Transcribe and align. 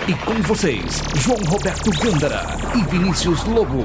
E 0.08 0.14
com 0.24 0.40
vocês, 0.48 1.02
João 1.16 1.40
Roberto 1.46 1.90
Gândara 1.90 2.46
e 2.74 2.82
Vinícius 2.90 3.44
Lobo. 3.44 3.84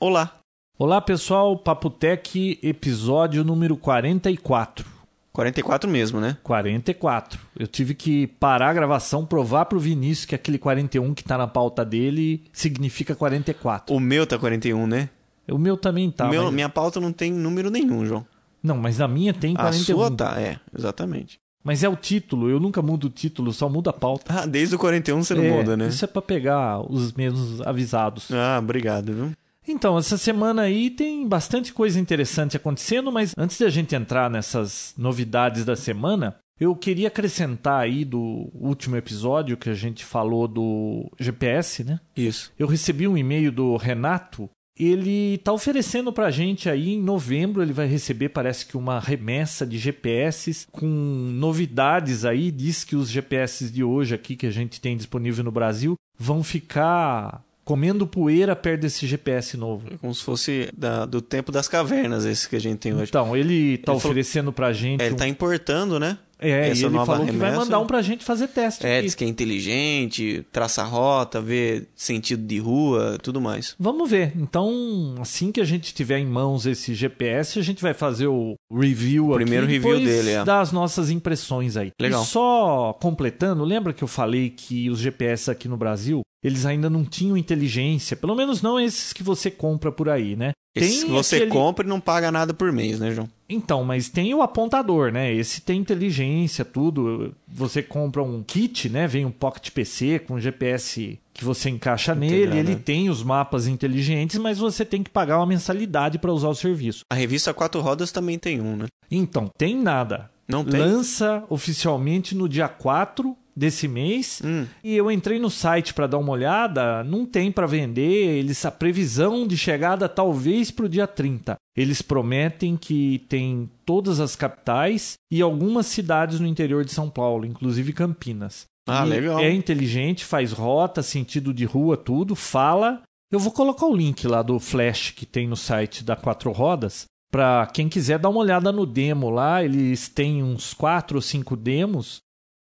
Olá. 0.00 0.39
Olá 0.82 0.98
pessoal, 0.98 1.58
Papotec, 1.58 2.58
episódio 2.62 3.44
número 3.44 3.76
44. 3.76 4.86
44 5.30 5.90
mesmo, 5.90 6.18
né? 6.18 6.38
44. 6.42 7.38
Eu 7.58 7.66
tive 7.66 7.92
que 7.94 8.26
parar 8.26 8.70
a 8.70 8.72
gravação, 8.72 9.26
provar 9.26 9.66
pro 9.66 9.78
Vinícius 9.78 10.24
que 10.24 10.34
aquele 10.34 10.56
41 10.56 11.12
que 11.12 11.22
tá 11.22 11.36
na 11.36 11.46
pauta 11.46 11.84
dele 11.84 12.44
significa 12.50 13.14
44. 13.14 13.94
O 13.94 14.00
meu 14.00 14.26
tá 14.26 14.38
41, 14.38 14.86
né? 14.86 15.10
O 15.50 15.58
meu 15.58 15.76
também 15.76 16.10
tá. 16.10 16.26
meu, 16.28 16.44
mas- 16.44 16.54
Minha 16.54 16.70
pauta 16.70 16.98
não 16.98 17.12
tem 17.12 17.30
número 17.30 17.70
nenhum, 17.70 18.06
João. 18.06 18.26
Não, 18.62 18.78
mas 18.78 18.96
na 18.96 19.06
minha 19.06 19.34
tem 19.34 19.52
A 19.58 19.64
41. 19.64 19.84
sua 19.84 20.10
tá, 20.10 20.40
é, 20.40 20.58
exatamente. 20.74 21.38
Mas 21.62 21.84
é 21.84 21.90
o 21.90 21.94
título, 21.96 22.48
eu 22.48 22.58
nunca 22.58 22.80
mudo 22.80 23.04
o 23.08 23.10
título, 23.10 23.52
só 23.52 23.68
muda 23.68 23.90
a 23.90 23.92
pauta. 23.92 24.32
Ah, 24.34 24.46
desde 24.46 24.76
o 24.76 24.78
41 24.78 25.22
você 25.22 25.34
não 25.34 25.44
É, 25.44 25.50
muda, 25.50 25.76
né? 25.76 25.88
Isso 25.88 26.02
é 26.06 26.08
pra 26.08 26.22
pegar 26.22 26.80
os 26.90 27.12
menos 27.12 27.60
avisados. 27.60 28.30
Ah, 28.32 28.58
obrigado, 28.58 29.12
viu? 29.12 29.32
Então, 29.70 29.96
essa 29.96 30.18
semana 30.18 30.62
aí 30.62 30.90
tem 30.90 31.26
bastante 31.26 31.72
coisa 31.72 31.98
interessante 32.00 32.56
acontecendo, 32.56 33.12
mas 33.12 33.32
antes 33.38 33.56
de 33.56 33.64
a 33.64 33.70
gente 33.70 33.94
entrar 33.94 34.28
nessas 34.28 34.92
novidades 34.98 35.64
da 35.64 35.76
semana, 35.76 36.36
eu 36.58 36.74
queria 36.74 37.08
acrescentar 37.08 37.80
aí 37.80 38.04
do 38.04 38.50
último 38.52 38.96
episódio 38.96 39.56
que 39.56 39.70
a 39.70 39.74
gente 39.74 40.04
falou 40.04 40.48
do 40.48 41.08
GPS, 41.18 41.84
né? 41.84 42.00
Isso. 42.16 42.52
Eu 42.58 42.66
recebi 42.66 43.06
um 43.06 43.16
e-mail 43.16 43.52
do 43.52 43.76
Renato. 43.76 44.50
Ele 44.78 45.38
tá 45.38 45.52
oferecendo 45.52 46.12
pra 46.12 46.30
gente 46.30 46.68
aí 46.68 46.94
em 46.94 47.02
novembro, 47.02 47.62
ele 47.62 47.72
vai 47.72 47.86
receber, 47.86 48.30
parece 48.30 48.66
que 48.66 48.76
uma 48.76 48.98
remessa 48.98 49.66
de 49.66 49.78
GPS 49.78 50.66
com 50.72 50.86
novidades 50.86 52.24
aí. 52.24 52.50
Diz 52.50 52.82
que 52.82 52.96
os 52.96 53.08
GPS 53.08 53.70
de 53.70 53.84
hoje 53.84 54.14
aqui 54.14 54.36
que 54.36 54.46
a 54.46 54.50
gente 54.50 54.80
tem 54.80 54.96
disponível 54.96 55.44
no 55.44 55.52
Brasil 55.52 55.94
vão 56.18 56.42
ficar 56.42 57.42
comendo 57.70 58.04
poeira 58.04 58.56
perto 58.56 58.80
desse 58.80 59.06
GPS 59.06 59.56
novo. 59.56 59.86
É 59.94 59.96
como 59.96 60.12
se 60.12 60.24
fosse 60.24 60.68
da- 60.76 61.06
do 61.06 61.22
tempo 61.22 61.52
das 61.52 61.68
cavernas, 61.68 62.24
esse 62.24 62.48
que 62.48 62.56
a 62.56 62.60
gente 62.60 62.78
tem 62.78 62.92
hoje. 62.92 63.04
Então, 63.10 63.36
ele 63.36 63.78
tá 63.78 63.92
Ele 63.92 64.00
falou- 64.00 64.10
oferecendo 64.12 64.52
pra 64.52 64.72
gente. 64.72 65.00
É, 65.00 65.06
ele 65.06 65.14
um- 65.14 65.18
tá 65.18 65.28
importando, 65.28 66.00
né? 66.00 66.18
É, 66.42 66.68
e 66.68 66.70
ele 66.70 66.80
falou 66.80 67.26
que 67.26 67.32
vai 67.32 67.50
remessa. 67.50 67.56
mandar 67.56 67.78
um 67.80 67.86
pra 67.86 68.00
gente 68.00 68.24
fazer 68.24 68.48
teste. 68.48 68.86
É, 68.86 68.94
aqui. 68.96 69.02
diz 69.06 69.14
que 69.14 69.22
é 69.24 69.28
inteligente, 69.28 70.42
traça 70.50 70.82
rota, 70.82 71.38
vê 71.38 71.84
sentido 71.94 72.42
de 72.46 72.58
rua, 72.58 73.18
tudo 73.22 73.40
mais. 73.42 73.74
Vamos 73.78 74.10
ver. 74.10 74.32
Então, 74.36 75.14
assim 75.20 75.52
que 75.52 75.60
a 75.60 75.64
gente 75.66 75.92
tiver 75.94 76.18
em 76.18 76.24
mãos 76.26 76.64
esse 76.64 76.94
GPS, 76.94 77.58
a 77.58 77.62
gente 77.62 77.82
vai 77.82 77.92
fazer 77.92 78.26
o 78.26 78.54
review 78.72 79.30
O 79.30 79.34
primeiro 79.34 79.64
aqui, 79.66 79.74
review 79.74 79.98
depois 79.98 80.08
dele, 80.16 80.30
é. 80.30 80.42
das 80.44 80.72
nossas 80.72 81.10
impressões 81.10 81.76
aí. 81.76 81.92
Legal. 82.00 82.22
E 82.22 82.26
só 82.26 82.94
completando, 83.00 83.62
lembra 83.62 83.92
que 83.92 84.02
eu 84.02 84.08
falei 84.08 84.48
que 84.50 84.88
os 84.88 84.98
GPS 84.98 85.50
aqui 85.50 85.68
no 85.68 85.76
Brasil, 85.76 86.22
eles 86.42 86.64
ainda 86.66 86.88
não 86.90 87.04
tinham 87.04 87.36
inteligência, 87.36 88.16
pelo 88.16 88.34
menos 88.34 88.62
não 88.62 88.78
esses 88.80 89.12
que 89.12 89.22
você 89.22 89.50
compra 89.50 89.90
por 89.92 90.08
aí, 90.08 90.36
né? 90.36 90.52
Esse 90.72 91.04
você 91.06 91.36
aquele- 91.36 91.50
compra 91.50 91.84
e 91.84 91.88
não 91.88 91.98
paga 92.00 92.30
nada 92.30 92.54
por 92.54 92.70
mês, 92.72 93.00
né, 93.00 93.10
João? 93.10 93.28
Então, 93.48 93.82
mas 93.82 94.08
tem 94.08 94.32
o 94.32 94.40
apontador, 94.40 95.10
né? 95.10 95.34
Esse 95.34 95.60
tem 95.60 95.80
inteligência, 95.80 96.64
tudo. 96.64 97.34
Você 97.48 97.82
compra 97.82 98.22
um 98.22 98.40
kit, 98.44 98.88
né? 98.88 99.08
Vem 99.08 99.24
um 99.26 99.32
Pocket 99.32 99.70
PC 99.72 100.20
com 100.20 100.38
GPS 100.38 101.18
que 101.34 101.44
você 101.44 101.70
encaixa 101.70 102.14
nele. 102.14 102.36
Integrado, 102.36 102.58
Ele 102.60 102.74
né? 102.76 102.82
tem 102.84 103.10
os 103.10 103.20
mapas 103.24 103.66
inteligentes, 103.66 104.38
mas 104.38 104.58
você 104.58 104.84
tem 104.84 105.02
que 105.02 105.10
pagar 105.10 105.38
uma 105.38 105.46
mensalidade 105.46 106.18
para 106.20 106.32
usar 106.32 106.48
o 106.48 106.54
serviço. 106.54 107.04
A 107.10 107.16
revista 107.16 107.52
Quatro 107.52 107.80
Rodas 107.80 108.12
também 108.12 108.38
tem 108.38 108.60
um, 108.60 108.76
né? 108.76 108.86
Então, 109.10 109.50
tem 109.58 109.74
nada. 109.76 110.30
Não 110.48 110.64
tem? 110.64 110.78
Lança 110.80 111.42
oficialmente 111.48 112.34
no 112.34 112.48
dia 112.48 112.68
4 112.68 113.36
desse 113.54 113.86
mês. 113.88 114.40
Hum. 114.44 114.66
E 114.82 114.96
eu 114.96 115.10
entrei 115.10 115.38
no 115.38 115.50
site 115.50 115.92
para 115.94 116.06
dar 116.06 116.18
uma 116.18 116.32
olhada, 116.32 117.04
não 117.04 117.26
tem 117.26 117.50
para 117.50 117.66
vender. 117.66 118.38
Eles 118.38 118.64
a 118.64 118.70
previsão 118.70 119.46
de 119.46 119.56
chegada 119.56 120.08
talvez 120.08 120.70
para 120.70 120.86
o 120.86 120.88
dia 120.88 121.06
30. 121.06 121.56
Eles 121.76 122.02
prometem 122.02 122.76
que 122.76 123.24
tem 123.28 123.70
todas 123.84 124.20
as 124.20 124.36
capitais 124.36 125.14
e 125.30 125.40
algumas 125.40 125.86
cidades 125.86 126.40
no 126.40 126.46
interior 126.46 126.84
de 126.84 126.92
São 126.92 127.08
Paulo, 127.08 127.46
inclusive 127.46 127.92
Campinas. 127.92 128.66
Ah, 128.86 129.06
E 129.06 129.10
legal. 129.10 129.38
É 129.38 129.52
inteligente, 129.52 130.24
faz 130.24 130.52
rota, 130.52 131.02
sentido 131.02 131.54
de 131.54 131.64
rua, 131.64 131.96
tudo, 131.96 132.34
fala. 132.34 133.02
Eu 133.30 133.38
vou 133.38 133.52
colocar 133.52 133.86
o 133.86 133.94
link 133.94 134.26
lá 134.26 134.42
do 134.42 134.58
Flash 134.58 135.12
que 135.12 135.24
tem 135.24 135.46
no 135.46 135.56
site 135.56 136.02
da 136.02 136.16
Quatro 136.16 136.50
Rodas. 136.50 137.04
Para 137.30 137.64
quem 137.66 137.88
quiser 137.88 138.18
dar 138.18 138.28
uma 138.28 138.40
olhada 138.40 138.72
no 138.72 138.84
demo 138.84 139.30
lá, 139.30 139.62
eles 139.62 140.08
têm 140.08 140.42
uns 140.42 140.74
quatro 140.74 141.18
ou 141.18 141.22
cinco 141.22 141.56
demos. 141.56 142.20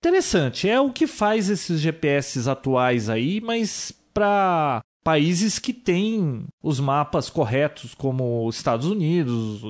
Interessante, 0.07 0.69
é 0.69 0.79
o 0.79 0.91
que 0.91 1.07
faz 1.07 1.49
esses 1.49 1.81
GPS 1.81 2.47
atuais 2.47 3.09
aí, 3.09 3.41
mas 3.41 3.91
para 4.13 4.79
países 5.03 5.57
que 5.57 5.73
têm 5.73 6.45
os 6.63 6.79
mapas 6.79 7.27
corretos, 7.27 7.95
como 7.95 8.45
os 8.47 8.55
Estados 8.55 8.85
Unidos, 8.87 9.61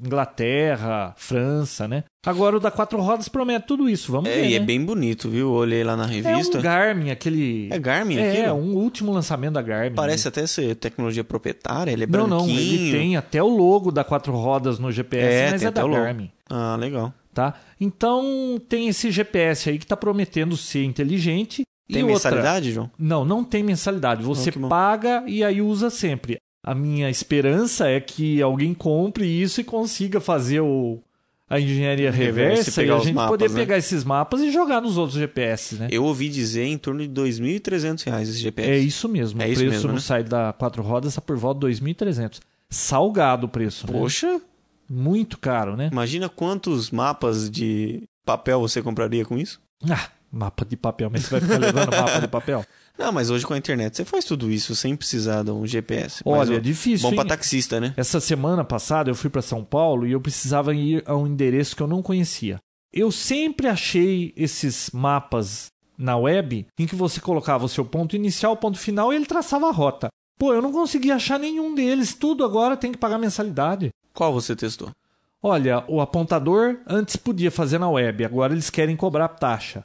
Inglaterra, 0.00 1.12
França, 1.16 1.88
né? 1.88 2.04
Agora 2.24 2.56
o 2.56 2.60
da 2.60 2.70
Quatro 2.70 3.00
Rodas 3.00 3.28
promete 3.28 3.66
tudo 3.66 3.88
isso, 3.88 4.12
vamos 4.12 4.30
É, 4.30 4.34
ver. 4.36 4.48
e 4.48 4.54
é 4.54 4.58
né? 4.60 4.64
bem 4.64 4.84
bonito, 4.84 5.28
viu? 5.28 5.50
Olhei 5.50 5.82
lá 5.82 5.96
na 5.96 6.04
É 6.04 6.20
revista. 6.20 6.58
um 6.58 6.62
Garmin, 6.62 7.10
aquele. 7.10 7.68
É 7.72 7.78
Garmin 7.78 8.18
É, 8.18 8.30
aquilo? 8.46 8.54
um 8.54 8.76
último 8.76 9.12
lançamento 9.12 9.54
da 9.54 9.62
Garmin. 9.62 9.96
Parece 9.96 10.28
até 10.28 10.46
ser 10.46 10.74
tecnologia 10.76 11.24
proprietária, 11.24 11.90
ele 11.90 12.04
é 12.04 12.06
Não, 12.06 12.28
branquinho. 12.28 12.38
não, 12.54 12.60
ele 12.60 12.92
tem 12.92 13.16
até 13.16 13.42
o 13.42 13.48
logo 13.48 13.90
da 13.90 14.04
quatro 14.04 14.32
rodas 14.34 14.78
no 14.78 14.92
GPS, 14.92 15.26
É, 15.34 15.50
mas 15.50 15.62
é 15.64 15.70
da. 15.70 15.86
Garmin, 15.86 16.30
Ah, 16.48 16.76
legal. 16.76 17.12
Tá? 17.34 17.54
Então 17.80 18.60
tem 18.68 18.88
esse 18.88 19.10
GPS 19.10 19.70
aí 19.70 19.78
que 19.78 19.86
tá 19.86 19.96
prometendo 19.96 20.56
ser 20.56 20.84
inteligente. 20.84 21.62
Tem 21.88 22.00
e 22.00 22.02
outra, 22.02 22.30
mensalidade, 22.30 22.72
João? 22.72 22.90
Não, 22.98 23.24
não 23.24 23.42
tem 23.42 23.62
mensalidade. 23.62 24.22
Você 24.22 24.50
bom. 24.52 24.68
paga 24.68 25.24
e 25.26 25.42
aí 25.42 25.60
usa 25.60 25.90
sempre. 25.90 26.38
A 26.62 26.74
minha 26.74 27.08
esperança 27.08 27.88
é 27.88 28.00
que 28.00 28.40
alguém 28.42 28.74
compre 28.74 29.26
isso 29.26 29.60
e 29.60 29.64
consiga 29.64 30.20
fazer 30.20 30.60
o, 30.60 31.02
a 31.50 31.58
engenharia 31.58 32.12
reversa 32.12 32.82
e 32.84 32.90
a 32.90 32.98
gente 32.98 33.12
mapas, 33.12 33.30
poder 33.30 33.50
né? 33.50 33.60
pegar 33.60 33.76
esses 33.76 34.04
mapas 34.04 34.40
e 34.40 34.52
jogar 34.52 34.80
nos 34.80 34.96
outros 34.96 35.18
GPS, 35.18 35.74
né? 35.74 35.88
Eu 35.90 36.04
ouvi 36.04 36.28
dizer 36.28 36.64
em 36.64 36.78
torno 36.78 37.00
de 37.00 37.08
2.300 37.08 38.04
reais 38.04 38.28
esse 38.28 38.38
GPS. 38.38 38.70
É 38.70 38.78
isso 38.78 39.08
mesmo. 39.08 39.42
É 39.42 39.46
o 39.46 39.48
isso 39.48 39.60
preço 39.60 39.74
mesmo, 39.74 39.88
no 39.88 39.94
né? 39.94 40.00
site 40.00 40.28
da 40.28 40.52
Quatro 40.52 40.80
Rodas 40.80 41.10
está 41.10 41.20
por 41.20 41.36
volta 41.36 41.68
de 41.68 41.74
2.300. 41.74 42.38
Salgado 42.68 43.46
o 43.46 43.48
preço. 43.48 43.84
né? 43.90 43.98
Muito 44.90 45.38
caro, 45.38 45.76
né? 45.76 45.88
imagina 45.92 46.28
quantos 46.28 46.90
mapas 46.90 47.48
de 47.50 48.02
papel 48.26 48.60
você 48.60 48.82
compraria 48.82 49.24
com 49.24 49.38
isso? 49.38 49.60
Ah, 49.88 50.08
mapa 50.32 50.64
de 50.64 50.76
papel. 50.76 51.08
Mas 51.10 51.22
você 51.24 51.30
vai 51.30 51.40
ficar 51.40 51.58
levando 51.58 51.90
mapa 51.96 52.18
de 52.20 52.26
papel? 52.28 52.64
Não, 52.98 53.10
mas 53.12 53.30
hoje 53.30 53.46
com 53.46 53.54
a 53.54 53.58
internet 53.58 53.96
você 53.96 54.04
faz 54.04 54.24
tudo 54.26 54.50
isso 54.50 54.74
sem 54.74 54.94
precisar 54.94 55.42
de 55.42 55.50
um 55.50 55.64
GPS. 55.66 56.22
Mas 56.26 56.38
Olha, 56.40 56.52
o- 56.52 56.56
é 56.58 56.60
difícil, 56.60 57.08
Bom 57.08 57.14
pra 57.14 57.22
hein? 57.24 57.28
taxista, 57.28 57.80
né? 57.80 57.94
Essa 57.96 58.20
semana 58.20 58.62
passada 58.64 59.08
eu 59.08 59.14
fui 59.14 59.30
para 59.30 59.40
São 59.40 59.64
Paulo 59.64 60.06
e 60.06 60.12
eu 60.12 60.20
precisava 60.20 60.74
ir 60.74 61.02
a 61.06 61.16
um 61.16 61.26
endereço 61.26 61.74
que 61.74 61.82
eu 61.82 61.86
não 61.86 62.02
conhecia. 62.02 62.58
Eu 62.92 63.10
sempre 63.12 63.68
achei 63.68 64.34
esses 64.36 64.90
mapas 64.92 65.68
na 65.96 66.16
web 66.16 66.66
em 66.78 66.86
que 66.86 66.96
você 66.96 67.20
colocava 67.20 67.64
o 67.64 67.68
seu 67.68 67.84
ponto 67.84 68.16
inicial, 68.16 68.56
ponto 68.56 68.78
final 68.78 69.12
e 69.12 69.16
ele 69.16 69.26
traçava 69.26 69.68
a 69.68 69.72
rota. 69.72 70.08
Pô, 70.38 70.52
eu 70.52 70.60
não 70.60 70.72
consegui 70.72 71.10
achar 71.10 71.38
nenhum 71.38 71.74
deles. 71.74 72.12
Tudo 72.14 72.44
agora 72.44 72.76
tem 72.76 72.90
que 72.92 72.98
pagar 72.98 73.18
mensalidade. 73.18 73.90
Qual 74.14 74.32
você 74.32 74.54
testou? 74.56 74.90
Olha, 75.42 75.84
o 75.88 76.00
apontador 76.00 76.76
antes 76.86 77.16
podia 77.16 77.50
fazer 77.50 77.78
na 77.78 77.88
web, 77.88 78.24
agora 78.24 78.52
eles 78.52 78.68
querem 78.68 78.94
cobrar 78.96 79.28
taxa. 79.28 79.82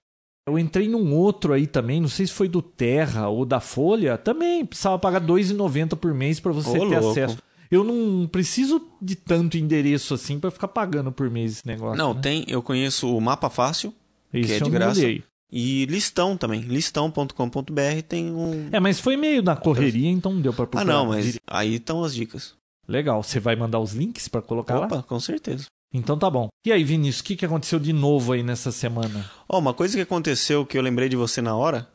Eu 0.48 0.60
entrei 0.60 0.88
num 0.88 1.13
outro 1.16 1.54
aí 1.54 1.66
também, 1.66 2.00
não 2.00 2.07
sei 2.10 2.27
se 2.27 2.33
foi 2.33 2.48
do 2.48 2.62
Terra 2.62 3.30
ou 3.30 3.45
da 3.45 3.60
Folha, 3.60 4.18
também 4.18 4.63
precisava 4.66 5.00
pagar 5.00 5.22
R$ 5.22 5.27
2,90 5.27 5.95
por 5.95 6.13
mês 6.13 6.39
para 6.39 6.51
você 6.51 6.77
Ô, 6.77 6.88
ter 6.88 7.00
louco. 7.00 7.10
acesso. 7.19 7.38
Eu 7.72 7.83
não 7.83 8.27
preciso 8.27 8.80
de 9.01 9.16
tanto 9.16 9.57
endereço 9.57 10.13
assim 10.13 10.39
para 10.39 10.51
ficar 10.51 10.68
pagando 10.68 11.12
por 11.12 11.30
mês 11.31 11.54
esse 11.54 11.68
negócio. 11.68 11.98
Não, 11.98 12.13
né? 12.13 12.21
tem. 12.21 12.45
Eu 12.48 12.62
conheço 12.62 13.16
o 13.16 13.19
Mapa 13.19 13.50
Fácil 13.50 13.92
Isso 14.31 14.51
é 14.54 14.56
eu 14.57 14.60
de 14.60 14.63
não 14.66 14.71
graça. 14.71 15.00
olhei. 15.00 15.24
e 15.51 15.86
Listão 15.86 16.38
também. 16.38 16.62
Listão.com.br 16.62 18.01
tem 18.07 18.31
um. 18.31 18.69
É, 18.71 18.80
mas 18.80 19.00
foi 19.00 19.18
meio 19.18 19.42
na 19.42 19.56
correria, 19.56 20.10
então 20.10 20.33
não 20.33 20.42
deu 20.42 20.54
para 20.54 20.66
ah, 20.66 20.68
procurar. 20.68 20.94
não, 20.94 21.07
mas 21.07 21.39
aí 21.48 21.75
estão 21.75 22.04
as 22.04 22.13
dicas. 22.13 22.54
Legal, 22.87 23.21
você 23.23 23.39
vai 23.39 23.55
mandar 23.55 23.79
os 23.79 23.93
links 23.93 24.27
para 24.27 24.41
colocar 24.41 24.79
lá? 24.79 24.85
Opa, 24.85 25.03
com 25.03 25.19
certeza. 25.19 25.65
Então 25.93 26.17
tá 26.17 26.29
bom. 26.29 26.49
E 26.65 26.71
aí, 26.71 26.83
Vinícius, 26.83 27.21
o 27.21 27.23
que, 27.23 27.35
que 27.35 27.45
aconteceu 27.45 27.79
de 27.79 27.93
novo 27.93 28.33
aí 28.33 28.43
nessa 28.43 28.71
semana? 28.71 29.29
Ó, 29.47 29.59
uma 29.59 29.73
coisa 29.73 29.95
que 29.95 30.01
aconteceu 30.01 30.65
que 30.65 30.77
eu 30.77 30.81
lembrei 30.81 31.07
de 31.07 31.15
você 31.15 31.41
na 31.41 31.55
hora 31.55 31.87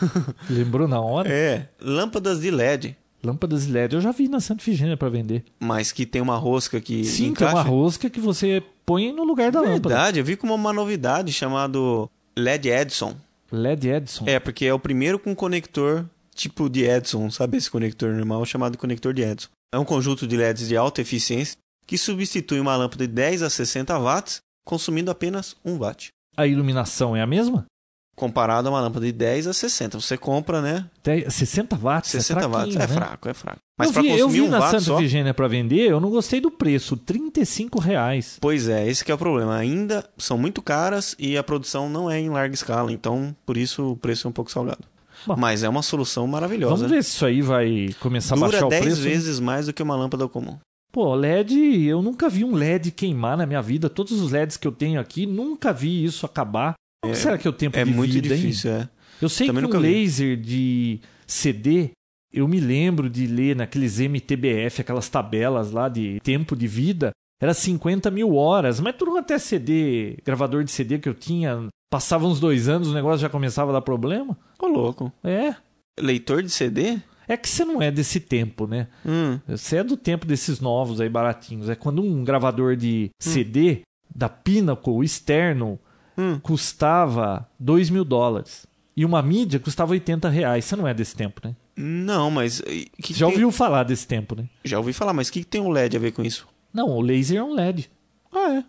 Lembrou 0.48 0.88
na 0.88 1.00
hora? 1.00 1.28
é 1.28 1.68
lâmpadas 1.80 2.40
de 2.40 2.50
LED. 2.50 2.96
Lâmpadas 3.22 3.66
LED 3.66 3.94
eu 3.94 4.00
já 4.00 4.12
vi 4.12 4.28
na 4.28 4.40
Santa 4.40 4.62
Efigênia 4.62 4.96
para 4.96 5.08
vender. 5.08 5.44
Mas 5.58 5.92
que 5.92 6.04
tem 6.04 6.20
uma 6.20 6.36
rosca 6.36 6.80
que 6.80 7.04
Sim, 7.04 7.28
encaixa. 7.28 7.52
tem 7.52 7.62
uma 7.62 7.68
rosca 7.68 8.10
que 8.10 8.20
você 8.20 8.62
põe 8.84 9.12
no 9.12 9.24
lugar 9.24 9.50
da 9.50 9.60
lâmpada. 9.60 9.88
Verdade, 9.88 10.18
eu 10.18 10.24
vi 10.24 10.36
como 10.36 10.54
uma 10.54 10.72
novidade 10.72 11.32
chamado 11.32 12.10
LED 12.36 12.68
Edison. 12.68 13.16
LED 13.50 13.88
Edison. 13.88 14.24
É, 14.26 14.38
porque 14.38 14.66
é 14.66 14.74
o 14.74 14.78
primeiro 14.78 15.18
com 15.18 15.34
conector 15.34 16.04
tipo 16.34 16.68
de 16.68 16.82
Edison, 16.84 17.30
sabe 17.30 17.56
esse 17.56 17.70
conector 17.70 18.12
normal 18.12 18.44
chamado 18.44 18.76
conector 18.76 19.14
de 19.14 19.22
Edison. 19.22 19.48
É 19.74 19.78
um 19.78 19.84
conjunto 19.84 20.24
de 20.24 20.36
LEDs 20.36 20.68
de 20.68 20.76
alta 20.76 21.00
eficiência 21.00 21.58
que 21.84 21.98
substitui 21.98 22.60
uma 22.60 22.76
lâmpada 22.76 23.08
de 23.08 23.12
10 23.12 23.42
a 23.42 23.50
60 23.50 23.98
watts, 23.98 24.40
consumindo 24.64 25.10
apenas 25.10 25.56
1 25.64 25.78
watt. 25.78 26.10
A 26.36 26.46
iluminação 26.46 27.16
é 27.16 27.20
a 27.20 27.26
mesma? 27.26 27.66
Comparado 28.14 28.68
a 28.68 28.70
uma 28.70 28.80
lâmpada 28.80 29.04
de 29.04 29.10
10 29.10 29.48
a 29.48 29.52
60. 29.52 30.00
Você 30.00 30.16
compra, 30.16 30.62
né? 30.62 30.88
10, 31.02 31.34
60 31.34 31.76
watts? 31.76 32.12
60 32.12 32.40
é 32.40 32.46
watts. 32.46 32.76
É 32.76 32.78
né? 32.78 32.86
fraco, 32.86 33.28
é 33.28 33.34
fraco. 33.34 33.58
Mas 33.76 33.88
eu 33.88 33.92
para 33.94 34.02
vi, 34.02 34.08
eu 34.10 34.26
consumir 34.26 34.32
vi 34.32 34.40
um 34.42 34.50
na 34.50 34.70
Santa 34.70 34.80
só... 34.80 35.34
Para 35.34 35.48
vender, 35.48 35.90
eu 35.90 35.98
não 35.98 36.10
gostei 36.10 36.40
do 36.40 36.52
preço, 36.52 36.96
35 36.96 37.80
reais. 37.80 38.38
Pois 38.40 38.68
é, 38.68 38.88
esse 38.88 39.04
que 39.04 39.10
é 39.10 39.14
o 39.16 39.18
problema. 39.18 39.56
Ainda 39.56 40.08
são 40.16 40.38
muito 40.38 40.62
caras 40.62 41.16
e 41.18 41.36
a 41.36 41.42
produção 41.42 41.88
não 41.88 42.08
é 42.08 42.20
em 42.20 42.30
larga 42.30 42.54
escala, 42.54 42.92
então 42.92 43.34
por 43.44 43.56
isso 43.56 43.90
o 43.90 43.96
preço 43.96 44.28
é 44.28 44.30
um 44.30 44.32
pouco 44.32 44.52
salgado. 44.52 44.93
Bom, 45.26 45.36
Mas 45.36 45.62
é 45.62 45.68
uma 45.68 45.82
solução 45.82 46.26
maravilhosa. 46.26 46.74
Vamos 46.76 46.90
ver 46.90 47.02
se 47.02 47.10
isso 47.10 47.26
aí 47.26 47.40
vai 47.42 47.88
começar 48.00 48.34
a 48.34 48.38
Dura 48.38 48.50
baixar 48.50 48.66
o 48.66 48.70
10 48.70 48.82
preço. 48.84 49.02
né? 49.02 49.08
vezes 49.10 49.40
mais 49.40 49.66
do 49.66 49.72
que 49.72 49.82
uma 49.82 49.96
lâmpada 49.96 50.28
comum. 50.28 50.58
Pô, 50.92 51.14
LED, 51.14 51.84
eu 51.86 52.00
nunca 52.02 52.28
vi 52.28 52.44
um 52.44 52.54
LED 52.54 52.90
queimar 52.92 53.36
na 53.36 53.46
minha 53.46 53.60
vida. 53.62 53.88
Todos 53.90 54.12
os 54.20 54.30
LEDs 54.30 54.56
que 54.56 54.66
eu 54.68 54.72
tenho 54.72 55.00
aqui, 55.00 55.26
nunca 55.26 55.72
vi 55.72 56.04
isso 56.04 56.24
acabar. 56.24 56.74
Como 57.02 57.14
será 57.16 57.36
que 57.36 57.46
é 57.48 57.50
o 57.50 57.54
tempo 57.54 57.76
É 57.76 57.84
de 57.84 57.90
muito 57.90 58.12
vida, 58.12 58.34
hein? 58.34 58.40
difícil, 58.40 58.70
é. 58.70 58.88
Eu 59.20 59.28
sei 59.28 59.46
Também 59.48 59.62
que 59.64 59.68
um 59.70 59.72
nunca 59.72 59.80
vi. 59.80 59.92
laser 60.04 60.36
de 60.40 61.00
CD, 61.26 61.90
eu 62.32 62.46
me 62.46 62.60
lembro 62.60 63.08
de 63.10 63.26
ler 63.26 63.56
naqueles 63.56 63.98
MTBF, 63.98 64.80
aquelas 64.80 65.08
tabelas 65.08 65.70
lá 65.70 65.88
de 65.88 66.18
tempo 66.22 66.54
de 66.56 66.66
vida, 66.66 67.10
era 67.40 67.52
50 67.54 68.10
mil 68.10 68.34
horas. 68.36 68.78
Mas 68.80 68.94
tudo 68.96 69.16
até 69.16 69.38
CD, 69.38 70.16
gravador 70.24 70.62
de 70.64 70.70
CD 70.70 70.98
que 70.98 71.08
eu 71.08 71.14
tinha, 71.14 71.66
passava 71.94 72.26
uns 72.26 72.40
dois 72.40 72.68
anos, 72.68 72.88
o 72.88 72.92
negócio 72.92 73.20
já 73.20 73.28
começava 73.28 73.70
a 73.70 73.74
dar 73.74 73.80
problema. 73.80 74.36
Ô, 74.60 74.66
louco. 74.66 75.12
É. 75.22 75.54
Leitor 76.00 76.42
de 76.42 76.50
CD? 76.50 76.98
É 77.28 77.36
que 77.36 77.48
você 77.48 77.64
não 77.64 77.80
é 77.80 77.88
desse 77.88 78.18
tempo, 78.18 78.66
né? 78.66 78.88
Hum. 79.06 79.38
Você 79.46 79.76
é 79.76 79.84
do 79.84 79.96
tempo 79.96 80.26
desses 80.26 80.58
novos 80.58 81.00
aí 81.00 81.08
baratinhos. 81.08 81.68
É 81.68 81.76
quando 81.76 82.02
um 82.02 82.24
gravador 82.24 82.74
de 82.74 83.10
Hum. 83.12 83.14
CD 83.20 83.82
da 84.12 84.28
Pinnacle 84.28 85.04
externo 85.04 85.78
Hum. 86.18 86.40
custava 86.42 87.48
2 87.60 87.90
mil 87.90 88.04
dólares. 88.04 88.66
E 88.96 89.04
uma 89.04 89.22
mídia 89.22 89.60
custava 89.60 89.92
80 89.92 90.28
reais. 90.28 90.64
Você 90.64 90.74
não 90.74 90.88
é 90.88 90.92
desse 90.94 91.14
tempo, 91.14 91.40
né? 91.46 91.54
Não, 91.76 92.28
mas. 92.28 92.60
que 93.00 93.14
Já 93.14 93.26
tem- 93.26 93.34
ouviu 93.34 93.52
falar 93.52 93.84
desse 93.84 94.06
tempo, 94.06 94.34
né? 94.34 94.48
Já 94.64 94.78
ouvi 94.78 94.92
falar, 94.92 95.12
mas 95.12 95.28
o 95.28 95.32
que, 95.32 95.40
que 95.40 95.46
tem 95.46 95.60
um 95.60 95.70
LED 95.70 95.96
a 95.96 96.00
ver 96.00 96.10
com 96.12 96.24
isso? 96.24 96.46
Não, 96.72 96.88
o 96.90 97.00
laser 97.00 97.38
é 97.38 97.42
um 97.44 97.52
LED. 97.54 97.88
Ah, 98.32 98.50
é. 98.54 98.64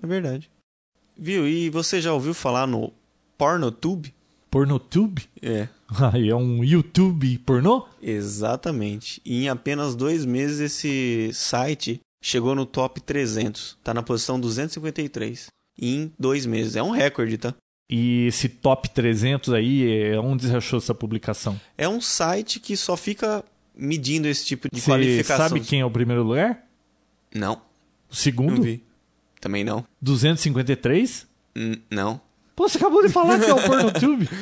É 0.00 0.06
verdade. 0.06 0.48
Viu? 1.18 1.48
E 1.48 1.68
você 1.70 2.00
já 2.00 2.12
ouviu 2.12 2.32
falar 2.32 2.66
no 2.66 2.92
PornoTube? 3.36 4.14
Pornotube? 4.50 5.28
É. 5.42 5.68
Aí 6.12 6.28
é 6.28 6.34
um 6.36 6.62
YouTube 6.64 7.38
pornô? 7.38 7.86
Exatamente. 8.02 9.20
E 9.24 9.44
em 9.44 9.48
apenas 9.48 9.94
dois 9.94 10.24
meses 10.24 10.60
esse 10.60 11.30
site 11.34 12.00
chegou 12.22 12.54
no 12.54 12.64
top 12.64 13.00
300. 13.00 13.76
Tá 13.82 13.92
na 13.92 14.02
posição 14.02 14.38
253. 14.40 15.48
Em 15.80 16.12
dois 16.18 16.46
meses. 16.46 16.76
É 16.76 16.82
um 16.82 16.90
recorde, 16.90 17.36
tá? 17.38 17.54
E 17.90 18.26
esse 18.26 18.48
top 18.48 18.90
300 18.90 19.52
aí, 19.54 19.90
é 20.12 20.18
onde 20.20 20.46
você 20.46 20.56
achou 20.56 20.78
essa 20.78 20.94
publicação? 20.94 21.58
É 21.76 21.88
um 21.88 22.00
site 22.00 22.60
que 22.60 22.76
só 22.76 22.96
fica 22.96 23.42
medindo 23.74 24.28
esse 24.28 24.44
tipo 24.44 24.68
de 24.70 24.80
Você 24.80 24.90
qualificação. 24.90 25.48
sabe 25.48 25.60
quem 25.60 25.80
é 25.80 25.84
o 25.84 25.90
primeiro 25.90 26.22
lugar? 26.22 26.64
Não, 27.34 27.54
O 27.54 27.56
não 27.56 27.60
segundo? 28.10 28.62
vi. 28.62 28.82
Também 29.40 29.64
não. 29.64 29.84
253? 30.00 31.26
N- 31.54 31.82
não. 31.90 32.20
Pô, 32.56 32.68
você 32.68 32.76
acabou 32.78 33.02
de 33.06 33.08
falar 33.12 33.38
que 33.38 33.44
é 33.46 33.54
o 33.54 33.62
Pornotube. 33.64 34.28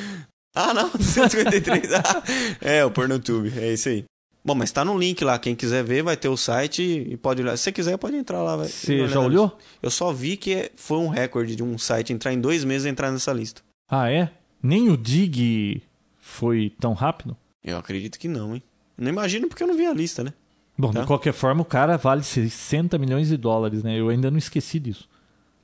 Ah, 0.59 0.73
não, 0.73 0.89
253. 0.89 1.93
Ah, 1.93 2.23
é, 2.63 2.83
o 2.83 2.91
PornoTube, 2.91 3.53
é 3.59 3.75
isso 3.75 3.91
aí. 3.91 4.05
Bom, 4.43 4.55
mas 4.55 4.73
tá 4.73 4.83
no 4.87 4.99
link 4.99 5.23
lá, 5.23 5.39
quem 5.39 5.55
quiser 5.55 5.85
ver 5.85 6.03
vai 6.03 6.17
ter 6.17 6.29
o 6.31 6.37
site 6.37 6.81
e 6.83 7.15
pode 7.19 7.43
olhar. 7.43 7.59
Se 7.59 7.65
você 7.65 7.73
quiser, 7.73 7.99
pode 7.99 8.17
entrar 8.17 8.43
lá. 8.43 8.57
Você 8.57 9.07
já 9.07 9.21
olhou? 9.21 9.59
Eu 9.83 9.91
só 9.91 10.15
vi 10.15 10.35
que 10.39 10.55
é- 10.55 10.71
foi 10.75 10.97
um 10.97 11.09
recorde 11.09 11.55
de 11.55 11.63
um 11.63 11.77
site 11.77 12.11
entrar 12.15 12.33
em 12.33 12.41
dois 12.41 12.65
meses 12.65 12.87
e 12.87 12.89
entrar 12.89 13.13
nessa 13.13 13.35
lista. 13.35 13.61
Ah, 13.87 14.11
é? 14.11 14.31
Nem 14.63 14.89
o 14.89 14.97
Dig 14.97 15.83
foi 16.19 16.73
tão 16.81 16.95
rápido? 16.95 17.37
Eu 17.63 17.77
acredito 17.77 18.19
que 18.19 18.27
não, 18.27 18.55
hein? 18.55 18.63
Não 18.97 19.11
imagino 19.11 19.49
porque 19.49 19.63
eu 19.63 19.67
não 19.67 19.77
vi 19.77 19.85
a 19.85 19.93
lista, 19.93 20.25
né? 20.25 20.33
Bom, 20.79 20.93
Tá. 20.93 21.01
de 21.01 21.07
qualquer 21.07 21.33
forma, 21.33 21.63
o 21.63 21.65
cara 21.65 21.97
vale 21.97 22.23
60 22.23 22.99
milhões 22.99 23.29
de 23.29 23.37
dólares, 23.37 23.83
né? 23.83 23.99
Eu 23.99 24.09
ainda 24.09 24.31
não 24.31 24.39
esqueci 24.39 24.79
disso. 24.79 25.09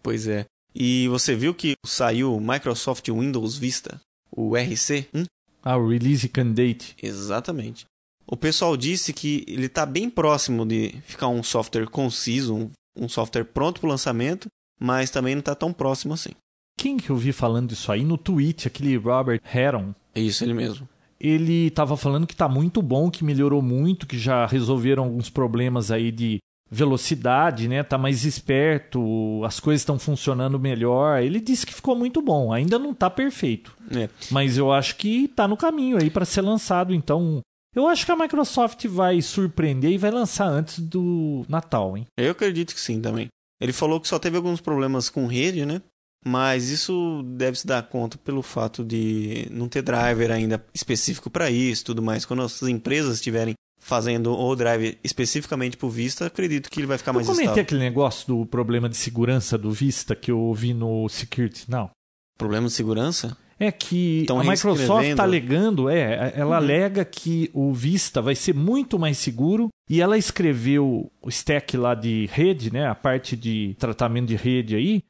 Pois 0.02 0.26
é. 0.26 0.44
E 0.74 1.06
você 1.08 1.34
viu 1.34 1.54
que 1.54 1.74
saiu 1.84 2.34
o 2.34 2.40
Microsoft 2.40 3.06
Windows 3.08 3.58
Vista, 3.58 4.00
o 4.30 4.56
RC? 4.56 5.06
Hum? 5.14 5.24
Ah, 5.62 5.76
o 5.76 5.88
Release 5.88 6.28
Candidate. 6.28 6.96
Exatamente. 7.02 7.84
O 8.26 8.36
pessoal 8.36 8.76
disse 8.76 9.12
que 9.12 9.44
ele 9.46 9.66
está 9.66 9.84
bem 9.84 10.08
próximo 10.08 10.64
de 10.64 10.94
ficar 11.06 11.28
um 11.28 11.42
software 11.42 11.86
conciso, 11.86 12.54
um, 12.54 12.70
um 12.96 13.08
software 13.08 13.44
pronto 13.44 13.80
para 13.80 13.86
o 13.88 13.90
lançamento, 13.90 14.46
mas 14.80 15.10
também 15.10 15.34
não 15.34 15.40
está 15.40 15.54
tão 15.54 15.72
próximo 15.72 16.14
assim. 16.14 16.30
Quem 16.78 16.96
que 16.96 17.10
eu 17.10 17.16
vi 17.16 17.32
falando 17.32 17.68
disso 17.68 17.92
aí? 17.92 18.02
No 18.02 18.16
tweet, 18.16 18.66
aquele 18.66 18.96
Robert 18.96 19.40
Heron. 19.54 19.94
É 20.14 20.20
isso, 20.20 20.42
ele 20.42 20.54
mesmo. 20.54 20.88
Ele 21.24 21.70
tava 21.70 21.96
falando 21.96 22.26
que 22.26 22.34
tá 22.34 22.48
muito 22.48 22.82
bom, 22.82 23.08
que 23.10 23.22
melhorou 23.22 23.62
muito, 23.62 24.06
que 24.08 24.18
já 24.18 24.44
resolveram 24.44 25.04
alguns 25.04 25.30
problemas 25.30 25.92
aí 25.92 26.10
de 26.10 26.38
velocidade, 26.68 27.68
né? 27.68 27.82
Tá 27.82 27.96
mais 27.96 28.24
esperto, 28.24 29.42
as 29.44 29.60
coisas 29.60 29.82
estão 29.82 29.98
funcionando 29.98 30.58
melhor. 30.58 31.22
Ele 31.22 31.38
disse 31.40 31.64
que 31.66 31.74
ficou 31.74 31.94
muito 31.94 32.20
bom. 32.20 32.52
Ainda 32.52 32.78
não 32.78 32.92
tá 32.92 33.08
perfeito, 33.08 33.76
É. 33.94 34.08
mas 34.30 34.56
eu 34.58 34.72
acho 34.72 34.96
que 34.96 35.28
tá 35.28 35.46
no 35.46 35.56
caminho 35.56 35.98
aí 36.00 36.10
para 36.10 36.24
ser 36.24 36.40
lançado. 36.40 36.92
Então, 36.94 37.40
eu 37.74 37.86
acho 37.86 38.04
que 38.04 38.10
a 38.12 38.16
Microsoft 38.16 38.84
vai 38.86 39.20
surpreender 39.22 39.92
e 39.92 39.98
vai 39.98 40.10
lançar 40.10 40.46
antes 40.48 40.80
do 40.80 41.44
Natal, 41.48 41.96
hein? 41.96 42.06
Eu 42.18 42.32
acredito 42.32 42.74
que 42.74 42.80
sim 42.80 43.00
também. 43.00 43.28
Ele 43.60 43.72
falou 43.72 44.00
que 44.00 44.08
só 44.08 44.18
teve 44.18 44.36
alguns 44.36 44.60
problemas 44.60 45.08
com 45.08 45.26
rede, 45.26 45.64
né? 45.64 45.80
Mas 46.24 46.68
isso 46.68 47.22
deve 47.36 47.58
se 47.58 47.66
dar 47.66 47.82
conta 47.82 48.16
pelo 48.16 48.42
fato 48.42 48.84
de 48.84 49.48
não 49.50 49.68
ter 49.68 49.82
driver 49.82 50.30
ainda 50.30 50.64
específico 50.72 51.28
para 51.28 51.50
isso, 51.50 51.84
tudo 51.86 52.00
mais. 52.02 52.24
Quando 52.24 52.42
as 52.42 52.62
empresas 52.62 53.16
estiverem 53.16 53.54
fazendo 53.80 54.32
o 54.32 54.54
driver 54.54 54.96
especificamente 55.02 55.76
para 55.76 55.86
o 55.86 55.90
Vista, 55.90 56.26
acredito 56.26 56.70
que 56.70 56.78
ele 56.78 56.86
vai 56.86 56.96
ficar 56.98 57.10
Eu 57.10 57.14
mais 57.16 57.26
comentei 57.26 57.46
estável. 57.46 57.62
aquele 57.62 57.80
negócio 57.80 58.26
do 58.28 58.46
problema 58.46 58.88
de 58.88 58.96
segurança 58.96 59.58
do 59.58 59.72
Vista 59.72 60.14
que 60.14 60.30
eu 60.30 60.38
ouvi 60.38 60.72
no 60.72 61.08
Security 61.08 61.68
Now. 61.68 61.90
Problema 62.38 62.68
de 62.68 62.72
segurança? 62.72 63.36
É 63.58 63.70
que 63.70 64.24
Tão 64.26 64.40
a 64.40 64.44
Microsoft 64.44 65.06
está 65.06 65.22
alegando, 65.24 65.88
é, 65.88 66.32
ela 66.36 66.50
Uhum. 66.50 66.54
alega 66.56 67.04
que 67.04 67.50
o 67.52 67.72
Vista 67.72 68.20
vai 68.22 68.34
ser 68.34 68.54
muito 68.54 68.98
mais 68.98 69.18
seguro 69.18 69.68
e 69.90 70.00
ela 70.00 70.16
escreveu 70.18 71.10
o 71.20 71.28
stack 71.28 71.76
lá 71.76 71.94
de 71.94 72.26
rede, 72.32 72.72
né, 72.72 72.86
a 72.88 72.94
parte 72.94 73.36
de 73.36 73.74
tratamento 73.78 74.26
de 74.28 74.36
rede 74.36 74.74
aí, 74.74 75.02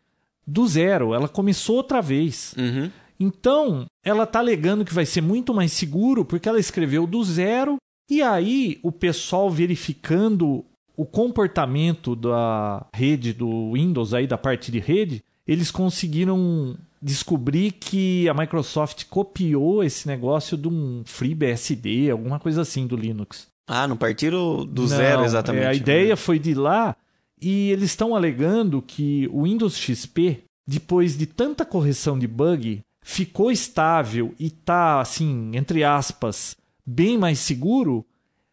do 0.46 0.66
zero. 0.66 1.14
Ela 1.14 1.28
começou 1.28 1.76
outra 1.76 2.00
vez. 2.00 2.54
Uhum. 2.58 2.90
Então, 3.18 3.86
ela 4.04 4.24
está 4.24 4.40
alegando 4.40 4.84
que 4.84 4.94
vai 4.94 5.06
ser 5.06 5.20
muito 5.20 5.54
mais 5.54 5.72
seguro 5.72 6.24
porque 6.24 6.48
ela 6.48 6.58
escreveu 6.58 7.06
do 7.06 7.22
zero 7.22 7.76
e 8.10 8.20
aí 8.20 8.80
o 8.82 8.90
pessoal 8.90 9.48
verificando 9.48 10.64
o 10.96 11.06
comportamento 11.06 12.14
da 12.14 12.84
rede 12.94 13.32
do 13.32 13.72
Windows 13.72 14.12
aí 14.12 14.26
da 14.26 14.36
parte 14.36 14.70
de 14.70 14.78
rede, 14.78 15.22
eles 15.46 15.70
conseguiram 15.70 16.76
descobrir 17.00 17.72
que 17.72 18.28
a 18.28 18.34
Microsoft 18.34 19.04
copiou 19.08 19.82
esse 19.82 20.06
negócio 20.06 20.56
de 20.56 20.68
um 20.68 21.02
FreeBSD, 21.04 22.10
alguma 22.10 22.38
coisa 22.38 22.62
assim 22.62 22.86
do 22.86 22.96
Linux. 22.96 23.48
Ah, 23.66 23.88
não 23.88 23.96
partiram 23.96 24.66
do 24.66 24.82
Não, 24.82 24.88
zero 24.88 25.24
exatamente. 25.24 25.64
é, 25.64 25.68
a 25.68 25.74
ideia 25.74 26.16
foi 26.16 26.38
de 26.38 26.54
lá 26.54 26.94
e 27.42 27.72
eles 27.72 27.90
estão 27.90 28.14
alegando 28.14 28.80
que 28.80 29.28
o 29.32 29.42
Windows 29.42 29.76
XP, 29.76 30.44
depois 30.64 31.18
de 31.18 31.26
tanta 31.26 31.64
correção 31.64 32.16
de 32.16 32.28
bug, 32.28 32.80
ficou 33.02 33.50
estável 33.50 34.32
e 34.38 34.48
tá 34.48 35.00
assim, 35.00 35.50
entre 35.54 35.82
aspas, 35.82 36.56
bem 36.86 37.18
mais 37.18 37.40
seguro. 37.40 38.06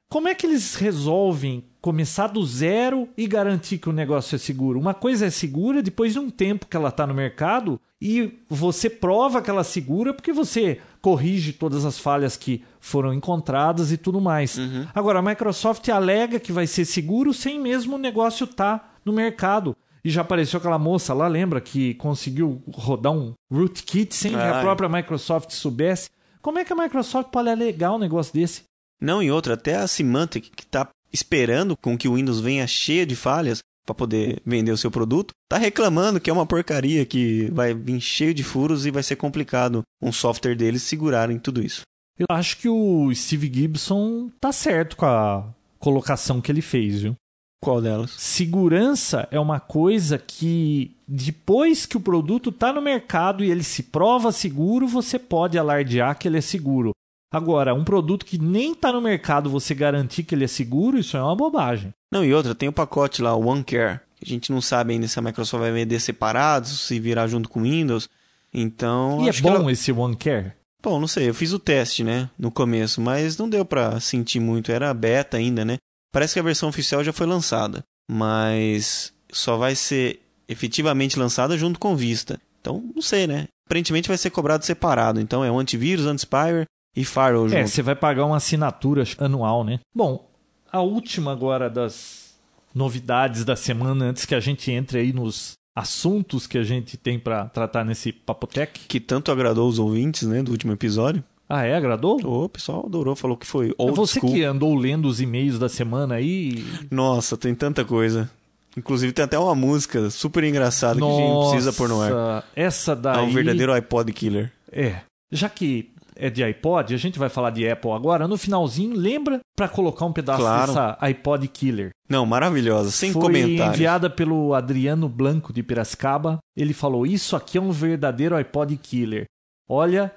Como 0.09 0.27
é 0.27 0.33
que 0.33 0.47
eles 0.47 0.73
resolvem 0.73 1.63
começar 1.79 2.27
do 2.27 2.43
zero 2.43 3.07
e 3.15 3.27
garantir 3.27 3.77
que 3.77 3.87
o 3.87 3.93
negócio 3.93 4.35
é 4.35 4.39
seguro? 4.39 4.79
Uma 4.79 4.95
coisa 4.95 5.27
é 5.27 5.29
segura 5.29 5.83
depois 5.83 6.13
de 6.13 6.19
um 6.19 6.31
tempo 6.31 6.65
que 6.65 6.75
ela 6.75 6.89
está 6.89 7.05
no 7.05 7.13
mercado 7.13 7.79
e 8.01 8.39
você 8.49 8.89
prova 8.89 9.39
que 9.39 9.51
ela 9.51 9.61
é 9.61 9.63
segura 9.63 10.15
porque 10.15 10.33
você 10.33 10.79
corrige 11.01 11.53
todas 11.53 11.85
as 11.85 11.97
falhas 11.97 12.35
que 12.35 12.63
foram 12.79 13.13
encontradas 13.13 13.91
e 13.91 13.97
tudo 13.97 14.19
mais. 14.19 14.57
Uhum. 14.57 14.87
Agora, 14.93 15.19
a 15.19 15.21
Microsoft 15.21 15.87
alega 15.89 16.39
que 16.39 16.51
vai 16.51 16.67
ser 16.67 16.85
seguro 16.85 17.33
sem 17.33 17.59
mesmo 17.59 17.95
o 17.95 17.99
negócio 17.99 18.43
estar 18.43 18.99
no 19.05 19.13
mercado. 19.13 19.75
E 20.03 20.09
já 20.09 20.21
apareceu 20.21 20.59
aquela 20.59 20.79
moça 20.79 21.13
lá, 21.13 21.27
lembra, 21.27 21.59
que 21.59 21.93
conseguiu 21.95 22.61
rodar 22.73 23.11
um 23.11 23.33
rootkit 23.51 24.15
sem 24.15 24.31
que 24.31 24.37
a 24.37 24.57
Ai. 24.57 24.61
própria 24.61 24.87
Microsoft 24.87 25.51
soubesse. 25.51 26.09
Como 26.41 26.57
é 26.57 26.63
que 26.63 26.71
a 26.71 26.75
Microsoft 26.75 27.29
pode 27.29 27.49
alegar 27.49 27.93
um 27.93 27.99
negócio 27.99 28.33
desse? 28.33 28.63
Não, 29.01 29.21
e 29.21 29.29
outra, 29.29 29.55
até 29.55 29.75
a 29.75 29.87
Symantec, 29.87 30.49
que 30.51 30.65
tá 30.65 30.87
esperando 31.11 31.75
com 31.75 31.97
que 31.97 32.07
o 32.07 32.15
Windows 32.15 32.39
venha 32.39 32.65
cheia 32.67 33.05
de 33.05 33.15
falhas 33.15 33.59
para 33.89 33.95
poder 33.95 34.39
vender 34.45 34.71
o 34.71 34.77
seu 34.77 34.91
produto, 34.91 35.33
tá 35.49 35.57
reclamando 35.57 36.19
que 36.19 36.29
é 36.29 36.33
uma 36.33 36.45
porcaria, 36.45 37.05
que 37.05 37.49
vai 37.51 37.73
vir 37.73 37.99
cheio 37.99 38.33
de 38.33 38.43
furos 38.43 38.85
e 38.85 38.91
vai 38.91 39.01
ser 39.01 39.15
complicado 39.15 39.81
um 40.01 40.11
software 40.11 40.55
deles 40.55 40.83
segurarem 40.83 41.39
tudo 41.39 41.61
isso. 41.61 41.81
Eu 42.17 42.27
acho 42.29 42.57
que 42.57 42.69
o 42.69 43.13
Steve 43.15 43.51
Gibson 43.51 44.29
tá 44.39 44.51
certo 44.51 44.95
com 44.95 45.05
a 45.05 45.47
colocação 45.79 46.39
que 46.39 46.51
ele 46.51 46.61
fez, 46.61 47.01
viu? 47.01 47.15
Qual 47.61 47.81
delas? 47.81 48.11
Segurança 48.11 49.27
é 49.31 49.39
uma 49.39 49.59
coisa 49.59 50.17
que 50.17 50.95
depois 51.07 51.85
que 51.85 51.97
o 51.97 52.01
produto 52.01 52.51
está 52.51 52.71
no 52.71 52.81
mercado 52.81 53.43
e 53.43 53.49
ele 53.49 53.63
se 53.63 53.83
prova 53.83 54.31
seguro, 54.31 54.87
você 54.87 55.17
pode 55.17 55.57
alardear 55.57 56.17
que 56.17 56.27
ele 56.27 56.37
é 56.37 56.41
seguro. 56.41 56.91
Agora, 57.31 57.73
um 57.73 57.83
produto 57.83 58.25
que 58.25 58.39
nem 58.39 58.71
está 58.71 58.91
no 58.91 59.01
mercado, 59.01 59.49
você 59.49 59.75
garantir 59.75 60.23
que 60.23 60.33
ele 60.33 60.45
é 60.45 60.47
seguro, 60.47 60.97
isso 60.97 61.15
é 61.15 61.21
uma 61.21 61.35
bobagem. 61.35 61.93
Não, 62.11 62.25
e 62.25 62.33
outra, 62.33 62.55
tem 62.55 62.67
o 62.67 62.73
pacote 62.73 63.21
lá, 63.21 63.35
o 63.35 63.45
OneCare. 63.45 63.99
A 64.21 64.25
gente 64.25 64.51
não 64.51 64.61
sabe 64.61 64.93
ainda 64.93 65.07
se 65.07 65.17
a 65.17 65.21
Microsoft 65.21 65.61
vai 65.61 65.71
vender 65.71 65.99
separado, 65.99 66.67
se 66.67 66.99
virar 66.99 67.27
junto 67.27 67.47
com 67.47 67.59
o 67.59 67.63
Windows. 67.63 68.09
Então. 68.53 69.23
E 69.23 69.29
é 69.29 69.41
bom 69.41 69.55
ela... 69.55 69.71
esse 69.71 69.91
OneCare? 69.91 70.53
Bom, 70.81 70.99
não 70.99 71.07
sei, 71.07 71.29
eu 71.29 71.33
fiz 71.33 71.51
o 71.51 71.59
teste, 71.59 72.05
né, 72.05 72.29
no 72.39 72.49
começo, 72.49 73.01
mas 73.01 73.37
não 73.37 73.49
deu 73.49 73.65
para 73.65 73.99
sentir 73.99 74.39
muito, 74.39 74.71
era 74.71 74.93
beta 74.93 75.35
ainda, 75.35 75.65
né? 75.65 75.75
Parece 76.09 76.33
que 76.33 76.39
a 76.39 76.43
versão 76.43 76.69
oficial 76.69 77.03
já 77.03 77.11
foi 77.11 77.27
lançada, 77.27 77.83
mas 78.09 79.13
só 79.29 79.57
vai 79.57 79.75
ser 79.75 80.21
efetivamente 80.47 81.19
lançada 81.19 81.57
junto 81.57 81.77
com 81.77 81.97
Vista. 81.97 82.39
Então, 82.61 82.81
não 82.95 83.01
sei, 83.01 83.27
né? 83.27 83.47
Aparentemente 83.67 84.07
vai 84.07 84.17
ser 84.17 84.29
cobrado 84.31 84.65
separado. 84.65 85.19
Então 85.19 85.43
é 85.43 85.51
o 85.51 85.59
antivírus, 85.59 86.05
anti-spyware 86.05 86.65
e 86.95 87.05
firewall 87.05 87.47
É, 87.49 87.65
você 87.65 87.81
vai 87.81 87.95
pagar 87.95 88.25
uma 88.25 88.37
assinatura 88.37 89.03
anual, 89.17 89.63
né? 89.63 89.79
Bom, 89.93 90.29
a 90.71 90.81
última 90.81 91.31
agora 91.31 91.69
das 91.69 92.35
novidades 92.73 93.43
da 93.43 93.55
semana, 93.55 94.05
antes 94.05 94.25
que 94.25 94.35
a 94.35 94.39
gente 94.39 94.71
entre 94.71 94.99
aí 94.99 95.13
nos 95.13 95.53
assuntos 95.75 96.45
que 96.45 96.57
a 96.57 96.63
gente 96.63 96.97
tem 96.97 97.17
para 97.17 97.45
tratar 97.45 97.85
nesse 97.85 98.11
Papotec. 98.11 98.81
Que 98.87 98.99
tanto 98.99 99.31
agradou 99.31 99.67
os 99.67 99.79
ouvintes, 99.79 100.23
né, 100.23 100.43
do 100.43 100.51
último 100.51 100.73
episódio. 100.73 101.23
Ah, 101.47 101.65
é? 101.65 101.75
Agradou? 101.75 102.19
O 102.23 102.47
pessoal 102.47 102.85
adorou, 102.85 103.15
falou 103.15 103.35
que 103.35 103.47
foi 103.47 103.73
old 103.77 103.93
é 103.93 103.95
Você 103.95 104.19
school. 104.19 104.31
que 104.31 104.43
andou 104.43 104.75
lendo 104.75 105.07
os 105.07 105.19
e-mails 105.19 105.57
da 105.57 105.67
semana 105.67 106.15
aí... 106.15 106.63
Nossa, 106.91 107.35
tem 107.35 107.55
tanta 107.55 107.83
coisa. 107.83 108.29
Inclusive 108.77 109.11
tem 109.11 109.25
até 109.25 109.39
uma 109.39 109.55
música 109.55 110.11
super 110.11 110.43
engraçada 110.43 110.99
Nossa, 110.99 111.15
que 111.15 111.21
a 111.21 111.25
gente 111.25 111.49
precisa 111.49 111.73
pôr 111.73 111.89
no 111.89 112.01
ar. 112.01 112.45
Essa 112.55 112.95
daí... 112.95 113.17
É 113.17 113.21
um 113.21 113.33
verdadeiro 113.33 113.73
iPod 113.73 114.13
killer. 114.13 114.51
É. 114.71 115.01
Já 115.31 115.49
que 115.49 115.89
é 116.19 116.29
de 116.29 116.43
iPod, 116.43 116.93
a 116.93 116.97
gente 116.97 117.17
vai 117.17 117.29
falar 117.29 117.49
de 117.49 117.67
Apple 117.67 117.91
agora, 117.91 118.27
no 118.27 118.37
finalzinho, 118.37 118.95
lembra 118.95 119.39
para 119.55 119.67
colocar 119.67 120.05
um 120.05 120.13
pedaço 120.13 120.41
claro. 120.41 120.67
dessa 120.67 120.97
iPod 120.99 121.47
Killer. 121.47 121.91
Não, 122.07 122.25
maravilhosa, 122.25 122.91
sem 122.91 123.11
Foi 123.11 123.21
comentários. 123.21 123.75
enviada 123.75 124.09
pelo 124.09 124.53
Adriano 124.53 125.07
Blanco 125.07 125.53
de 125.53 125.63
Piracicaba. 125.63 126.39
Ele 126.55 126.73
falou: 126.73 127.05
Isso 127.05 127.35
aqui 127.35 127.57
é 127.57 127.61
um 127.61 127.71
verdadeiro 127.71 128.35
iPod 128.35 128.75
Killer. 128.77 129.25
Olha, 129.67 130.11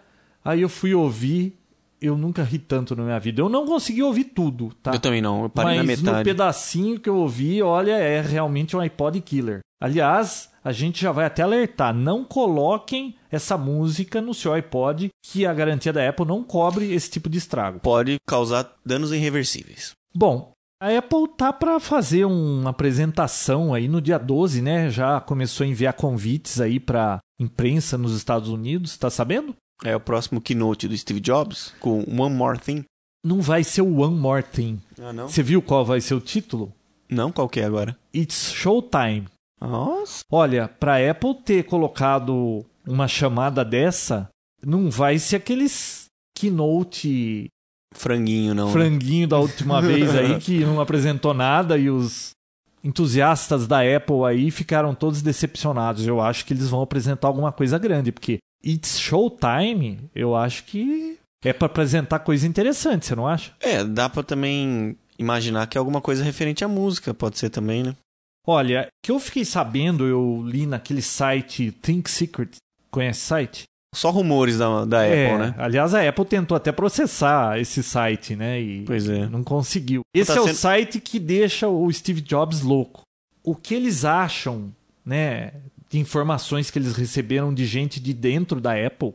aí 0.45 0.63
eu 0.63 0.69
fui 0.69 0.95
ouvir 0.95 1.59
eu 2.03 2.19
nunca 2.19 2.43
ri 2.43 2.59
tanto 2.59 2.97
na 2.97 3.05
minha 3.05 3.21
vida. 3.21 3.41
Eu 3.41 3.49
não 3.49 3.65
consegui 3.65 4.03
ouvir 4.03 4.25
tudo, 4.25 4.73
tá? 4.83 4.93
Eu 4.93 4.99
também 4.99 5.23
não, 5.23 5.45
eu 5.45 5.49
parei 5.49 5.77
Mas 5.77 5.87
na 6.03 6.11
metade. 6.11 6.19
no 6.19 6.25
pedacinho 6.25 6.99
que 6.99 7.09
eu 7.09 7.17
ouvi, 7.17 7.63
olha, 7.63 7.93
é 7.93 8.21
realmente 8.21 8.77
um 8.77 8.81
iPod 8.81 9.21
killer. 9.21 9.61
Aliás, 9.81 10.51
a 10.65 10.73
gente 10.73 11.01
já 11.01 11.13
vai 11.13 11.25
até 11.25 11.43
alertar, 11.43 11.95
não 11.95 12.25
coloquem 12.25 13.15
essa 13.31 13.57
música 13.57 14.21
no 14.21 14.35
seu 14.35 14.53
iPod, 14.53 15.11
que 15.25 15.47
a 15.47 15.55
garantia 15.55 15.93
da 15.93 16.09
Apple 16.09 16.27
não 16.27 16.45
cobre 16.45 16.93
esse 16.93 17.11
tipo 17.11 17.29
de 17.29 17.39
estrago. 17.39 17.81
Pode 17.81 18.19
causar 18.27 18.71
danos 18.85 19.13
irreversíveis. 19.13 19.93
Bom, 20.15 20.53
a 20.81 20.99
Apple 20.99 21.29
tá 21.37 21.53
para 21.53 21.79
fazer 21.79 22.25
uma 22.25 22.71
apresentação 22.71 23.73
aí 23.73 23.89
no 23.89 24.01
dia 24.01 24.19
12, 24.19 24.61
né? 24.61 24.91
Já 24.91 25.21
começou 25.21 25.65
a 25.65 25.69
enviar 25.69 25.95
convites 25.95 26.61
aí 26.61 26.79
para 26.81 27.19
imprensa 27.41 27.97
nos 27.97 28.15
Estados 28.15 28.49
Unidos, 28.49 28.97
tá 28.97 29.09
sabendo? 29.09 29.55
É 29.85 29.97
o 29.97 30.01
próximo 30.01 30.41
keynote 30.41 30.87
do 30.87 30.97
Steve 30.97 31.21
Jobs 31.21 31.75
com 31.81 32.05
One 32.21 32.35
More 32.35 32.59
Thing. 32.59 32.85
Não 33.25 33.41
vai 33.41 33.65
ser 33.65 33.83
o 33.83 34.01
One 34.01 34.17
More 34.17 34.43
Thing. 34.43 34.81
Ah, 35.01 35.13
não? 35.13 35.29
Você 35.29 35.43
viu 35.43 35.63
qual 35.63 35.85
vai 35.85 36.01
ser 36.01 36.15
o 36.15 36.21
título? 36.21 36.73
Não, 37.09 37.31
qual 37.31 37.49
que 37.49 37.61
é 37.61 37.65
agora? 37.65 37.97
It's 38.15 38.53
Showtime. 38.53 39.27
Nossa. 39.69 40.25
Olha, 40.31 40.69
para 40.69 41.11
Apple 41.11 41.35
ter 41.45 41.65
colocado 41.65 42.65
uma 42.87 43.07
chamada 43.07 43.65
dessa, 43.65 44.29
não 44.65 44.91
vai 44.91 45.19
ser 45.19 45.37
aqueles 45.37 46.07
keynote 46.37 47.49
franguinho 47.95 48.55
não. 48.55 48.67
Né? 48.67 48.73
Franguinho 48.73 49.29
da 49.29 49.39
última 49.39 49.81
vez 49.83 50.15
aí 50.15 50.39
que 50.41 50.65
não 50.65 50.81
apresentou 50.81 51.35
nada 51.35 51.79
e 51.79 51.91
os 51.91 52.31
entusiastas 52.83 53.67
da 53.67 53.81
Apple 53.81 54.25
aí 54.27 54.51
ficaram 54.51 54.95
todos 54.95 55.23
decepcionados. 55.23 56.07
Eu 56.07 56.21
acho 56.21 56.45
que 56.45 56.53
eles 56.53 56.69
vão 56.69 56.83
apresentar 56.83 57.29
alguma 57.29 57.53
coisa 57.53 57.79
grande, 57.79 58.11
porque 58.11 58.39
It's 58.65 58.99
Showtime, 58.99 60.11
eu 60.15 60.35
acho 60.35 60.65
que 60.65 61.19
é 61.45 61.53
para 61.53 61.67
apresentar 61.67 62.21
coisa 62.21 62.47
interessante, 62.47 63.07
você 63.07 63.15
não 63.15 63.27
acha? 63.27 63.53
É, 63.61 63.85
dá 63.85 64.09
para 64.09 64.23
também 64.23 64.97
imaginar 65.19 65.67
que 65.67 65.77
é 65.77 65.81
alguma 65.81 66.01
coisa 66.01 66.25
referente 66.25 66.65
à 66.65 66.69
música, 66.69 67.13
pode 67.13 67.39
ser 67.39 67.51
também, 67.51 67.83
né? 67.83 67.97
Olha, 68.47 68.89
que 69.05 69.13
eu 69.13 69.19
fiquei 69.21 69.45
sabendo, 69.45 70.07
eu 70.07 70.43
li 70.45 70.67
naquele 70.67 71.03
site 71.03 71.71
Think 71.71 72.11
Secret, 72.11 72.57
conhece 72.91 73.21
o 73.21 73.27
site? 73.27 73.63
Só 73.95 74.11
rumores 74.11 74.59
da, 74.59 74.85
da 74.85 75.05
é, 75.05 75.27
Apple, 75.27 75.47
né? 75.47 75.55
Aliás, 75.59 75.95
a 75.95 76.09
Apple 76.09 76.25
tentou 76.25 76.57
até 76.57 76.73
processar 76.73 77.61
esse 77.61 77.83
site, 77.83 78.35
né? 78.35 78.61
E 78.61 78.85
pois 78.85 79.09
é. 79.09 79.29
não 79.29 79.45
conseguiu. 79.45 80.01
Esse 80.15 80.33
tá 80.33 80.41
é 80.41 80.43
sendo... 80.43 80.53
o 80.53 80.57
site 80.57 80.99
que 80.99 81.21
deixa 81.21 81.69
o 81.69 81.93
Steve 81.93 82.23
Jobs 82.23 82.63
louco. 82.63 83.03
O 83.45 83.55
que 83.55 83.75
eles 83.75 84.05
acham, 84.05 84.73
né? 85.05 85.53
de 85.93 85.99
informações 85.99 86.71
que 86.71 86.79
eles 86.79 86.97
receberam 86.97 87.53
de 87.53 87.67
gente 87.67 88.01
de 88.01 88.15
dentro 88.15 88.63
da 88.63 88.73
Apple. 88.75 89.13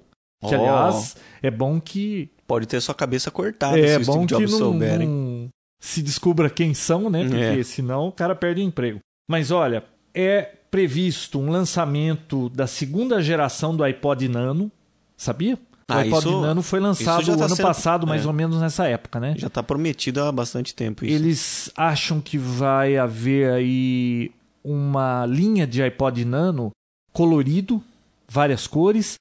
Que, 0.48 0.54
oh. 0.54 0.60
aliás, 0.60 1.18
é 1.42 1.50
bom 1.50 1.82
que. 1.82 2.30
Pode 2.46 2.68
ter 2.68 2.80
sua 2.80 2.94
cabeça 2.94 3.32
cortada 3.32 3.78
é, 3.78 4.00
se 4.00 4.06
bom 4.06 4.14
Steve 4.14 4.26
Jobs 4.28 4.46
que 4.46 4.52
não, 4.52 4.72
souberem. 4.72 5.08
Não 5.08 5.50
se 5.82 6.02
descubra 6.02 6.50
quem 6.50 6.74
são, 6.76 7.10
né? 7.10 7.24
Porque 7.24 7.60
é. 7.60 7.64
senão 7.64 8.08
o 8.08 8.12
cara 8.12 8.36
perde 8.36 8.62
o 8.62 8.64
emprego. 8.64 9.00
Mas 9.28 9.52
olha, 9.52 9.84
é 10.14 10.54
previsto 10.72 11.40
um 11.40 11.50
lançamento 11.50 12.50
da 12.50 12.68
segunda 12.68 13.22
geração 13.22 13.76
do 13.76 13.84
iPod 13.84 14.28
Nano. 14.28 14.72
Sabia? 15.16 15.56
O 15.56 15.94
ah, 15.94 16.00
iPod 16.00 16.28
isso, 16.28 16.42
Nano 16.42 16.62
foi 16.62 16.80
lançado 16.80 17.26
tá 17.26 17.46
ano 17.46 17.56
sendo, 17.56 17.66
passado, 17.66 18.08
mais 18.08 18.24
é. 18.24 18.28
ou 18.28 18.34
menos 18.34 18.60
nessa 18.60 18.88
época, 18.88 19.20
né? 19.20 19.36
Já 19.38 19.48
está 19.48 19.64
prometido 19.64 20.22
há 20.22 20.32
bastante 20.32 20.76
tempo 20.76 21.06
isso. 21.06 21.14
Eles 21.14 21.72
acham 21.76 22.20
que 22.20 22.38
vai 22.38 22.98
haver 22.98 23.52
aí 23.52 24.32
uma 24.64 25.26
linha 25.26 25.66
de 25.66 25.82
iPod 25.82 26.26
Nano 26.26 26.72
colorido, 27.14 27.82
várias 28.28 28.68
cores 28.68 29.16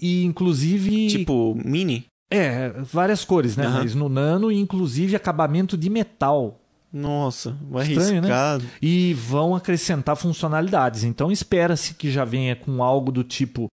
e 0.00 0.24
inclusive 0.24 1.08
tipo 1.08 1.54
mini. 1.64 2.06
É, 2.30 2.68
várias 2.82 3.24
cores, 3.24 3.56
né? 3.56 3.66
Uhum. 3.66 3.72
Mas 3.72 3.94
no 3.94 4.08
nano, 4.08 4.52
inclusive 4.52 5.16
acabamento 5.16 5.76
de 5.76 5.90
metal. 5.90 6.59
Nossa, 6.92 7.56
vai 7.62 7.86
Estranho, 7.86 8.18
arriscado. 8.18 8.64
Né? 8.64 8.70
E 8.82 9.14
vão 9.14 9.54
acrescentar 9.54 10.16
funcionalidades. 10.16 11.04
Então 11.04 11.30
espera-se 11.30 11.94
que 11.94 12.10
já 12.10 12.24
venha 12.24 12.56
com 12.56 12.82
algo 12.82 13.12
do 13.12 13.22
tipo 13.22 13.68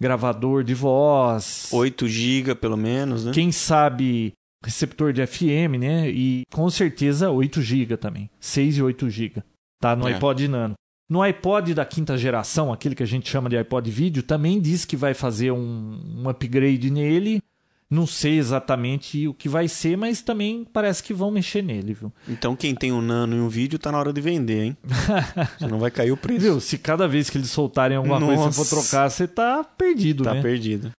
gravador 0.00 0.62
de 0.62 0.74
voz. 0.74 1.68
8 1.72 2.08
GB 2.08 2.54
pelo 2.54 2.76
menos, 2.76 3.24
né? 3.24 3.32
Quem 3.32 3.50
sabe 3.52 4.32
receptor 4.64 5.12
de 5.12 5.26
FM, 5.26 5.78
né? 5.78 6.08
E 6.08 6.42
com 6.52 6.68
certeza 6.70 7.30
8 7.30 7.60
GB 7.60 7.96
também. 7.96 8.30
6 8.38 8.78
e 8.78 8.82
8 8.82 9.10
GB. 9.10 9.42
Tá 9.80 9.96
no 9.96 10.08
é. 10.08 10.14
iPod 10.14 10.46
Nano. 10.48 10.74
No 11.08 11.22
iPod 11.22 11.74
da 11.74 11.84
quinta 11.84 12.16
geração, 12.16 12.72
aquele 12.72 12.94
que 12.94 13.02
a 13.02 13.06
gente 13.06 13.28
chama 13.28 13.50
de 13.50 13.56
iPod 13.56 13.90
Vídeo, 13.90 14.22
também 14.22 14.60
diz 14.60 14.84
que 14.84 14.96
vai 14.96 15.12
fazer 15.12 15.50
um, 15.50 16.00
um 16.18 16.28
upgrade 16.28 16.88
nele. 16.88 17.42
Não 17.90 18.06
sei 18.06 18.38
exatamente 18.38 19.26
o 19.26 19.34
que 19.34 19.48
vai 19.48 19.66
ser, 19.66 19.96
mas 19.96 20.22
também 20.22 20.64
parece 20.64 21.02
que 21.02 21.12
vão 21.12 21.30
mexer 21.30 21.60
nele, 21.60 21.92
viu? 21.92 22.12
Então 22.28 22.54
quem 22.54 22.72
tem 22.72 22.92
um 22.92 23.02
nano 23.02 23.36
e 23.36 23.40
um 23.40 23.48
vídeo 23.48 23.80
tá 23.80 23.90
na 23.90 23.98
hora 23.98 24.12
de 24.12 24.20
vender, 24.20 24.62
hein? 24.62 24.76
não 25.68 25.80
vai 25.80 25.90
cair 25.90 26.12
o 26.12 26.16
preço. 26.16 26.40
Viu? 26.40 26.60
Se 26.60 26.78
cada 26.78 27.08
vez 27.08 27.28
que 27.28 27.36
eles 27.36 27.50
soltarem 27.50 27.96
alguma 27.96 28.20
Nossa. 28.20 28.36
coisa 28.36 28.52
você 28.52 28.64
for 28.64 28.80
trocar, 28.80 29.10
você 29.10 29.26
tá 29.26 29.64
perdido, 29.64 30.22
tá 30.22 30.34
né? 30.34 30.36
Tá 30.36 30.42
perdido. 30.42 30.92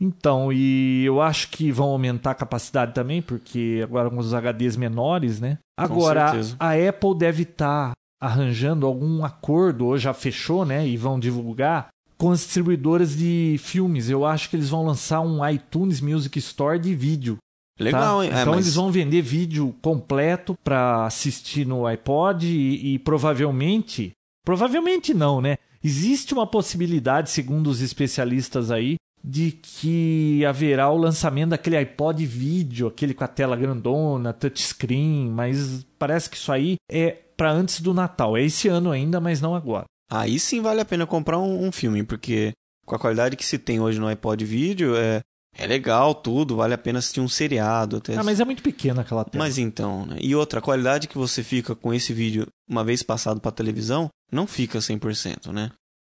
Então, 0.00 0.52
e 0.52 1.04
eu 1.04 1.20
acho 1.20 1.48
que 1.48 1.70
vão 1.70 1.90
aumentar 1.90 2.32
a 2.32 2.34
capacidade 2.34 2.92
também, 2.92 3.22
porque 3.22 3.80
agora 3.84 4.10
com 4.10 4.18
os 4.18 4.32
HDs 4.34 4.76
menores, 4.76 5.40
né? 5.40 5.58
Agora, 5.78 6.32
a 6.58 6.72
Apple 6.72 7.16
deve 7.16 7.44
estar 7.44 7.90
tá 7.90 7.92
arranjando 8.20 8.84
algum 8.84 9.24
acordo, 9.24 9.86
ou 9.86 9.96
já 9.96 10.12
fechou, 10.12 10.64
né? 10.64 10.84
E 10.84 10.96
vão 10.96 11.20
divulgar 11.20 11.91
com 12.22 12.30
as 12.30 12.38
distribuidoras 12.38 13.16
de 13.16 13.56
filmes. 13.58 14.08
Eu 14.08 14.24
acho 14.24 14.48
que 14.48 14.54
eles 14.54 14.68
vão 14.68 14.86
lançar 14.86 15.20
um 15.22 15.44
iTunes 15.44 16.00
Music 16.00 16.38
Store 16.38 16.78
de 16.78 16.94
vídeo. 16.94 17.36
Legal, 17.80 18.18
tá? 18.18 18.24
hein? 18.24 18.30
Então 18.30 18.42
é, 18.42 18.56
mas... 18.56 18.64
eles 18.64 18.76
vão 18.76 18.92
vender 18.92 19.22
vídeo 19.22 19.74
completo 19.82 20.56
para 20.62 21.04
assistir 21.04 21.66
no 21.66 21.84
iPod 21.84 22.46
e, 22.46 22.94
e 22.94 22.98
provavelmente, 23.00 24.12
provavelmente 24.44 25.12
não, 25.12 25.40
né? 25.40 25.56
Existe 25.82 26.32
uma 26.32 26.46
possibilidade, 26.46 27.28
segundo 27.28 27.66
os 27.66 27.80
especialistas 27.80 28.70
aí, 28.70 28.94
de 29.24 29.50
que 29.50 30.44
haverá 30.46 30.88
o 30.90 30.96
lançamento 30.96 31.50
daquele 31.50 31.76
iPod 31.76 32.24
vídeo, 32.24 32.86
aquele 32.86 33.14
com 33.14 33.24
a 33.24 33.28
tela 33.28 33.56
grandona, 33.56 34.32
touchscreen, 34.32 35.28
mas 35.28 35.84
parece 35.98 36.30
que 36.30 36.36
isso 36.36 36.52
aí 36.52 36.76
é 36.88 37.18
para 37.36 37.50
antes 37.50 37.80
do 37.80 37.92
Natal. 37.92 38.36
É 38.36 38.44
esse 38.44 38.68
ano 38.68 38.92
ainda, 38.92 39.18
mas 39.18 39.40
não 39.40 39.56
agora. 39.56 39.86
Aí 40.12 40.38
sim 40.38 40.60
vale 40.60 40.78
a 40.78 40.84
pena 40.84 41.06
comprar 41.06 41.38
um, 41.38 41.66
um 41.66 41.72
filme, 41.72 42.02
porque 42.04 42.52
com 42.84 42.94
a 42.94 42.98
qualidade 42.98 43.34
que 43.34 43.46
se 43.46 43.58
tem 43.58 43.80
hoje 43.80 43.98
no 43.98 44.06
iPod 44.06 44.44
vídeo, 44.44 44.94
é, 44.94 45.22
é 45.56 45.66
legal 45.66 46.14
tudo, 46.14 46.56
vale 46.56 46.74
a 46.74 46.78
pena 46.78 46.98
assistir 46.98 47.20
um 47.20 47.28
seriado. 47.28 47.96
Até... 47.96 48.16
Ah, 48.16 48.22
mas 48.22 48.38
é 48.38 48.44
muito 48.44 48.62
pequena 48.62 49.00
aquela 49.00 49.24
tela. 49.24 49.42
Mas 49.42 49.56
então, 49.56 50.04
né? 50.04 50.18
E 50.20 50.34
outra, 50.34 50.58
a 50.58 50.62
qualidade 50.62 51.08
que 51.08 51.16
você 51.16 51.42
fica 51.42 51.74
com 51.74 51.94
esse 51.94 52.12
vídeo 52.12 52.46
uma 52.68 52.84
vez 52.84 53.02
passado 53.02 53.40
para 53.40 53.50
televisão, 53.52 54.10
não 54.30 54.46
fica 54.46 54.80
100%, 54.80 55.50
né? 55.50 55.70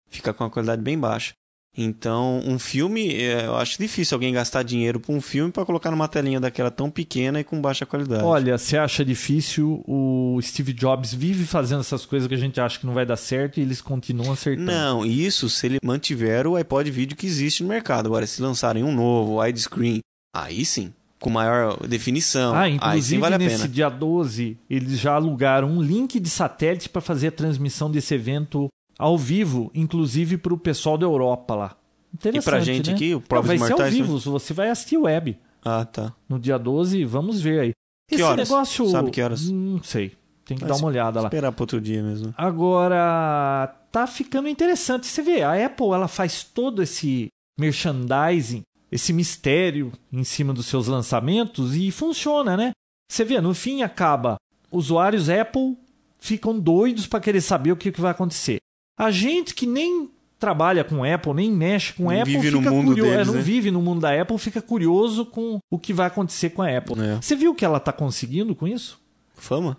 Fica 0.08 0.32
com 0.32 0.42
uma 0.42 0.50
qualidade 0.50 0.80
bem 0.80 0.98
baixa. 0.98 1.34
Então, 1.76 2.42
um 2.44 2.58
filme, 2.58 3.14
é, 3.14 3.46
eu 3.46 3.56
acho 3.56 3.78
difícil 3.78 4.14
alguém 4.14 4.32
gastar 4.32 4.62
dinheiro 4.62 5.00
para 5.00 5.14
um 5.14 5.22
filme 5.22 5.50
para 5.50 5.64
colocar 5.64 5.90
numa 5.90 6.06
telinha 6.06 6.38
daquela 6.38 6.70
tão 6.70 6.90
pequena 6.90 7.40
e 7.40 7.44
com 7.44 7.60
baixa 7.60 7.86
qualidade. 7.86 8.22
Olha, 8.22 8.58
você 8.58 8.76
acha 8.76 9.02
difícil? 9.02 9.82
O 9.86 10.38
Steve 10.42 10.74
Jobs 10.74 11.14
vive 11.14 11.46
fazendo 11.46 11.80
essas 11.80 12.04
coisas 12.04 12.28
que 12.28 12.34
a 12.34 12.38
gente 12.38 12.60
acha 12.60 12.78
que 12.78 12.84
não 12.84 12.92
vai 12.92 13.06
dar 13.06 13.16
certo 13.16 13.58
e 13.58 13.62
eles 13.62 13.80
continuam 13.80 14.32
acertando. 14.32 14.70
Não, 14.70 15.06
isso 15.06 15.48
se 15.48 15.66
ele 15.66 15.78
mantiver 15.82 16.46
o 16.46 16.56
iPod 16.56 16.90
vídeo 16.90 17.16
que 17.16 17.26
existe 17.26 17.62
no 17.62 17.70
mercado. 17.70 18.06
Agora, 18.06 18.26
se 18.26 18.42
lançarem 18.42 18.84
um 18.84 18.94
novo, 18.94 19.40
widescreen, 19.40 20.00
aí 20.36 20.66
sim, 20.66 20.92
com 21.18 21.30
maior 21.30 21.78
definição. 21.86 22.54
Ah, 22.54 22.62
aí 22.62 22.74
inclusive 22.74 23.02
sim 23.02 23.18
vale 23.18 23.36
a 23.36 23.38
nesse 23.38 23.56
pena. 23.56 23.68
dia 23.68 23.88
12, 23.88 24.58
eles 24.68 24.98
já 24.98 25.14
alugaram 25.14 25.70
um 25.70 25.80
link 25.80 26.20
de 26.20 26.28
satélite 26.28 26.90
para 26.90 27.00
fazer 27.00 27.28
a 27.28 27.32
transmissão 27.32 27.90
desse 27.90 28.12
evento 28.12 28.68
ao 29.02 29.18
vivo, 29.18 29.70
inclusive 29.74 30.36
para 30.38 30.54
o 30.54 30.58
pessoal 30.58 30.96
da 30.96 31.04
Europa 31.04 31.54
lá. 31.54 31.76
Interessante, 32.14 32.42
E 32.42 32.44
pra 32.44 32.60
gente 32.60 32.90
né? 32.90 32.94
aqui, 32.94 33.14
o 33.14 33.18
Não, 33.18 33.22
Provas 33.22 33.58
vai 33.58 33.68
ser 33.68 33.82
ao 33.82 33.90
vivo, 33.90 34.18
você 34.18 34.54
vai 34.54 34.70
assistir 34.70 34.96
web 34.96 35.36
Ah, 35.64 35.84
tá. 35.84 36.12
no 36.28 36.38
dia 36.38 36.56
12, 36.58 37.04
vamos 37.04 37.40
ver 37.40 37.60
aí. 37.60 37.72
Que 38.08 38.14
Esse 38.14 38.22
horas? 38.22 38.48
negócio, 38.48 38.88
Sabe 38.88 39.10
que 39.10 39.20
horas? 39.20 39.50
Não 39.50 39.82
sei. 39.82 40.12
Tem 40.44 40.56
que 40.56 40.62
Vai 40.64 40.70
dar 40.70 40.76
uma 40.76 40.86
olhada 40.88 41.20
lá. 41.20 41.26
Esperar 41.26 41.50
para 41.52 41.62
outro 41.62 41.80
dia 41.80 42.02
mesmo. 42.02 42.32
Agora, 42.36 43.74
tá 43.90 44.06
ficando 44.06 44.48
interessante. 44.48 45.06
Você 45.06 45.22
vê, 45.22 45.42
a 45.42 45.66
Apple 45.66 45.86
ela 45.92 46.06
faz 46.08 46.44
todo 46.44 46.82
esse 46.82 47.28
merchandising, 47.58 48.62
esse 48.90 49.12
mistério 49.12 49.92
em 50.12 50.24
cima 50.24 50.52
dos 50.52 50.66
seus 50.66 50.86
lançamentos 50.86 51.74
e 51.74 51.90
funciona, 51.90 52.56
né? 52.56 52.70
Você 53.10 53.24
vê, 53.24 53.40
no 53.40 53.54
fim 53.54 53.82
acaba, 53.82 54.36
usuários 54.70 55.28
Apple 55.28 55.76
ficam 56.20 56.58
doidos 56.58 57.06
para 57.06 57.20
querer 57.20 57.40
saber 57.40 57.72
o 57.72 57.76
que, 57.76 57.90
que 57.90 58.00
vai 58.00 58.10
acontecer. 58.12 58.58
A 58.98 59.10
gente 59.10 59.54
que 59.54 59.66
nem 59.66 60.10
trabalha 60.38 60.82
com 60.82 61.04
Apple, 61.04 61.34
nem 61.34 61.50
mexe 61.52 61.92
com 61.92 62.04
Não 62.04 62.20
Apple, 62.20 62.32
vive 62.36 62.50
no 62.50 62.58
fica 62.58 62.70
mundo 62.70 62.86
curioso, 62.88 63.10
deles, 63.12 63.26
não 63.28 63.34
né? 63.34 63.40
vive 63.40 63.70
no 63.70 63.80
mundo 63.80 64.00
da 64.00 64.20
Apple, 64.20 64.38
fica 64.38 64.60
curioso 64.60 65.24
com 65.24 65.58
o 65.70 65.78
que 65.78 65.92
vai 65.92 66.08
acontecer 66.08 66.50
com 66.50 66.62
a 66.62 66.76
Apple. 66.76 67.00
É. 67.00 67.16
Você 67.22 67.36
viu 67.36 67.52
o 67.52 67.54
que 67.54 67.64
ela 67.64 67.78
tá 67.78 67.92
conseguindo 67.92 68.54
com 68.54 68.66
isso? 68.66 69.00
Fama? 69.34 69.76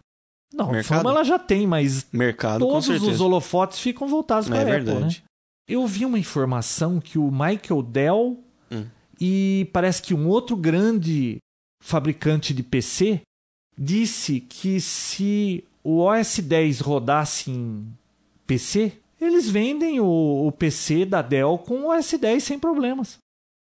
Não, 0.54 0.72
Mercado? 0.72 1.00
fama 1.00 1.10
ela 1.10 1.24
já 1.24 1.38
tem, 1.38 1.68
mas 1.68 2.06
Mercado, 2.14 2.60
todos 2.66 2.88
os 2.88 3.20
holofotes 3.20 3.80
ficam 3.80 4.08
voltados 4.08 4.48
para 4.48 4.60
É 4.60 4.62
a 4.62 4.64
Apple, 4.78 4.86
né? 4.86 4.92
verdade. 4.94 5.24
Eu 5.68 5.86
vi 5.88 6.06
uma 6.06 6.20
informação 6.20 7.00
que 7.00 7.18
o 7.18 7.30
Michael 7.32 7.82
Dell 7.84 8.40
Hum. 8.72 8.86
e 9.20 9.70
parece 9.74 10.02
que 10.02 10.14
um 10.14 10.28
outro 10.28 10.56
grande 10.56 11.38
fabricante 11.84 12.54
de 12.54 12.64
PC 12.64 13.22
disse 13.78 14.40
que 14.40 14.80
se 14.80 15.64
o 15.84 16.00
OS 16.00 16.40
10 16.40 16.80
rodasse 16.80 17.52
em 17.52 17.86
PC, 18.48 18.94
eles 19.26 19.50
vendem 19.50 20.00
o, 20.00 20.48
o 20.48 20.52
PC 20.52 21.06
da 21.06 21.22
Dell 21.22 21.58
com 21.58 21.82
o 21.82 21.90
OS 21.98 22.14
10 22.20 22.44
sem 22.44 22.60
problemas. 22.60 23.18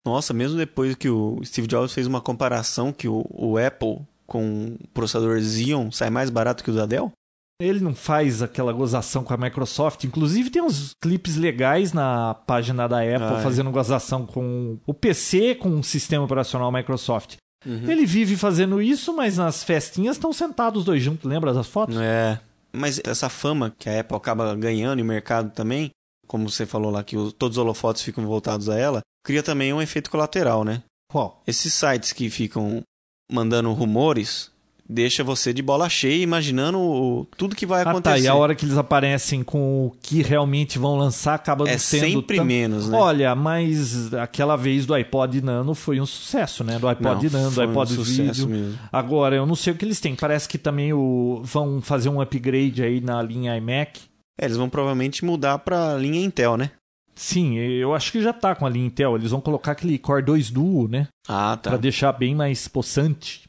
Nossa, 0.07 0.33
mesmo 0.33 0.57
depois 0.57 0.95
que 0.95 1.09
o 1.09 1.39
Steve 1.45 1.67
Jobs 1.67 1.93
fez 1.93 2.07
uma 2.07 2.21
comparação 2.21 2.93
que 2.93 3.09
o, 3.09 3.27
o 3.31 3.59
Apple 3.59 4.01
com 4.27 4.77
o 4.81 4.89
processador 4.95 5.41
Xeon 5.41 5.91
sai 5.91 6.11
mais 6.11 6.31
barato 6.31 6.63
que 6.63 6.71
o 6.71 6.75
da 6.75 6.87
Dell? 6.87 7.13
Ele 7.61 7.81
não 7.81 7.93
faz 7.95 8.41
aquela 8.41 8.73
gozação 8.73 9.25
com 9.25 9.35
a 9.35 9.37
Microsoft. 9.37 10.05
Inclusive, 10.05 10.49
tem 10.49 10.63
uns 10.63 10.93
clipes 11.03 11.35
legais 11.37 11.93
na 11.93 12.35
página 12.47 12.87
da 12.89 13.01
Apple 13.01 13.35
Ah, 13.37 13.39
é. 13.41 13.43
fazendo 13.43 13.71
gozação 13.73 14.25
com 14.25 14.79
o 14.87 14.95
PC 14.95 15.57
com 15.57 15.71
o 15.71 15.83
sistema 15.83 16.25
operacional 16.25 16.71
Microsoft. 16.71 17.37
Uhum. 17.67 17.91
Ele 17.91 18.07
vive 18.07 18.37
fazendo 18.37 18.81
isso, 18.81 19.13
mas 19.17 19.39
nas 19.39 19.65
festinhas 19.65 20.15
estão 20.15 20.33
sentados 20.33 20.81
os 20.81 20.85
dois 20.85 21.03
juntos. 21.03 21.29
Lembra 21.29 21.53
das 21.53 21.67
fotos? 21.67 21.97
É. 21.97 22.41
Mas 22.79 23.01
essa 23.05 23.29
fama 23.29 23.75
que 23.79 23.89
a 23.89 24.01
Apple 24.01 24.17
acaba 24.17 24.55
ganhando 24.55 24.99
e 25.01 25.03
o 25.03 25.05
mercado 25.07 25.51
também, 25.51 25.91
como 26.27 26.49
você 26.49 26.65
falou 26.67 26.91
lá, 26.91 27.03
que 27.03 27.17
os- 27.17 27.33
todos 27.33 27.57
os 27.59 27.63
holofotes 27.63 28.03
ficam 28.03 28.25
voltados 28.27 28.69
a 28.69 28.79
ela, 28.79 29.01
cria 29.25 29.43
também 29.43 29.73
um 29.73 29.83
efeito 29.83 30.11
colateral, 30.11 30.65
né? 30.65 30.83
Qual? 31.11 31.43
Esses 31.47 31.73
sites 31.75 32.13
que 32.13 32.29
ficam 32.31 32.83
mandando 33.31 33.73
rumores 33.73 34.51
deixa 34.89 35.23
você 35.23 35.53
de 35.53 35.61
bola 35.61 35.89
cheia 35.89 36.23
imaginando 36.23 36.79
o- 36.79 37.27
tudo 37.37 37.55
que 37.55 37.67
vai 37.67 37.83
Ah, 37.83 37.85
tá. 37.85 37.91
acontecer. 37.91 38.21
E 38.25 38.29
a 38.29 38.35
hora 38.35 38.55
que 38.55 38.65
eles 38.65 38.77
aparecem 38.79 39.43
com 39.43 39.87
o 39.87 39.91
que 40.01 40.23
realmente 40.23 40.79
vão 40.79 40.97
lançar, 40.97 41.35
acaba 41.35 41.69
é 41.69 41.77
sendo 41.77 42.07
sempre 42.13 42.37
tão- 42.37 42.45
menos, 42.47 42.89
né? 42.89 42.97
Olha, 42.99 43.35
mas 43.35 44.13
aquela 44.15 44.57
vez 44.57 44.87
do 44.87 44.95
iPod 44.95 45.43
Nano 45.43 45.75
foi 45.75 46.01
um 46.01 46.07
sucesso, 46.07 46.65
né? 46.65 46.79
Do 46.79 46.89
iPod 46.89 47.27
Não, 47.27 47.33
Nano, 47.41 47.51
do 47.51 47.55
foi 47.57 47.67
um 47.67 47.71
iPod 47.71 47.93
sucesso 47.93 48.47
Video. 48.47 48.49
mesmo. 48.49 48.79
Agora, 48.93 49.37
eu 49.37 49.45
não 49.45 49.55
sei 49.55 49.73
o 49.73 49.77
que 49.77 49.85
eles 49.85 50.01
têm. 50.01 50.15
Parece 50.17 50.49
que 50.49 50.57
também 50.59 50.93
o... 50.93 51.41
vão 51.45 51.81
fazer 51.83 52.09
um 52.09 52.21
upgrade 52.21 52.83
aí 52.83 53.01
na 53.01 53.21
linha 53.23 53.57
iMac. 53.57 54.01
É, 54.41 54.45
eles 54.45 54.57
vão 54.57 54.69
provavelmente 54.71 55.25
mudar 55.25 55.59
pra 55.59 55.97
linha 55.97 56.25
Intel, 56.25 56.57
né? 56.57 56.71
Sim, 57.15 57.57
eu 57.59 57.93
acho 57.95 58.13
que 58.13 58.23
já 58.23 58.33
tá 58.33 58.55
com 58.55 58.65
a 58.65 58.71
linha 58.71 58.87
Intel. 58.87 59.17
Eles 59.17 59.33
vão 59.33 59.41
colocar 59.41 59.73
aquele 59.73 59.99
Core 59.99 60.23
2 60.25 60.51
Duo, 60.51 60.87
né? 60.87 61.09
Ah, 61.29 61.59
tá. 61.61 61.71
Pra 61.71 61.77
deixar 61.77 62.13
bem 62.13 62.33
mais 62.35 62.69
possante. 62.69 63.48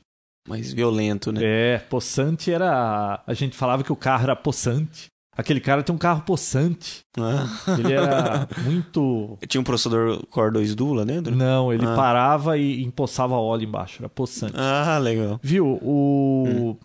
Mais 0.49 0.73
violento, 0.73 1.31
né? 1.31 1.39
É, 1.43 1.77
possante 1.77 2.51
era. 2.51 3.21
A 3.25 3.33
gente 3.33 3.55
falava 3.55 3.83
que 3.83 3.91
o 3.91 3.95
carro 3.95 4.23
era 4.23 4.35
possante. 4.35 5.07
Aquele 5.37 5.61
cara 5.61 5.81
tem 5.83 5.95
um 5.95 5.97
carro 5.97 6.21
possante. 6.23 6.99
Ah. 7.17 7.47
Ele 7.77 7.93
era 7.93 8.45
muito. 8.65 9.37
Tinha 9.47 9.61
um 9.61 9.63
processador 9.63 10.25
Core 10.27 10.51
2 10.51 10.75
Duo 10.75 10.93
lá 10.93 11.05
dentro? 11.05 11.33
Não, 11.33 11.71
ele 11.71 11.85
Ah. 11.85 11.95
parava 11.95 12.57
e 12.57 12.83
empoçava 12.83 13.35
óleo 13.35 13.63
embaixo. 13.63 14.01
Era 14.01 14.09
possante. 14.09 14.55
Ah, 14.57 14.97
legal. 14.97 15.39
Viu? 15.41 15.79
O 15.81 16.43
Hum. 16.45 16.75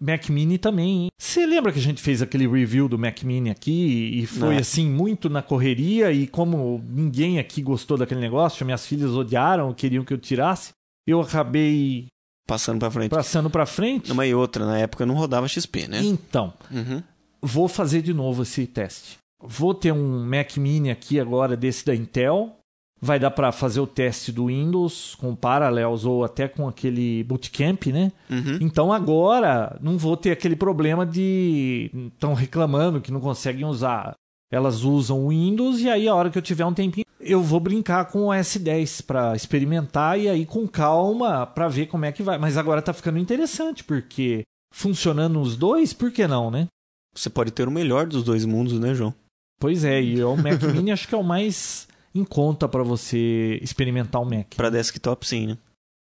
Mac 0.00 0.28
Mini 0.28 0.58
também. 0.58 1.04
hein? 1.04 1.08
Você 1.18 1.44
lembra 1.46 1.72
que 1.72 1.78
a 1.78 1.82
gente 1.82 2.00
fez 2.02 2.20
aquele 2.22 2.46
review 2.46 2.88
do 2.88 2.98
Mac 2.98 3.22
Mini 3.24 3.50
aqui 3.50 4.20
e 4.22 4.26
foi 4.26 4.54
Não. 4.54 4.60
assim 4.60 4.88
muito 4.88 5.28
na 5.28 5.42
correria 5.42 6.12
e 6.12 6.26
como 6.28 6.84
ninguém 6.88 7.38
aqui 7.40 7.62
gostou 7.62 7.96
daquele 7.96 8.20
negócio, 8.20 8.64
minhas 8.66 8.86
filhas 8.86 9.10
odiaram, 9.12 9.72
queriam 9.72 10.04
que 10.04 10.12
eu 10.12 10.18
tirasse, 10.18 10.72
eu 11.06 11.20
acabei 11.20 12.06
Passando 12.46 12.78
pra 12.78 12.90
frente. 12.90 13.10
passando 13.10 13.48
pra 13.50 13.66
frente. 13.66 14.12
Uma 14.12 14.26
e 14.26 14.34
outra, 14.34 14.66
na 14.66 14.78
época 14.78 15.06
não 15.06 15.14
rodava 15.14 15.48
XP, 15.48 15.88
né? 15.88 16.00
Então, 16.02 16.52
Uhum. 16.70 17.02
vou 17.40 17.68
fazer 17.68 18.02
de 18.02 18.12
novo 18.12 18.42
esse 18.42 18.66
teste. 18.66 19.16
Vou 19.42 19.74
ter 19.74 19.92
um 19.92 20.24
Mac 20.24 20.56
Mini 20.56 20.90
aqui 20.90 21.18
agora 21.20 21.56
desse 21.56 21.84
da 21.84 21.94
Intel. 21.94 22.56
Vai 23.00 23.18
dar 23.18 23.30
para 23.30 23.52
fazer 23.52 23.80
o 23.80 23.86
teste 23.86 24.32
do 24.32 24.46
Windows 24.46 25.14
com 25.16 25.34
Parallels 25.34 26.06
ou 26.06 26.24
até 26.24 26.48
com 26.48 26.66
aquele 26.66 27.22
Bootcamp, 27.24 27.86
né? 27.88 28.10
Uhum. 28.30 28.58
Então 28.62 28.90
agora 28.92 29.76
não 29.82 29.98
vou 29.98 30.16
ter 30.16 30.30
aquele 30.30 30.56
problema 30.56 31.04
de 31.04 31.90
estão 32.14 32.32
reclamando 32.32 33.02
que 33.02 33.12
não 33.12 33.20
conseguem 33.20 33.66
usar. 33.66 34.14
Elas 34.54 34.84
usam 34.84 35.24
o 35.24 35.28
Windows 35.30 35.80
e 35.80 35.90
aí 35.90 36.06
a 36.06 36.14
hora 36.14 36.30
que 36.30 36.38
eu 36.38 36.42
tiver 36.42 36.64
um 36.64 36.72
tempinho 36.74 37.04
eu 37.20 37.42
vou 37.42 37.58
brincar 37.58 38.04
com 38.06 38.26
o 38.26 38.30
S10 38.30 39.04
para 39.04 39.34
experimentar 39.34 40.20
e 40.20 40.28
aí 40.28 40.44
com 40.44 40.68
calma 40.68 41.46
para 41.46 41.68
ver 41.68 41.86
como 41.86 42.04
é 42.04 42.12
que 42.12 42.22
vai. 42.22 42.38
Mas 42.38 42.56
agora 42.56 42.82
tá 42.82 42.92
ficando 42.92 43.18
interessante 43.18 43.82
porque 43.82 44.42
funcionando 44.74 45.40
os 45.40 45.56
dois, 45.56 45.92
por 45.92 46.10
que 46.12 46.26
não, 46.26 46.50
né? 46.50 46.68
Você 47.16 47.30
pode 47.30 47.50
ter 47.50 47.66
o 47.66 47.70
melhor 47.70 48.06
dos 48.06 48.22
dois 48.22 48.44
mundos, 48.44 48.78
né, 48.78 48.94
João? 48.94 49.14
Pois 49.58 49.84
é, 49.84 50.02
e 50.02 50.22
o 50.22 50.36
Mac 50.36 50.60
Mini 50.74 50.92
acho 50.92 51.08
que 51.08 51.14
é 51.14 51.18
o 51.18 51.22
mais 51.24 51.88
em 52.14 52.24
conta 52.24 52.68
para 52.68 52.82
você 52.82 53.58
experimentar 53.62 54.20
o 54.20 54.24
Mac. 54.24 54.54
Pra 54.56 54.68
desktop, 54.70 55.26
sim, 55.26 55.46
né? 55.46 55.58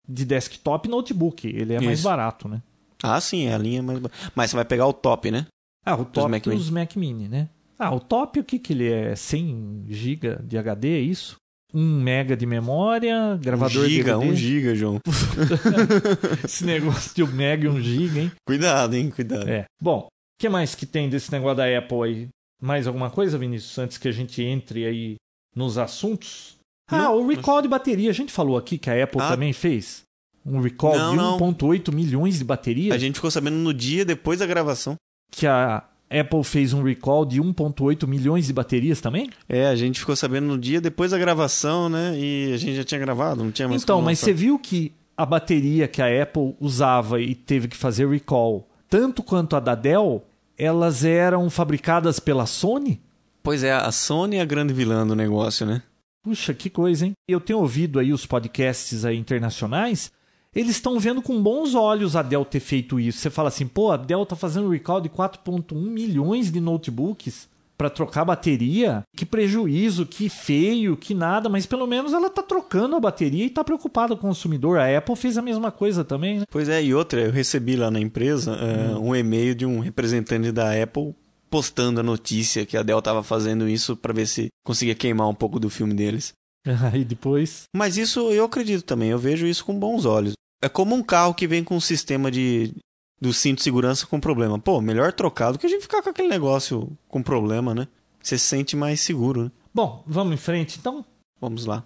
De 0.06 0.24
desktop 0.24 0.88
e 0.88 0.90
notebook, 0.90 1.46
ele 1.46 1.74
é 1.74 1.80
mais 1.80 2.00
Isso. 2.00 2.08
barato, 2.08 2.48
né? 2.48 2.62
Ah, 3.02 3.20
sim, 3.20 3.46
é 3.46 3.54
a 3.54 3.58
linha 3.58 3.82
mais... 3.82 3.98
ba- 3.98 4.10
Mas 4.34 4.50
você 4.50 4.56
vai 4.56 4.64
pegar 4.64 4.86
o 4.86 4.92
top, 4.92 5.30
né? 5.30 5.46
Ah, 5.86 5.94
o 5.94 6.04
top 6.04 6.30
Mac 6.30 6.44
dos 6.44 6.68
Mac 6.70 6.96
Mini, 6.96 7.28
né? 7.28 7.48
Ah, 7.78 7.94
o 7.94 8.00
top 8.00 8.40
o 8.40 8.44
que 8.44 8.58
que 8.58 8.72
ele 8.72 8.90
é? 8.90 9.14
100 9.14 9.84
GB 9.88 10.38
de 10.42 10.58
HD, 10.58 10.88
é 10.96 11.00
isso? 11.00 11.36
1 11.72 11.80
mega 12.02 12.36
de 12.36 12.46
memória, 12.46 13.38
gravador 13.42 13.84
um 13.84 13.88
giga, 13.88 14.12
DVD. 14.16 14.30
um 14.32 14.34
giga, 14.34 14.74
João. 14.74 15.00
Esse 16.44 16.64
negócio 16.64 17.14
de 17.14 17.22
1 17.22 17.26
mega 17.28 17.66
e 17.66 17.68
1 17.68 17.80
GB, 17.80 18.20
hein? 18.20 18.32
Cuidado, 18.46 18.94
hein? 18.94 19.10
Cuidado. 19.10 19.48
É. 19.48 19.64
Bom, 19.80 20.06
o 20.06 20.08
que 20.40 20.48
mais 20.48 20.74
que 20.74 20.86
tem 20.86 21.08
desse 21.08 21.30
negócio 21.30 21.56
da 21.58 21.78
Apple 21.78 22.02
aí? 22.04 22.28
Mais 22.60 22.86
alguma 22.86 23.10
coisa, 23.10 23.38
Vinícius, 23.38 23.78
antes 23.78 23.98
que 23.98 24.08
a 24.08 24.12
gente 24.12 24.42
entre 24.42 24.84
aí 24.86 25.16
nos 25.54 25.78
assuntos? 25.78 26.56
Ah, 26.90 26.98
Não, 26.98 27.20
o 27.20 27.28
recall 27.28 27.60
de 27.62 27.68
bateria. 27.68 28.10
A 28.10 28.14
gente 28.14 28.32
falou 28.32 28.56
aqui 28.56 28.78
que 28.78 28.88
a 28.90 29.04
Apple 29.04 29.20
Ah. 29.20 29.28
também 29.28 29.52
fez. 29.52 30.02
Um 30.44 30.60
recall 30.60 30.96
Não, 30.96 31.10
de 31.10 31.16
não. 31.16 31.38
1.8 31.38 31.92
milhões 31.92 32.38
de 32.38 32.44
baterias. 32.44 32.94
A 32.94 32.98
gente 32.98 33.16
ficou 33.16 33.30
sabendo 33.30 33.56
no 33.56 33.74
dia 33.74 34.04
depois 34.04 34.38
da 34.38 34.46
gravação. 34.46 34.94
Que 35.30 35.46
a 35.46 35.84
Apple 36.10 36.42
fez 36.42 36.72
um 36.72 36.82
recall 36.82 37.24
de 37.24 37.40
1.8 37.40 38.06
milhões 38.06 38.46
de 38.46 38.52
baterias 38.52 39.00
também? 39.00 39.30
É, 39.48 39.66
a 39.66 39.76
gente 39.76 40.00
ficou 40.00 40.16
sabendo 40.16 40.46
no 40.46 40.58
dia 40.58 40.80
depois 40.80 41.10
da 41.10 41.18
gravação, 41.18 41.88
né? 41.88 42.18
E 42.18 42.52
a 42.52 42.56
gente 42.56 42.76
já 42.76 42.84
tinha 42.84 43.00
gravado, 43.00 43.44
não 43.44 43.52
tinha 43.52 43.68
mais 43.68 43.82
Então, 43.82 44.00
mas 44.00 44.18
você 44.18 44.32
viu 44.32 44.58
que 44.58 44.92
a 45.16 45.26
bateria 45.26 45.88
que 45.88 46.00
a 46.00 46.22
Apple 46.22 46.54
usava 46.60 47.20
e 47.20 47.34
teve 47.34 47.68
que 47.68 47.76
fazer 47.76 48.08
recall, 48.08 48.68
tanto 48.88 49.22
quanto 49.22 49.56
a 49.56 49.60
da 49.60 49.74
Dell, 49.74 50.24
elas 50.56 51.04
eram 51.04 51.48
fabricadas 51.50 52.18
pela 52.18 52.46
Sony? 52.46 53.00
Pois 53.42 53.62
é, 53.62 53.72
a 53.72 53.90
Sony 53.92 54.36
é 54.36 54.40
a 54.40 54.44
grande 54.44 54.72
vilã 54.72 55.06
do 55.06 55.14
negócio, 55.14 55.66
né? 55.66 55.82
Puxa, 56.22 56.52
que 56.52 56.68
coisa, 56.68 57.06
hein? 57.06 57.12
Eu 57.26 57.40
tenho 57.40 57.60
ouvido 57.60 57.98
aí 57.98 58.12
os 58.12 58.26
podcasts 58.26 59.04
aí 59.04 59.16
internacionais, 59.16 60.12
eles 60.54 60.70
estão 60.70 60.98
vendo 60.98 61.22
com 61.22 61.42
bons 61.42 61.74
olhos 61.74 62.16
a 62.16 62.22
Dell 62.22 62.44
ter 62.44 62.60
feito 62.60 62.98
isso. 62.98 63.18
Você 63.18 63.30
fala 63.30 63.48
assim, 63.48 63.66
pô, 63.66 63.90
a 63.90 63.96
Dell 63.96 64.26
tá 64.26 64.36
fazendo 64.36 64.70
recall 64.70 65.00
de 65.00 65.08
4.1 65.08 65.74
milhões 65.74 66.50
de 66.50 66.60
notebooks 66.60 67.48
para 67.78 67.88
trocar 67.88 68.24
bateria. 68.24 69.02
Que 69.16 69.24
prejuízo, 69.24 70.04
que 70.04 70.28
feio, 70.28 70.96
que 70.96 71.14
nada, 71.14 71.48
mas 71.48 71.64
pelo 71.64 71.86
menos 71.86 72.12
ela 72.12 72.28
tá 72.28 72.42
trocando 72.42 72.96
a 72.96 73.00
bateria 73.00 73.44
e 73.44 73.50
tá 73.50 73.62
preocupada 73.62 74.16
com 74.16 74.26
o 74.26 74.30
consumidor. 74.30 74.78
A 74.78 74.98
Apple 74.98 75.14
fez 75.14 75.38
a 75.38 75.42
mesma 75.42 75.70
coisa 75.70 76.04
também, 76.04 76.40
né? 76.40 76.44
Pois 76.50 76.68
é, 76.68 76.82
e 76.82 76.92
outra, 76.92 77.20
eu 77.20 77.30
recebi 77.30 77.76
lá 77.76 77.90
na 77.90 78.00
empresa 78.00 78.56
é, 78.56 78.96
um 78.96 79.14
e-mail 79.14 79.54
de 79.54 79.64
um 79.64 79.78
representante 79.78 80.50
da 80.50 80.82
Apple 80.82 81.14
postando 81.48 82.00
a 82.00 82.02
notícia 82.02 82.66
que 82.66 82.76
a 82.76 82.82
Dell 82.82 82.98
estava 82.98 83.22
fazendo 83.22 83.68
isso 83.68 83.96
para 83.96 84.12
ver 84.12 84.26
se 84.26 84.48
conseguia 84.64 84.94
queimar 84.94 85.28
um 85.28 85.34
pouco 85.34 85.60
do 85.60 85.70
filme 85.70 85.94
deles. 85.94 86.34
Aí 86.92 87.04
depois. 87.04 87.64
Mas 87.74 87.96
isso 87.96 88.30
eu 88.32 88.44
acredito 88.44 88.82
também, 88.84 89.10
eu 89.10 89.18
vejo 89.18 89.46
isso 89.46 89.64
com 89.64 89.78
bons 89.78 90.04
olhos. 90.04 90.32
É 90.62 90.68
como 90.68 90.94
um 90.94 91.02
carro 91.02 91.34
que 91.34 91.46
vem 91.46 91.62
com 91.62 91.76
um 91.76 91.80
sistema 91.80 92.30
de 92.30 92.72
do 93.20 93.32
cinto 93.32 93.58
de 93.58 93.64
segurança 93.64 94.06
com 94.06 94.20
problema. 94.20 94.58
Pô, 94.58 94.80
melhor 94.80 95.12
trocar 95.12 95.50
do 95.52 95.58
que 95.58 95.66
a 95.66 95.68
gente 95.68 95.82
ficar 95.82 96.02
com 96.02 96.10
aquele 96.10 96.28
negócio 96.28 96.90
com 97.08 97.22
problema, 97.22 97.74
né? 97.74 97.88
Você 98.22 98.38
se 98.38 98.44
sente 98.46 98.76
mais 98.76 99.00
seguro, 99.00 99.44
né? 99.44 99.50
Bom, 99.74 100.02
vamos 100.06 100.34
em 100.34 100.36
frente 100.36 100.78
então. 100.78 101.04
Vamos 101.40 101.64
lá. 101.66 101.84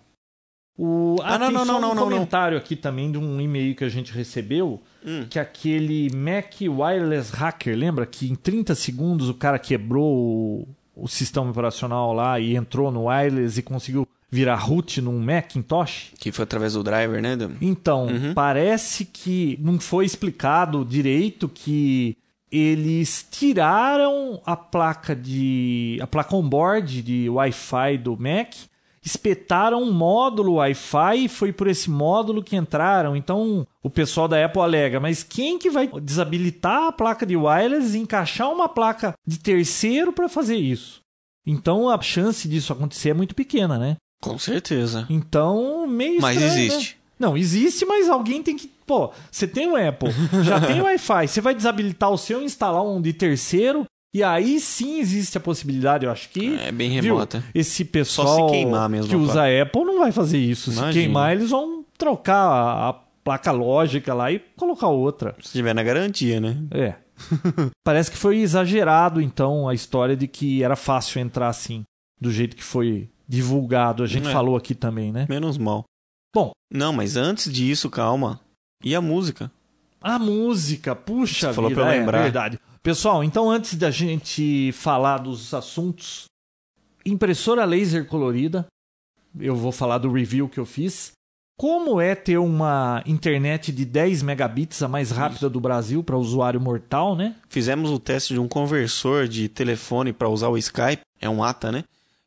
O... 0.78 1.16
Ah, 1.22 1.34
Ah, 1.34 1.38
não, 1.38 1.50
não, 1.50 1.64
não, 1.64 1.76
um 1.76 1.80
não, 1.80 1.88
não, 1.88 1.94
não. 1.94 2.04
comentário 2.04 2.56
aqui 2.56 2.74
também 2.76 3.10
de 3.12 3.18
um 3.18 3.40
e-mail 3.40 3.74
que 3.74 3.84
a 3.84 3.88
gente 3.88 4.12
recebeu, 4.12 4.80
Hum. 5.04 5.26
que 5.28 5.38
aquele 5.38 6.08
Mac 6.14 6.54
Wireless 6.60 7.32
Hacker, 7.34 7.76
lembra 7.76 8.06
que 8.06 8.30
em 8.30 8.34
30 8.34 8.74
segundos 8.74 9.28
o 9.28 9.34
cara 9.34 9.58
quebrou 9.58 10.14
o, 10.14 10.68
o 10.94 11.08
sistema 11.08 11.50
operacional 11.50 12.12
lá 12.12 12.38
e 12.40 12.54
entrou 12.56 12.90
no 12.92 13.06
wireless 13.08 13.58
e 13.58 13.62
conseguiu 13.62 14.06
virar 14.34 14.56
root 14.56 15.00
num 15.02 15.20
Macintosh? 15.20 16.12
Que 16.18 16.32
foi 16.32 16.42
através 16.44 16.72
do 16.72 16.82
driver, 16.82 17.20
né? 17.22 17.36
do- 17.36 17.54
Então, 17.60 18.06
Uhum. 18.06 18.32
parece 18.34 19.04
que 19.04 19.58
não 19.60 19.78
foi 19.78 20.06
explicado 20.06 20.84
direito 20.84 21.48
que 21.48 22.16
eles 22.50 23.26
tiraram 23.30 24.40
a 24.44 24.56
placa 24.56 25.14
de 25.14 25.98
a 26.02 26.06
placa 26.06 26.34
on-board 26.34 27.02
de 27.02 27.28
Wi-Fi 27.28 27.98
do 27.98 28.16
Mac, 28.18 28.52
espetaram 29.04 29.82
um 29.82 29.92
módulo 29.92 30.54
Wi-Fi 30.54 31.24
e 31.24 31.28
foi 31.28 31.52
por 31.52 31.66
esse 31.66 31.90
módulo 31.90 32.42
que 32.42 32.56
entraram. 32.56 33.14
Então, 33.16 33.66
o 33.82 33.90
pessoal 33.90 34.28
da 34.28 34.42
Apple 34.44 34.62
alega, 34.62 35.00
mas 35.00 35.22
quem 35.22 35.58
que 35.58 35.68
vai 35.70 35.88
desabilitar 36.02 36.84
a 36.88 36.92
placa 36.92 37.26
de 37.26 37.36
wireless 37.36 37.96
e 37.96 38.00
encaixar 38.00 38.50
uma 38.50 38.68
placa 38.68 39.14
de 39.26 39.38
terceiro 39.38 40.12
para 40.12 40.28
fazer 40.28 40.56
isso? 40.56 41.00
Então, 41.44 41.88
a 41.88 42.00
chance 42.00 42.46
disso 42.48 42.72
acontecer 42.72 43.10
é 43.10 43.14
muito 43.14 43.34
pequena, 43.34 43.76
né? 43.76 43.96
Com 44.22 44.38
certeza. 44.38 45.04
Então, 45.10 45.84
meio 45.86 46.20
Mas 46.20 46.36
estranho, 46.36 46.54
né? 46.54 46.64
existe. 46.64 46.96
Não, 47.18 47.36
existe, 47.36 47.84
mas 47.84 48.08
alguém 48.08 48.42
tem 48.42 48.56
que. 48.56 48.70
Pô, 48.86 49.12
você 49.30 49.46
tem 49.46 49.68
o 49.68 49.76
Apple, 49.76 50.10
já 50.44 50.60
tem 50.60 50.80
o 50.80 50.84
Wi-Fi, 50.84 51.28
você 51.28 51.40
vai 51.40 51.54
desabilitar 51.54 52.10
o 52.10 52.16
seu 52.16 52.40
e 52.40 52.44
instalar 52.44 52.82
um 52.84 53.00
de 53.00 53.12
terceiro, 53.12 53.84
e 54.14 54.22
aí 54.22 54.60
sim 54.60 55.00
existe 55.00 55.38
a 55.38 55.40
possibilidade, 55.40 56.04
eu 56.04 56.10
acho 56.10 56.28
que. 56.30 56.56
É 56.56 56.70
bem 56.70 56.90
viu, 57.00 57.14
remota. 57.14 57.44
Esse 57.54 57.84
pessoal 57.84 58.48
se 58.48 58.88
mesmo 58.88 59.08
que 59.08 59.16
usa 59.16 59.42
a 59.42 59.62
Apple 59.62 59.84
não 59.84 59.98
vai 59.98 60.12
fazer 60.12 60.38
isso. 60.38 60.70
Se 60.70 60.78
Imagina. 60.78 60.92
queimar, 60.92 61.32
eles 61.32 61.50
vão 61.50 61.84
trocar 61.98 62.44
a, 62.44 62.88
a 62.90 62.92
placa 63.24 63.50
lógica 63.50 64.14
lá 64.14 64.30
e 64.30 64.38
colocar 64.56 64.88
outra. 64.88 65.34
Se 65.40 65.52
tiver 65.52 65.74
na 65.74 65.82
garantia, 65.82 66.40
né? 66.40 66.56
É. 66.70 66.94
Parece 67.84 68.10
que 68.10 68.16
foi 68.16 68.38
exagerado, 68.38 69.20
então, 69.20 69.68
a 69.68 69.74
história 69.74 70.16
de 70.16 70.28
que 70.28 70.62
era 70.62 70.76
fácil 70.76 71.20
entrar 71.20 71.48
assim, 71.48 71.82
do 72.20 72.30
jeito 72.30 72.56
que 72.56 72.64
foi 72.64 73.08
divulgado. 73.36 74.02
A 74.02 74.06
gente 74.06 74.28
É. 74.28 74.32
falou 74.32 74.56
aqui 74.56 74.74
também, 74.74 75.10
né? 75.10 75.26
Menos 75.28 75.56
mal. 75.56 75.84
Bom, 76.34 76.52
Não, 76.70 76.92
mas 76.92 77.16
antes 77.16 77.50
disso, 77.52 77.88
calma. 77.90 78.40
E 78.84 78.94
a 78.94 79.00
música? 79.00 79.50
A 80.00 80.18
música, 80.18 80.94
puxa 80.94 81.48
Você 81.48 81.54
falou 81.54 81.70
vida, 81.70 81.80
pra 81.82 81.90
eu 81.90 81.94
é 81.94 81.98
lembrar. 82.00 82.22
verdade. 82.22 82.58
Pessoal, 82.82 83.22
então 83.22 83.50
antes 83.50 83.74
da 83.76 83.90
gente 83.90 84.72
falar 84.72 85.18
dos 85.18 85.54
assuntos, 85.54 86.24
impressora 87.06 87.64
laser 87.64 88.06
colorida, 88.06 88.66
eu 89.38 89.54
vou 89.54 89.70
falar 89.72 89.98
do 89.98 90.10
review 90.12 90.48
que 90.48 90.58
eu 90.58 90.66
fiz. 90.66 91.12
Como 91.58 92.00
é 92.00 92.14
ter 92.14 92.38
uma 92.38 93.02
internet 93.06 93.70
de 93.70 93.84
10 93.84 94.22
megabits 94.22 94.82
a 94.82 94.88
mais 94.88 95.10
rápida 95.10 95.48
do 95.48 95.60
Brasil 95.60 96.02
para 96.02 96.16
usuário 96.16 96.60
mortal, 96.60 97.14
né? 97.14 97.36
Fizemos 97.48 97.90
o 97.90 97.98
teste 98.00 98.34
de 98.34 98.40
um 98.40 98.48
conversor 98.48 99.28
de 99.28 99.48
telefone 99.48 100.12
para 100.12 100.28
usar 100.28 100.48
o 100.48 100.58
Skype. 100.58 101.02
É 101.20 101.28
um 101.28 101.44
ATA, 101.44 101.70
né? 101.70 101.84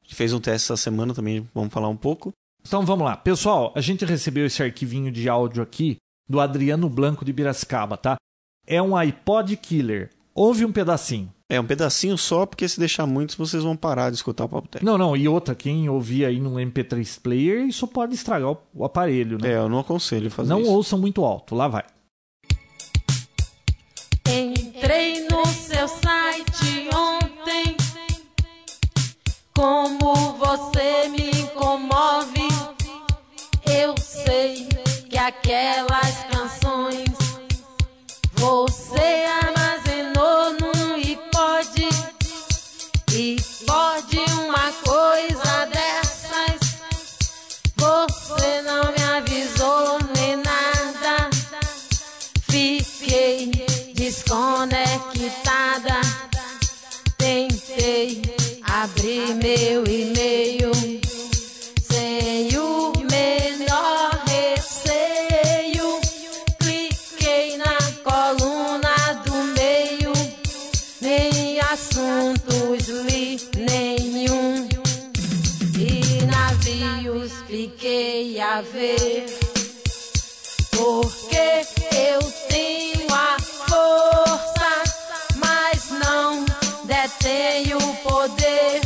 Fez 0.08 0.34
um 0.34 0.40
teste 0.40 0.72
essa 0.72 0.78
semana 0.78 1.14
também, 1.14 1.48
vamos 1.54 1.74
falar 1.74 1.90
um 1.90 1.98
pouco. 1.98 2.32
Então 2.66 2.86
vamos 2.86 3.06
lá. 3.06 3.16
Pessoal, 3.16 3.72
a 3.76 3.82
gente 3.82 4.06
recebeu 4.06 4.46
esse 4.46 4.62
arquivinho 4.64 5.12
de 5.12 5.30
áudio 5.30 5.62
aqui 5.62 5.98
do 6.28 6.40
Adriano 6.40 6.90
Blanco 6.90 7.24
de 7.24 7.32
Piracicaba, 7.32 7.98
tá? 7.98 8.16
É 8.66 8.82
um 8.82 8.96
iPod 8.96 9.56
Killer. 9.58 10.10
Ouve 10.34 10.66
um 10.66 10.72
pedacinho. 10.72 11.32
É 11.48 11.60
um 11.60 11.66
pedacinho 11.66 12.18
só, 12.18 12.46
porque 12.46 12.68
se 12.68 12.80
deixar 12.80 13.06
muito, 13.06 13.38
vocês 13.38 13.62
vão 13.62 13.78
parar 13.78 14.10
de 14.10 14.16
escutar 14.16 14.46
o 14.46 14.50
Papo 14.50 14.68
Tech. 14.68 14.84
Não, 14.84 14.98
não, 14.98 15.16
e 15.16 15.28
outra, 15.28 15.54
quem 15.54 15.88
ouvir 15.88 16.26
aí 16.26 16.40
num 16.40 16.56
MP3 16.56 17.22
player, 17.22 17.68
isso 17.68 17.88
pode 17.88 18.16
estragar 18.16 18.50
o, 18.50 18.58
o 18.74 18.84
aparelho, 18.84 19.38
né? 19.40 19.52
É, 19.52 19.58
eu 19.58 19.70
não 19.70 19.78
aconselho 19.78 20.32
fazer 20.32 20.50
não 20.50 20.62
isso. 20.62 20.72
ouçam 20.72 20.98
muito 20.98 21.24
alto, 21.24 21.54
lá 21.54 21.68
vai. 21.68 21.84
Entrei 24.28 25.28
no 25.30 25.35
Como 29.56 30.14
você 30.34 31.08
me 31.08 31.48
comove, 31.56 32.50
eu 33.66 33.96
sei 33.98 34.68
que 35.10 35.18
aquelas 35.18 36.35
assuntos 71.76 72.88
li 72.88 73.38
nenhum. 73.58 74.68
E 75.78 76.26
navios 76.26 77.34
fiquei 77.48 78.40
a 78.40 78.62
ver. 78.62 79.26
Porque 80.72 81.66
eu 81.98 82.22
tenho 82.50 83.14
a 83.14 83.38
força, 83.68 84.72
mas 85.36 85.90
não 86.04 86.46
detenho 86.86 87.78
o 87.78 87.96
poder. 88.08 88.82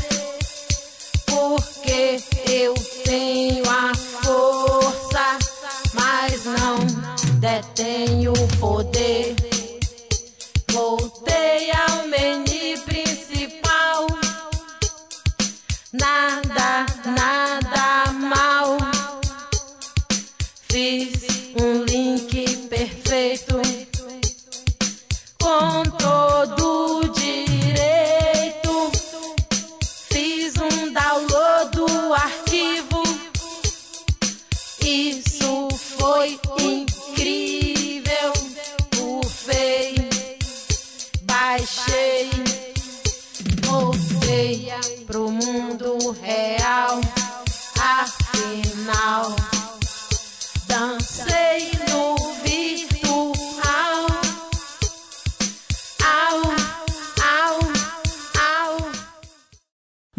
Porque 1.27 2.17
eu 2.47 2.73
tenho 3.03 3.69
a 3.69 3.93
força, 3.93 5.37
mas 5.93 6.43
não 6.45 6.77
detenho 7.39 8.33
o 8.33 8.47
poder. 8.57 9.48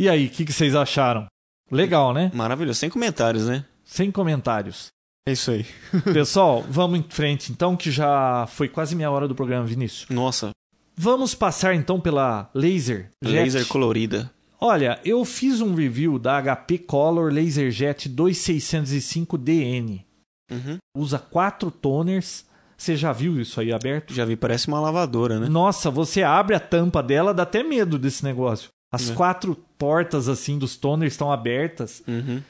E 0.00 0.08
aí, 0.08 0.28
o 0.28 0.30
que, 0.30 0.46
que 0.46 0.52
vocês 0.54 0.74
acharam? 0.74 1.26
Legal, 1.70 2.14
né? 2.14 2.30
Maravilhoso. 2.32 2.78
Sem 2.78 2.88
comentários, 2.88 3.46
né? 3.46 3.66
Sem 3.84 4.10
comentários. 4.10 4.86
É 5.28 5.32
isso 5.32 5.50
aí. 5.50 5.66
Pessoal, 6.10 6.64
vamos 6.66 7.00
em 7.00 7.02
frente 7.02 7.52
então, 7.52 7.76
que 7.76 7.90
já 7.90 8.46
foi 8.46 8.66
quase 8.66 8.96
meia 8.96 9.10
hora 9.10 9.28
do 9.28 9.34
programa, 9.34 9.66
Vinícius. 9.66 10.08
Nossa, 10.08 10.52
Vamos 10.96 11.34
passar 11.34 11.74
então 11.74 12.00
pela 12.00 12.50
Laser. 12.54 13.10
Jet. 13.22 13.42
laser 13.42 13.68
colorida. 13.68 14.30
Olha, 14.58 14.98
eu 15.04 15.22
fiz 15.22 15.60
um 15.60 15.74
review 15.74 16.18
da 16.18 16.40
HP 16.40 16.78
Color 16.78 17.30
LaserJet 17.30 18.08
2605DN. 18.08 20.02
Uhum. 20.50 20.78
Usa 20.96 21.18
quatro 21.18 21.70
toners. 21.70 22.46
Você 22.74 22.96
já 22.96 23.12
viu 23.12 23.38
isso 23.38 23.60
aí 23.60 23.70
aberto? 23.70 24.14
Já 24.14 24.24
vi, 24.24 24.34
parece 24.34 24.66
uma 24.66 24.80
lavadora, 24.80 25.38
né? 25.38 25.46
Nossa, 25.46 25.90
você 25.90 26.22
abre 26.22 26.56
a 26.56 26.60
tampa 26.60 27.02
dela, 27.02 27.34
dá 27.34 27.42
até 27.42 27.62
medo 27.62 27.98
desse 27.98 28.24
negócio. 28.24 28.70
As 28.92 29.10
É. 29.10 29.14
quatro 29.14 29.54
portas 29.78 30.28
assim 30.28 30.58
dos 30.58 30.76
toners 30.76 31.12
estão 31.12 31.30
abertas. 31.30 32.02
Uhum. 32.08 32.42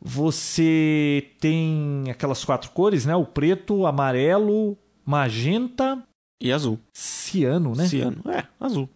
Você 0.00 1.30
tem 1.40 2.04
aquelas 2.10 2.44
quatro 2.44 2.70
cores, 2.70 3.04
né? 3.04 3.14
O 3.16 3.24
preto, 3.24 3.84
amarelo, 3.86 4.76
magenta, 5.04 6.02
E 6.40 6.52
azul. 6.52 6.78
ciano, 6.92 7.74
né? 7.74 7.86
Ciano. 7.88 8.22
É, 8.30 8.44
azul. 8.60 8.88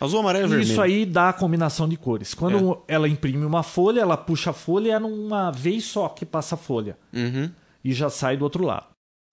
Azul, 0.00 0.20
amarelo 0.20 0.46
e 0.46 0.48
vermelho. 0.50 0.70
Isso 0.70 0.80
aí 0.80 1.04
dá 1.06 1.28
a 1.30 1.32
combinação 1.32 1.88
de 1.88 1.96
cores. 1.96 2.34
Quando 2.34 2.82
ela 2.86 3.08
imprime 3.08 3.44
uma 3.44 3.62
folha, 3.62 4.00
ela 4.00 4.16
puxa 4.16 4.50
a 4.50 4.52
folha 4.52 4.88
e 4.88 4.90
é 4.92 4.98
numa 4.98 5.50
vez 5.50 5.84
só 5.84 6.08
que 6.08 6.24
passa 6.24 6.54
a 6.54 6.58
folha. 6.58 6.96
Uhum. 7.12 7.50
E 7.84 7.92
já 7.92 8.08
sai 8.10 8.36
do 8.36 8.42
outro 8.44 8.64
lado. 8.64 8.86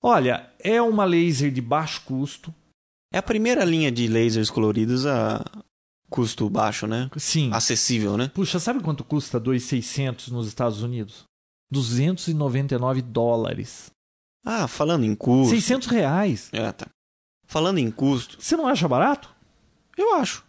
Olha, 0.04 0.50
é 0.60 0.82
uma 0.82 1.06
laser 1.06 1.52
de 1.52 1.62
baixo 1.62 2.02
custo. 2.06 2.54
É 3.14 3.18
a 3.18 3.24
primeira 3.24 3.64
linha 3.64 3.92
de 3.92 4.08
lasers 4.08 4.50
coloridos 4.50 5.06
a 5.06 5.44
custo 6.10 6.50
baixo, 6.50 6.88
né? 6.88 7.10
Sim. 7.18 7.50
Acessível, 7.54 8.18
né? 8.18 8.30
Puxa, 8.34 8.60
sabe 8.60 8.82
quanto 8.82 9.04
custa 9.04 9.40
2,600 9.40 10.30
nos 10.30 10.48
Estados 10.48 10.82
Unidos? 10.84 11.24
299 11.72 13.02
dólares. 13.02 13.92
Ah, 14.46 14.68
falando 14.68 15.04
em 15.06 15.16
custo. 15.16 15.54
600 15.56 15.88
reais. 15.88 16.50
É, 16.52 16.72
tá. 16.72 16.88
Falando 17.48 17.78
em 17.80 17.90
custo, 17.92 18.38
Você 18.40 18.56
não 18.56 18.68
acha 18.68 18.88
barato? 18.88 19.30
eu 19.98 20.16
acho. 20.16 20.44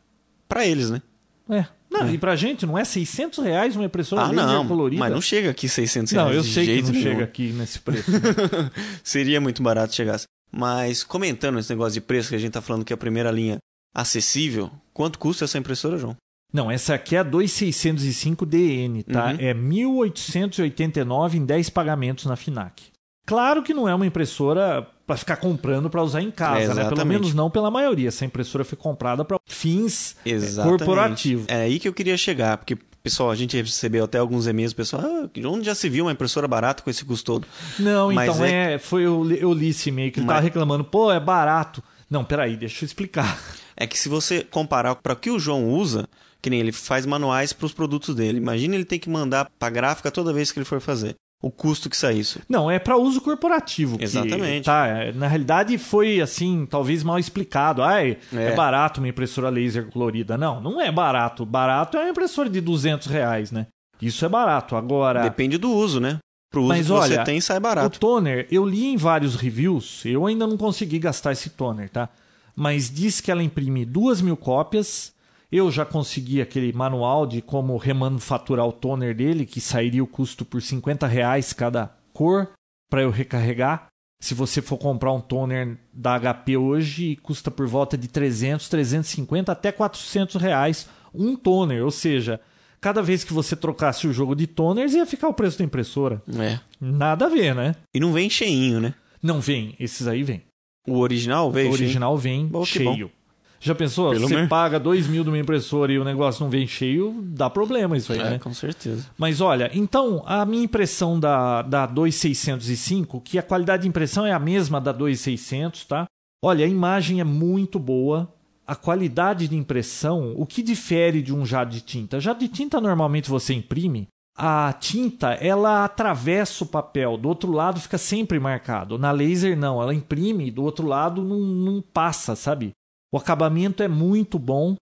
Pra 0.48 0.66
eles, 0.66 0.90
né? 0.90 1.00
É. 1.48 1.66
Não, 1.90 2.02
É. 2.08 2.12
e 2.12 2.18
pra 2.18 2.34
gente 2.36 2.66
não 2.66 2.76
é 2.76 2.84
600 2.84 3.44
reais 3.44 3.76
uma 3.76 3.84
impressora 3.84 4.22
ah, 4.22 4.26
laser 4.28 4.46
não. 4.46 4.66
colorida? 4.66 4.98
Mas 5.00 5.12
não 5.12 5.20
chega 5.20 5.50
aqui 5.50 5.68
600 5.68 6.12
reais. 6.12 6.28
Não, 6.28 6.34
eu 6.34 6.42
sei 6.44 6.66
que 6.66 6.82
não 6.82 6.90
nenhum. 6.90 7.02
chega 7.02 7.24
aqui 7.24 7.52
nesse 7.52 7.78
preço. 7.80 8.10
né? 8.10 8.18
Seria 9.04 9.40
muito 9.40 9.62
barato 9.62 9.90
se 9.92 9.96
chegasse. 9.96 10.24
Mas 10.50 11.02
comentando 11.04 11.58
esse 11.58 11.70
negócio 11.70 11.94
de 11.94 12.00
preço 12.00 12.28
que 12.30 12.34
a 12.34 12.38
gente 12.38 12.52
tá 12.52 12.60
falando 12.60 12.84
que 12.84 12.92
é 12.92 12.94
a 12.94 12.98
primeira 12.98 13.30
linha 13.30 13.58
acessível, 14.00 14.70
quanto 14.92 15.18
custa 15.18 15.44
essa 15.44 15.56
impressora, 15.58 15.96
João? 15.96 16.14
Não, 16.52 16.70
essa 16.70 16.94
aqui 16.94 17.16
é 17.16 17.20
a 17.20 17.24
2605DN, 17.24 19.02
tá? 19.04 19.26
Uhum. 19.32 19.36
É 19.40 19.54
1889 19.54 21.38
em 21.38 21.44
10 21.44 21.70
pagamentos 21.70 22.26
na 22.26 22.36
Finac. 22.36 22.84
Claro 23.26 23.62
que 23.62 23.74
não 23.74 23.88
é 23.88 23.94
uma 23.94 24.06
impressora 24.06 24.86
para 25.06 25.16
ficar 25.16 25.36
comprando 25.36 25.90
para 25.90 26.02
usar 26.02 26.22
em 26.22 26.30
casa, 26.30 26.72
É, 26.72 26.74
né? 26.74 26.88
Pelo 26.88 27.04
menos 27.04 27.34
não 27.34 27.50
pela 27.50 27.70
maioria. 27.70 28.08
Essa 28.08 28.24
impressora 28.24 28.64
foi 28.64 28.78
comprada 28.78 29.24
para 29.24 29.38
fins 29.46 30.16
Exatamente. 30.24 30.78
corporativos. 30.78 31.44
É 31.48 31.62
aí 31.62 31.78
que 31.80 31.88
eu 31.88 31.92
queria 31.92 32.16
chegar, 32.16 32.56
porque, 32.58 32.76
pessoal, 33.02 33.30
a 33.30 33.34
gente 33.34 33.56
recebeu 33.60 34.04
até 34.04 34.18
alguns 34.18 34.46
e-mails, 34.46 34.72
pessoal, 34.72 35.02
ah, 35.04 35.28
onde 35.48 35.66
já 35.66 35.74
se 35.74 35.88
viu 35.88 36.04
uma 36.04 36.12
impressora 36.12 36.46
barata 36.46 36.82
com 36.84 36.90
esse 36.90 37.04
custo 37.04 37.24
todo? 37.32 37.48
Não, 37.80 38.12
Mas 38.12 38.30
então 38.30 38.44
é- 38.44 38.74
é... 38.74 38.78
foi 38.78 39.02
eu, 39.06 39.24
li- 39.24 39.40
eu 39.40 39.52
li 39.52 39.70
esse 39.70 39.88
e-mail 39.88 40.12
que 40.12 40.20
ele 40.20 40.26
Mas- 40.26 40.36
tava 40.36 40.44
reclamando, 40.44 40.84
pô, 40.84 41.10
é 41.10 41.18
barato. 41.18 41.82
Não, 42.08 42.24
peraí, 42.24 42.56
deixa 42.56 42.84
eu 42.84 42.86
explicar. 42.86 43.36
É 43.76 43.86
que 43.86 43.98
se 43.98 44.08
você 44.08 44.42
comparar 44.42 44.94
para 44.96 45.12
o 45.12 45.16
que 45.16 45.30
o 45.30 45.38
João 45.38 45.68
usa, 45.68 46.08
que 46.40 46.48
nem 46.50 46.60
ele 46.60 46.72
faz 46.72 47.04
manuais 47.06 47.52
para 47.52 47.66
os 47.66 47.72
produtos 47.72 48.14
dele, 48.14 48.38
imagina 48.38 48.74
ele 48.74 48.84
ter 48.84 48.98
que 48.98 49.10
mandar 49.10 49.50
para 49.58 49.70
gráfica 49.70 50.10
toda 50.10 50.32
vez 50.32 50.50
que 50.50 50.58
ele 50.58 50.64
for 50.64 50.80
fazer. 50.80 51.14
O 51.42 51.50
custo 51.50 51.90
que 51.90 51.96
sai 51.96 52.14
isso. 52.14 52.40
Não, 52.48 52.70
é 52.70 52.78
para 52.78 52.96
uso 52.96 53.20
corporativo. 53.20 53.98
que- 53.98 54.04
Exatamente. 54.04 54.64
tá, 54.64 54.86
é, 54.86 55.12
na 55.12 55.28
realidade 55.28 55.76
foi 55.76 56.18
assim, 56.20 56.66
talvez 56.68 57.02
mal 57.04 57.18
explicado. 57.18 57.82
Ah, 57.82 58.02
é, 58.02 58.16
É. 58.34 58.54
barato 58.54 59.00
uma 59.00 59.08
impressora 59.08 59.50
laser 59.50 59.86
colorida. 59.90 60.38
Não, 60.38 60.60
não 60.62 60.80
é 60.80 60.90
barato. 60.90 61.44
Barato 61.44 61.98
é 61.98 62.00
uma 62.04 62.10
impressora 62.10 62.48
de 62.48 62.60
200 62.62 63.06
reais, 63.08 63.52
né? 63.52 63.66
Isso 64.00 64.24
é 64.24 64.28
barato. 64.28 64.76
Agora, 64.76 65.22
Depende 65.22 65.58
do 65.58 65.70
uso, 65.70 66.00
né? 66.00 66.18
Pro 66.50 66.62
uso 66.62 66.68
Mas 66.68 66.86
que 66.86 66.92
olha, 66.92 67.16
você 67.18 67.24
tem, 67.24 67.40
sai 67.40 67.58
o 67.58 67.60
barato. 67.60 68.00
toner, 68.00 68.46
eu 68.50 68.64
li 68.64 68.86
em 68.86 68.96
vários 68.96 69.36
reviews, 69.36 70.06
eu 70.06 70.24
ainda 70.26 70.46
não 70.46 70.56
consegui 70.56 70.98
gastar 70.98 71.32
esse 71.32 71.50
toner, 71.50 71.90
tá? 71.90 72.08
Mas 72.56 72.90
diz 72.90 73.20
que 73.20 73.30
ela 73.30 73.42
imprime 73.42 73.84
duas 73.84 74.22
mil 74.22 74.36
cópias. 74.36 75.14
Eu 75.52 75.70
já 75.70 75.84
consegui 75.84 76.40
aquele 76.40 76.72
manual 76.72 77.26
de 77.26 77.42
como 77.42 77.76
remanufaturar 77.76 78.66
o 78.66 78.72
toner 78.72 79.14
dele, 79.14 79.44
que 79.46 79.60
sairia 79.60 80.02
o 80.02 80.06
custo 80.06 80.44
por 80.44 80.62
50 80.62 81.06
reais 81.06 81.52
cada 81.52 81.94
cor 82.12 82.48
para 82.90 83.02
eu 83.02 83.10
recarregar. 83.10 83.88
Se 84.20 84.34
você 84.34 84.62
for 84.62 84.78
comprar 84.78 85.12
um 85.12 85.20
toner 85.20 85.78
da 85.92 86.18
HP 86.18 86.56
hoje, 86.56 87.16
custa 87.16 87.50
por 87.50 87.66
volta 87.66 87.98
de 87.98 88.08
300, 88.08 88.68
350 88.68 89.52
até 89.52 89.70
400 89.70 90.40
reais 90.40 90.88
um 91.14 91.36
toner. 91.36 91.84
Ou 91.84 91.90
seja, 91.90 92.40
cada 92.80 93.02
vez 93.02 93.22
que 93.22 93.32
você 93.32 93.54
trocasse 93.54 94.06
o 94.06 94.12
jogo 94.12 94.34
de 94.34 94.46
toners, 94.46 94.94
ia 94.94 95.04
ficar 95.04 95.28
o 95.28 95.34
preço 95.34 95.58
da 95.58 95.64
impressora. 95.64 96.22
É. 96.38 96.58
Nada 96.80 97.26
a 97.26 97.28
ver, 97.28 97.54
né? 97.54 97.74
E 97.94 98.00
não 98.00 98.12
vem 98.12 98.30
cheinho, 98.30 98.80
né? 98.80 98.94
Não 99.22 99.40
vem, 99.40 99.74
esses 99.78 100.06
aí 100.06 100.22
vem. 100.22 100.45
O 100.86 100.98
original 100.98 101.50
veio 101.50 101.70
o 101.70 101.72
original 101.72 102.16
vem 102.16 102.50
cheio. 102.64 103.10
Já 103.58 103.74
pensou? 103.74 104.10
Pelo 104.10 104.28
você 104.28 104.34
menos. 104.34 104.48
paga 104.48 104.78
2 104.78 105.08
mil 105.08 105.24
de 105.24 105.30
uma 105.30 105.38
impressora 105.38 105.92
e 105.92 105.98
o 105.98 106.04
negócio 106.04 106.42
não 106.42 106.50
vem 106.50 106.66
cheio, 106.66 107.20
dá 107.22 107.48
problema 107.48 107.96
isso 107.96 108.12
aí? 108.12 108.20
É, 108.20 108.30
né? 108.30 108.38
com 108.38 108.52
certeza. 108.52 109.06
Mas 109.16 109.40
olha, 109.40 109.70
então 109.74 110.22
a 110.26 110.44
minha 110.44 110.64
impressão 110.64 111.18
da, 111.18 111.62
da 111.62 111.86
2605, 111.86 113.20
que 113.20 113.38
a 113.38 113.42
qualidade 113.42 113.82
de 113.82 113.88
impressão 113.88 114.26
é 114.26 114.32
a 114.32 114.38
mesma 114.38 114.80
da 114.80 114.92
2600, 114.92 115.84
tá? 115.84 116.06
Olha, 116.44 116.64
a 116.64 116.68
imagem 116.68 117.20
é 117.20 117.24
muito 117.24 117.78
boa. 117.78 118.32
A 118.66 118.74
qualidade 118.74 119.48
de 119.48 119.56
impressão, 119.56 120.34
o 120.36 120.44
que 120.44 120.62
difere 120.62 121.22
de 121.22 121.32
um 121.32 121.46
jato 121.46 121.70
de 121.70 121.80
tinta? 121.80 122.20
Jato 122.20 122.40
de 122.40 122.48
tinta 122.48 122.80
normalmente 122.80 123.30
você 123.30 123.54
imprime, 123.54 124.08
a 124.36 124.72
tinta 124.78 125.32
ela 125.34 125.84
atravessa 125.84 126.62
o 126.62 126.66
papel, 126.66 127.16
do 127.16 127.28
outro 127.28 127.50
lado 127.52 127.80
fica 127.80 127.96
sempre 127.98 128.38
marcado. 128.38 128.98
Na 128.98 129.10
laser 129.10 129.56
não, 129.56 129.80
ela 129.80 129.94
imprime, 129.94 130.50
do 130.50 130.62
outro 130.62 130.86
lado 130.86 131.22
não, 131.22 131.38
não 131.38 131.80
passa, 131.80 132.36
sabe? 132.36 132.72
O 133.12 133.16
acabamento 133.16 133.82
é 133.82 133.88
muito 133.88 134.38
bom. 134.38 134.76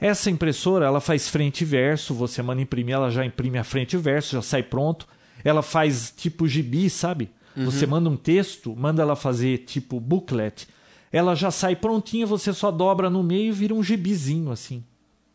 Essa 0.00 0.30
impressora, 0.30 0.86
ela 0.86 1.00
faz 1.00 1.28
frente 1.28 1.62
e 1.62 1.64
verso, 1.64 2.14
você 2.14 2.42
manda 2.42 2.60
imprimir, 2.62 2.94
ela 2.94 3.10
já 3.10 3.24
imprime 3.24 3.58
a 3.58 3.64
frente 3.64 3.94
e 3.94 3.98
verso, 3.98 4.32
já 4.32 4.42
sai 4.42 4.62
pronto. 4.62 5.06
Ela 5.44 5.62
faz 5.62 6.12
tipo 6.16 6.46
gibi, 6.48 6.88
sabe? 6.88 7.30
Você 7.56 7.86
manda 7.86 8.10
um 8.10 8.16
texto, 8.16 8.74
manda 8.74 9.00
ela 9.02 9.14
fazer 9.14 9.58
tipo 9.58 10.00
booklet. 10.00 10.66
Ela 11.12 11.36
já 11.36 11.50
sai 11.52 11.76
prontinha, 11.76 12.26
você 12.26 12.52
só 12.52 12.70
dobra 12.72 13.08
no 13.08 13.22
meio 13.22 13.50
e 13.50 13.52
vira 13.52 13.72
um 13.72 13.82
gibizinho 13.82 14.50
assim. 14.50 14.82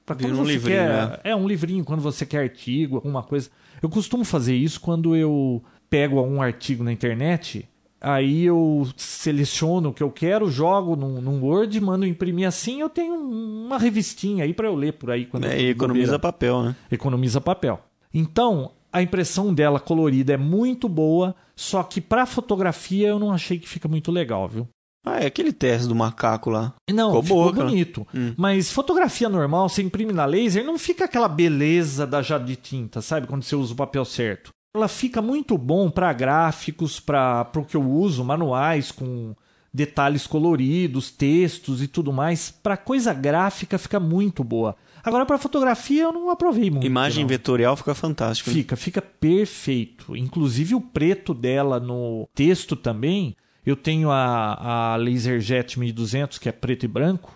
Pra 0.06 0.16
Vira 0.16 0.30
quando 0.30 0.40
um 0.40 0.44
você 0.46 0.52
livrinho, 0.52 0.78
quer- 0.80 1.08
né? 1.10 1.20
É 1.24 1.34
um 1.36 1.48
livrinho 1.48 1.86
quando 1.86 2.02
você 2.02 2.26
quer 2.26 2.40
artigo, 2.40 2.96
alguma 2.98 3.24
coisa. 3.24 3.50
Eu 3.82 3.90
costumo 3.90 4.24
fazer 4.26 4.56
isso 4.56 4.80
quando 4.82 5.16
eu 5.16 5.62
pego 5.90 6.18
algum 6.20 6.42
artigo 6.42 6.84
na 6.84 6.92
internet, 6.92 7.68
aí 8.02 8.44
eu 8.46 8.88
seleciono 8.96 9.90
o 9.90 9.94
que 9.94 10.04
eu 10.04 10.12
quero, 10.12 10.50
jogo 10.50 10.96
num, 10.96 11.22
num 11.22 11.42
Word, 11.44 11.80
mando 11.82 12.06
imprimir 12.06 12.48
assim, 12.48 12.80
eu 12.82 12.90
tenho 12.90 13.14
um- 13.14 13.66
uma 13.66 13.78
revistinha 13.78 14.44
aí 14.44 14.54
para 14.54 14.68
eu 14.68 14.76
ler 14.76 14.94
por 14.94 15.12
aí 15.12 15.26
quando 15.26 15.46
É, 15.46 15.60
e 15.62 15.70
economiza 15.70 16.06
bobeira. 16.14 16.20
papel, 16.20 16.64
né? 16.64 16.76
economiza 16.92 17.42
papel. 17.42 17.80
Então, 18.14 18.72
a 18.92 19.02
impressão 19.02 19.54
dela 19.54 19.80
colorida 19.80 20.34
é 20.34 20.38
muito 20.38 20.88
boa, 20.90 21.36
só 21.56 21.84
que 21.84 22.00
para 22.02 22.26
fotografia 22.26 23.08
eu 23.10 23.20
não 23.20 23.32
achei 23.32 23.60
que 23.60 23.68
fica 23.70 23.88
muito 23.88 24.12
legal, 24.12 24.48
viu? 24.48 24.68
Ah, 25.16 25.20
é 25.20 25.26
aquele 25.28 25.52
teste 25.52 25.88
do 25.88 25.96
macaco 25.96 26.50
lá. 26.50 26.74
Não, 26.92 27.10
Ficou 27.10 27.24
ficou, 27.24 27.44
boa, 27.44 27.54
cara. 27.54 27.66
bonito. 27.68 28.08
Hum. 28.14 28.34
Mas 28.38 28.72
fotografia 28.72 29.30
normal, 29.30 29.70
você 29.70 29.82
imprime 29.82 30.14
na 30.14 30.26
laser, 30.26 30.64
não 30.66 30.78
fica 30.78 31.06
aquela 31.06 31.28
beleza 31.28 32.06
da 32.06 32.22
jato 32.22 32.46
de 32.46 32.56
tinta, 32.56 33.02
sabe? 33.02 33.28
Quando 33.28 33.44
você 33.44 33.56
usa 33.56 33.74
o 33.74 33.76
papel 33.78 34.06
certo. 34.06 34.52
Ela 34.76 34.88
fica 34.88 35.22
muito 35.22 35.58
bom 35.58 35.90
para 35.90 36.14
gráficos, 36.14 37.00
para 37.00 37.50
o 37.56 37.66
que 37.66 37.76
eu 37.76 37.84
uso, 37.84 38.24
manuais 38.24 38.92
com 38.92 39.34
detalhes 39.74 40.26
coloridos, 40.28 41.10
textos 41.12 41.82
e 41.82 41.88
tudo 41.88 42.12
mais. 42.14 42.52
Para 42.52 42.78
coisa 42.78 43.14
gráfica 43.14 43.78
fica 43.78 44.00
muito 44.00 44.44
boa. 44.44 44.76
Agora 45.04 45.26
para 45.26 45.38
fotografia 45.38 46.04
eu 46.04 46.12
não 46.12 46.30
aprovei 46.30 46.70
muito. 46.70 46.86
Imagem 46.86 47.24
não. 47.24 47.30
vetorial 47.30 47.76
fica 47.78 47.96
fantástico. 47.96 48.50
né? 48.50 48.56
Fica, 48.56 48.76
fica 48.76 49.02
perfeito. 49.02 50.16
Inclusive 50.16 50.76
o 50.76 50.82
preto 50.82 51.34
dela 51.34 51.80
no 51.80 52.28
texto 52.36 52.76
também. 52.76 53.36
Eu 53.70 53.76
tenho 53.76 54.10
a, 54.10 54.94
a 54.94 54.96
LaserJet 54.98 55.78
1200, 55.80 56.38
que 56.40 56.50
é 56.50 56.52
preto 56.52 56.86
e 56.86 56.88
branco. 56.88 57.36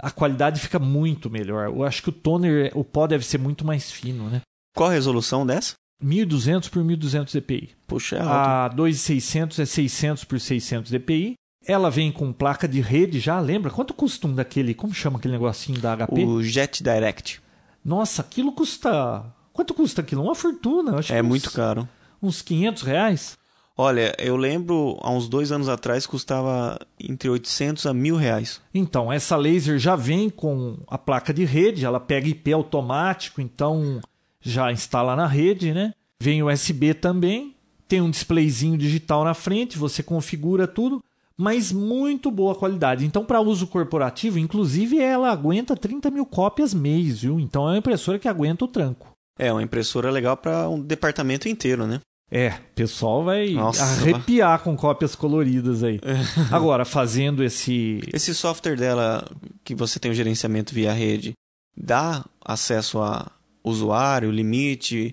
A 0.00 0.10
qualidade 0.10 0.60
fica 0.60 0.78
muito 0.78 1.28
melhor. 1.28 1.66
Eu 1.68 1.82
acho 1.84 2.02
que 2.02 2.08
o 2.08 2.12
toner, 2.12 2.70
o 2.74 2.84
pó 2.84 3.06
deve 3.06 3.24
ser 3.24 3.38
muito 3.38 3.64
mais 3.64 3.90
fino, 3.90 4.28
né? 4.30 4.40
Qual 4.76 4.88
a 4.88 4.92
resolução 4.92 5.44
dessa? 5.46 5.74
1200 6.02 6.68
por 6.68 6.82
1200 6.84 7.34
dpi. 7.34 7.70
Puxa, 7.86 8.16
é 8.16 8.20
alto. 8.20 8.30
A 8.32 8.68
2600 8.68 9.58
é 9.58 9.64
600 9.66 10.24
por 10.24 10.40
600 10.40 10.90
dpi. 10.90 11.34
Ela 11.64 11.90
vem 11.90 12.10
com 12.10 12.32
placa 12.32 12.66
de 12.66 12.80
rede 12.80 13.20
já, 13.20 13.38
lembra? 13.38 13.70
Quanto 13.70 13.94
custa 13.94 14.26
um 14.26 14.34
daquele, 14.34 14.74
como 14.74 14.92
chama 14.92 15.18
aquele 15.18 15.34
negocinho 15.34 15.78
da 15.80 15.96
HP? 15.96 16.24
O 16.24 16.42
Jet 16.42 16.82
Direct. 16.82 17.40
Nossa, 17.84 18.22
aquilo 18.22 18.52
custa. 18.52 19.24
Quanto 19.52 19.72
custa 19.74 20.00
aquilo? 20.00 20.22
Uma 20.24 20.34
fortuna. 20.34 20.98
Acho 20.98 21.12
É 21.12 21.16
que 21.16 21.22
uns- 21.22 21.28
muito 21.28 21.52
caro. 21.52 21.88
Uns 22.20 22.40
500 22.42 22.82
reais? 22.82 23.36
Olha, 23.76 24.14
eu 24.18 24.36
lembro, 24.36 24.98
há 25.00 25.10
uns 25.10 25.28
dois 25.28 25.50
anos 25.50 25.68
atrás, 25.68 26.06
custava 26.06 26.78
entre 27.00 27.28
800 27.28 27.86
a 27.86 27.94
mil 27.94 28.16
reais. 28.16 28.60
Então, 28.74 29.12
essa 29.12 29.36
laser 29.36 29.78
já 29.78 29.96
vem 29.96 30.28
com 30.28 30.78
a 30.86 30.98
placa 30.98 31.32
de 31.32 31.44
rede, 31.44 31.84
ela 31.84 31.98
pega 31.98 32.28
IP 32.28 32.52
automático, 32.52 33.40
então 33.40 34.00
já 34.40 34.70
instala 34.70 35.16
na 35.16 35.26
rede, 35.26 35.72
né? 35.72 35.94
Vem 36.20 36.42
USB 36.42 36.92
também, 36.92 37.54
tem 37.88 38.00
um 38.00 38.10
displayzinho 38.10 38.76
digital 38.76 39.24
na 39.24 39.34
frente, 39.34 39.78
você 39.78 40.02
configura 40.02 40.66
tudo, 40.66 41.02
mas 41.36 41.72
muito 41.72 42.30
boa 42.30 42.54
qualidade. 42.54 43.06
Então, 43.06 43.24
para 43.24 43.40
uso 43.40 43.66
corporativo, 43.66 44.38
inclusive, 44.38 45.00
ela 45.00 45.30
aguenta 45.30 45.74
30 45.74 46.10
mil 46.10 46.26
cópias 46.26 46.74
mês, 46.74 47.22
viu? 47.22 47.40
Então, 47.40 47.68
é 47.68 47.72
uma 47.72 47.78
impressora 47.78 48.18
que 48.18 48.28
aguenta 48.28 48.64
o 48.64 48.68
tranco. 48.68 49.12
É, 49.38 49.50
uma 49.50 49.62
impressora 49.62 50.10
legal 50.10 50.36
para 50.36 50.68
um 50.68 50.80
departamento 50.80 51.48
inteiro, 51.48 51.86
né? 51.86 52.00
É, 52.34 52.48
o 52.48 52.74
pessoal 52.74 53.22
vai 53.22 53.50
Nossa. 53.50 53.82
arrepiar 53.84 54.60
com 54.60 54.74
cópias 54.74 55.14
coloridas 55.14 55.84
aí. 55.84 56.00
Agora, 56.50 56.82
fazendo 56.86 57.44
esse 57.44 58.00
Esse 58.10 58.34
software 58.34 58.76
dela, 58.76 59.22
que 59.62 59.74
você 59.74 59.98
tem 60.00 60.10
o 60.10 60.14
gerenciamento 60.14 60.72
via 60.74 60.92
rede, 60.94 61.34
dá 61.76 62.24
acesso 62.42 63.00
a 63.02 63.30
usuário, 63.62 64.30
limite? 64.30 65.12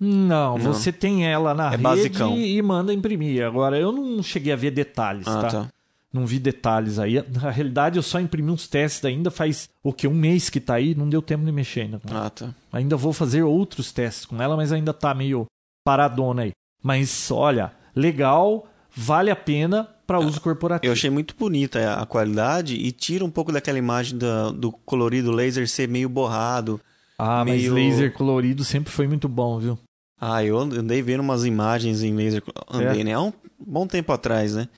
Não, 0.00 0.56
Não. 0.56 0.72
você 0.72 0.90
tem 0.90 1.26
ela 1.26 1.52
na 1.54 1.66
É 1.66 1.70
rede 1.72 1.82
basicão. 1.82 2.36
e 2.36 2.60
manda 2.62 2.94
imprimir. 2.94 3.44
Agora, 3.44 3.78
eu 3.78 3.92
não 3.92 4.22
cheguei 4.22 4.52
a 4.52 4.56
ver 4.56 4.70
detalhes, 4.70 5.26
Ah, 5.28 5.40
tá? 5.42 5.48
tá. 5.50 5.68
Não 6.12 6.24
vi 6.26 6.38
detalhes 6.38 6.98
aí. 6.98 7.22
Na 7.42 7.50
realidade, 7.50 7.98
eu 7.98 8.02
só 8.02 8.20
imprimi 8.20 8.50
uns 8.50 8.66
testes 8.68 9.04
ainda 9.04 9.30
faz 9.30 9.68
o 9.82 9.92
que? 9.92 10.06
Um 10.08 10.14
mês 10.14 10.48
que 10.48 10.60
tá 10.60 10.74
aí, 10.74 10.94
não 10.94 11.08
deu 11.08 11.20
tempo 11.20 11.44
de 11.44 11.52
mexer 11.52 11.82
ainda. 11.82 12.00
Ah, 12.10 12.30
tá. 12.30 12.54
Ainda 12.72 12.96
vou 12.96 13.12
fazer 13.12 13.42
outros 13.42 13.92
testes 13.92 14.24
com 14.24 14.40
ela, 14.40 14.56
mas 14.56 14.72
ainda 14.72 14.92
tá 14.94 15.12
meio 15.12 15.44
paradona 15.84 16.42
aí. 16.42 16.52
Mas 16.82 17.30
olha, 17.30 17.72
legal, 17.94 18.66
vale 18.94 19.30
a 19.30 19.36
pena 19.36 19.88
para 20.06 20.18
uso 20.18 20.40
corporativo. 20.40 20.88
Eu 20.88 20.92
achei 20.92 21.10
muito 21.10 21.34
bonita 21.38 21.94
a 21.94 22.04
qualidade 22.06 22.74
e 22.74 22.90
tira 22.92 23.24
um 23.24 23.30
pouco 23.30 23.52
daquela 23.52 23.78
imagem 23.78 24.18
da- 24.18 24.50
do 24.50 24.70
colorido 24.72 25.30
laser 25.30 25.68
ser 25.68 25.88
meio 25.88 26.08
borrado. 26.08 26.80
Ah, 27.18 27.44
mas 27.44 27.60
meio- 27.62 27.74
laser 27.74 28.12
colorido 28.12 28.64
sempre 28.64 28.92
foi 28.92 29.06
muito 29.06 29.28
bom, 29.28 29.58
viu? 29.58 29.78
Ah, 30.20 30.42
eu 30.44 30.58
andei 30.58 31.00
vendo 31.02 31.20
umas 31.20 31.44
imagens 31.44 32.02
em 32.02 32.14
laser. 32.14 32.42
Andei, 32.70 33.00
É. 33.00 33.04
né? 33.04 33.12
Há 33.14 33.20
um 33.20 33.32
bom 33.58 33.86
tempo 33.86 34.12
atrás, 34.12 34.54
né? 34.54 34.68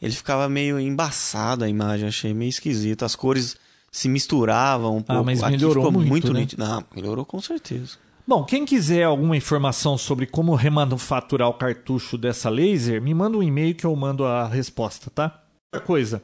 Ele 0.00 0.12
ficava 0.12 0.48
meio 0.48 0.78
embaçado 0.80 1.64
a 1.64 1.68
imagem, 1.68 2.08
achei 2.08 2.34
meio 2.34 2.48
esquisito. 2.48 3.04
As 3.04 3.14
cores 3.14 3.56
se 3.90 4.08
misturavam 4.08 4.96
um 4.96 5.02
pouco. 5.02 5.24
mas 5.24 5.42
Aqui 5.42 5.52
melhorou 5.52 5.86
ficou 5.86 6.02
muito, 6.02 6.32
né? 6.32 6.40
nítido. 6.40 6.64
Não, 6.64 6.82
melhorou 6.94 7.24
com 7.24 7.40
certeza. 7.40 7.96
Bom, 8.24 8.44
quem 8.44 8.64
quiser 8.64 9.02
alguma 9.02 9.36
informação 9.36 9.98
sobre 9.98 10.26
como 10.26 10.54
remanufaturar 10.54 11.48
o 11.48 11.54
cartucho 11.54 12.16
dessa 12.16 12.48
laser, 12.48 13.02
me 13.02 13.12
manda 13.12 13.36
um 13.36 13.42
e-mail 13.42 13.74
que 13.74 13.84
eu 13.84 13.94
mando 13.96 14.24
a 14.24 14.46
resposta, 14.46 15.10
tá? 15.10 15.42
Outra 15.72 15.84
coisa, 15.84 16.22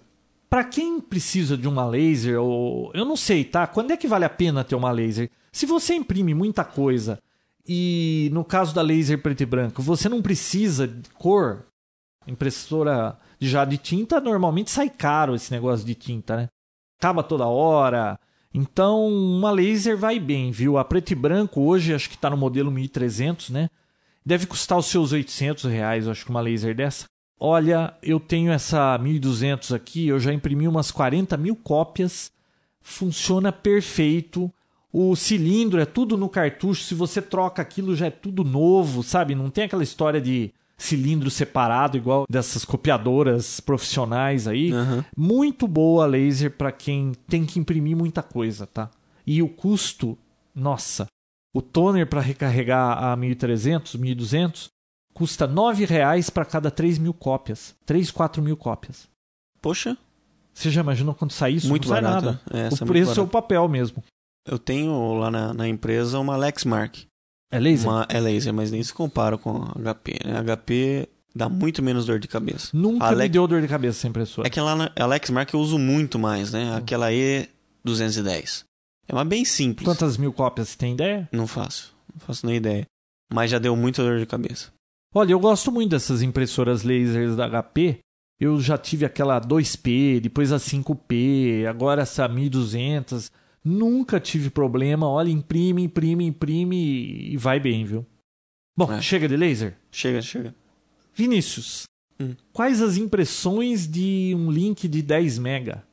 para 0.49 0.63
quem 0.63 1.01
precisa 1.01 1.57
de 1.57 1.67
uma 1.67 1.85
laser, 1.85 2.41
ou 2.41 2.93
eu 2.95 3.05
não 3.05 3.17
sei, 3.17 3.45
tá? 3.45 3.67
Quando 3.67 3.91
é 3.91 3.97
que 3.97 4.07
vale 4.07 4.25
a 4.25 4.31
pena 4.31 4.63
ter 4.63 4.77
uma 4.77 4.93
laser? 4.93 5.29
Se 5.51 5.67
você 5.67 5.95
imprime 5.95 6.35
muita 6.35 6.65
coisa 6.65 7.19
e 7.67 8.31
no 8.33 8.45
caso 8.45 8.73
da 8.73 8.81
laser 8.81 9.21
preto 9.21 9.43
e 9.43 9.47
branco, 9.47 9.83
você 9.83 10.09
não 10.09 10.23
precisa 10.23 10.87
de 10.87 11.11
cor, 11.11 11.67
impressora 12.29 13.19
já 13.41 13.65
de 13.65 13.77
tinta, 13.77 14.21
normalmente 14.21 14.71
sai 14.71 14.89
caro 14.89 15.35
esse 15.35 15.51
negócio 15.51 15.85
de 15.85 15.97
tinta, 15.97 16.37
né? 16.37 16.49
Acaba 17.01 17.25
toda 17.25 17.47
hora. 17.47 18.19
Então, 18.53 19.07
uma 19.07 19.51
laser 19.51 19.97
vai 19.97 20.19
bem, 20.19 20.51
viu? 20.51 20.79
A 20.79 20.85
preto 20.85 21.13
e 21.13 21.15
branco 21.15 21.61
hoje, 21.61 21.95
acho 21.95 22.09
que 22.09 22.15
está 22.15 22.31
no 22.31 22.37
modelo 22.37 22.71
1300, 22.71 23.51
né? 23.51 23.69
Deve 24.25 24.47
custar 24.47 24.79
os 24.79 24.87
seus 24.87 25.13
800 25.13 25.65
reais, 25.65 26.09
acho 26.09 26.25
que 26.25 26.31
uma 26.31 26.41
laser 26.41 26.75
dessa. 26.75 27.07
Olha, 27.39 27.95
eu 28.03 28.19
tenho 28.19 28.51
essa 28.51 28.99
1200 28.99 29.73
aqui, 29.73 30.09
eu 30.09 30.19
já 30.19 30.33
imprimi 30.33 30.67
umas 30.67 30.91
40 30.91 31.37
mil 31.37 31.55
cópias. 31.55 32.33
Funciona 32.81 33.53
perfeito. 33.53 34.53
O 34.93 35.15
cilindro 35.15 35.81
é 35.81 35.85
tudo 35.85 36.17
no 36.17 36.29
cartucho. 36.29 36.83
Se 36.83 36.95
você 36.95 37.23
troca 37.23 37.63
aquilo, 37.63 37.95
já 37.95 38.07
é 38.07 38.11
tudo 38.11 38.43
novo, 38.43 39.03
sabe? 39.03 39.35
Não 39.35 39.51
tem 39.51 39.65
aquela 39.65 39.83
história 39.83 40.21
de 40.21 40.53
cilindro 40.79 41.31
separado, 41.31 41.97
igual 41.97 42.25
dessas 42.31 42.65
copiadoras 42.65 43.59
profissionais 43.61 44.47
aí. 44.47 44.73
Aham. 44.73 45.05
Muito 45.17 45.67
boa 45.67 46.05
a 46.05 46.07
laser 46.07 46.51
para 46.53 46.71
quem 46.73 47.13
tem 47.27 47.45
que 47.45 47.59
imprimir 47.59 47.97
muita 47.97 48.23
coisa, 48.23 48.67
tá? 48.67 48.89
E 49.27 49.43
o 49.43 49.49
custo, 49.49 50.17
nossa, 50.55 51.07
o 51.55 51.61
toner 51.61 52.07
para 52.07 52.21
recarregar 52.21 53.03
a 53.03 53.17
1300, 53.17 53.97
1200 53.97 54.69
custa 55.13 55.47
9 55.49 55.85
reais 55.85 56.31
para 56.31 56.45
cada 56.45 56.71
3 56.71 56.97
mil 56.99 57.13
cópias. 57.13 57.75
3, 57.85 58.11
4 58.13 58.41
mil 58.41 58.57
cópias. 58.57 59.09
Poxa, 59.61 59.99
Você 60.55 60.71
já 60.71 60.81
imaginou 60.81 61.13
quando 61.15 61.33
sai 61.33 61.53
isso? 61.55 61.69
Muito 61.69 61.89
Não 61.89 61.95
sai 61.95 62.03
barato, 62.03 62.25
nada. 62.27 62.41
né? 62.53 62.67
Essa 62.67 62.77
é 62.77 62.85
o 62.85 62.87
muito 62.87 62.87
preço 62.87 63.11
é 63.11 63.13
o 63.15 63.17
barato. 63.27 63.31
papel 63.31 63.69
mesmo. 63.69 64.05
eu 64.47 64.59
tenho 64.59 65.15
lá 65.19 65.29
na, 65.31 65.53
na 65.53 65.69
empresa 65.69 66.19
uma 66.21 66.37
Lexmark. 66.37 67.07
É 67.51 67.59
laser? 67.59 67.89
Uma, 67.89 68.07
é 68.09 68.21
laser, 68.21 68.53
mas 68.53 68.71
nem 68.71 68.83
se 68.83 68.93
compara 68.93 69.39
com 69.39 69.63
a 69.63 69.95
HP, 69.95 70.19
né? 70.25 70.39
A 70.39 70.43
HP 70.57 71.09
dá 71.35 71.49
muito 71.49 71.83
menos 71.83 72.07
dor 72.07 72.19
de 72.19 72.29
cabeça. 72.29 72.71
Nunca 72.73 73.11
me 73.15 73.29
deu 73.29 73.47
dor 73.47 73.63
de 73.63 73.69
cabeça 73.69 73.99
essa 73.99 74.09
impressora. 74.09 74.47
É 74.47 74.51
que 74.51 74.61
lá 74.61 74.77
na 74.77 74.93
a 74.95 75.07
Lexmark 75.07 75.53
eu 75.53 75.61
uso 75.61 75.79
muito 75.79 76.19
mais, 76.19 76.53
né? 76.53 76.77
Aquela 76.77 77.09
E210. 77.11 78.65
É 79.07 79.15
uma 79.15 79.25
bem 79.25 79.45
simples. 79.45 79.87
Quantas 79.87 80.19
mil 80.19 80.33
cópias 80.33 80.69
você 80.69 80.77
tem 80.77 80.93
ideia? 80.93 81.29
Não 81.33 81.47
faço. 81.47 81.97
Não 82.13 82.21
faço 82.21 82.45
nem 82.47 82.57
ideia. 82.57 82.87
Mas 83.33 83.51
já 83.51 83.59
deu 83.59 83.75
muita 83.75 84.03
dor 84.03 84.19
de 84.19 84.27
cabeça. 84.27 84.71
Olha, 85.15 85.33
eu 85.33 85.41
gosto 85.41 85.73
muito 85.73 85.91
dessas 85.91 86.21
impressoras 86.21 86.83
lasers 86.83 87.35
da 87.35 87.49
HP. 87.49 88.01
Eu 88.39 88.61
já 88.61 88.77
tive 88.77 89.05
aquela 89.05 89.41
2P, 89.41 90.21
depois 90.21 90.53
a 90.53 90.59
5P, 90.59 91.67
agora 91.67 92.03
essa 92.03 92.29
1200. 92.29 93.33
Nunca 93.69 94.19
tive 94.19 94.49
problema. 94.51 95.07
Olha, 95.09 95.29
imprime, 95.31 95.83
imprime, 95.83 96.25
imprime 96.27 97.31
e 97.33 97.37
vai 97.37 97.61
bem, 97.61 97.85
viu? 97.85 98.07
Bom, 98.77 98.91
É. 98.93 99.01
chega 99.03 99.29
de 99.29 99.37
laser? 99.37 99.77
Chega, 99.91 100.23
chega. 100.23 100.55
Vinícius, 101.15 101.83
Hum. 102.21 102.35
quais 102.53 102.81
as 102.81 102.97
impressões 102.97 103.87
de 103.87 104.33
um 104.37 104.51
link 104.51 104.89
de 104.89 105.03
10 105.03 105.39
mega? 105.39 105.85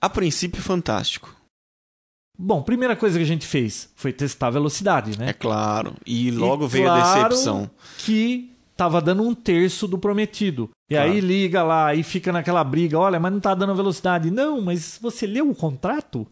A 0.00 0.08
princípio, 0.08 0.62
fantástico. 0.62 1.36
Bom, 2.38 2.62
primeira 2.62 2.96
coisa 2.96 3.18
que 3.18 3.24
a 3.24 3.26
gente 3.26 3.46
fez 3.46 3.90
foi 3.94 4.12
testar 4.12 4.46
a 4.46 4.50
velocidade, 4.50 5.18
né? 5.18 5.30
É 5.30 5.32
claro. 5.32 5.94
E 6.06 6.30
logo 6.30 6.64
E 6.64 6.68
veio 6.68 6.84
claro 6.86 7.02
a 7.02 7.28
decepção. 7.28 7.70
que 7.98 8.50
tava 8.76 9.00
dando 9.02 9.22
um 9.22 9.34
terço 9.34 9.86
do 9.86 9.98
prometido. 9.98 10.70
E 10.88 10.94
Claro. 10.94 11.10
aí 11.12 11.20
liga 11.20 11.62
lá 11.62 11.94
e 11.94 12.02
fica 12.02 12.32
naquela 12.32 12.64
briga, 12.64 12.98
olha, 12.98 13.20
mas 13.20 13.30
não 13.32 13.40
tá 13.40 13.54
dando 13.54 13.74
velocidade. 13.74 14.30
Não, 14.30 14.60
mas 14.62 14.98
você 15.02 15.26
leu 15.26 15.50
o 15.50 15.54
contrato? 15.54 16.26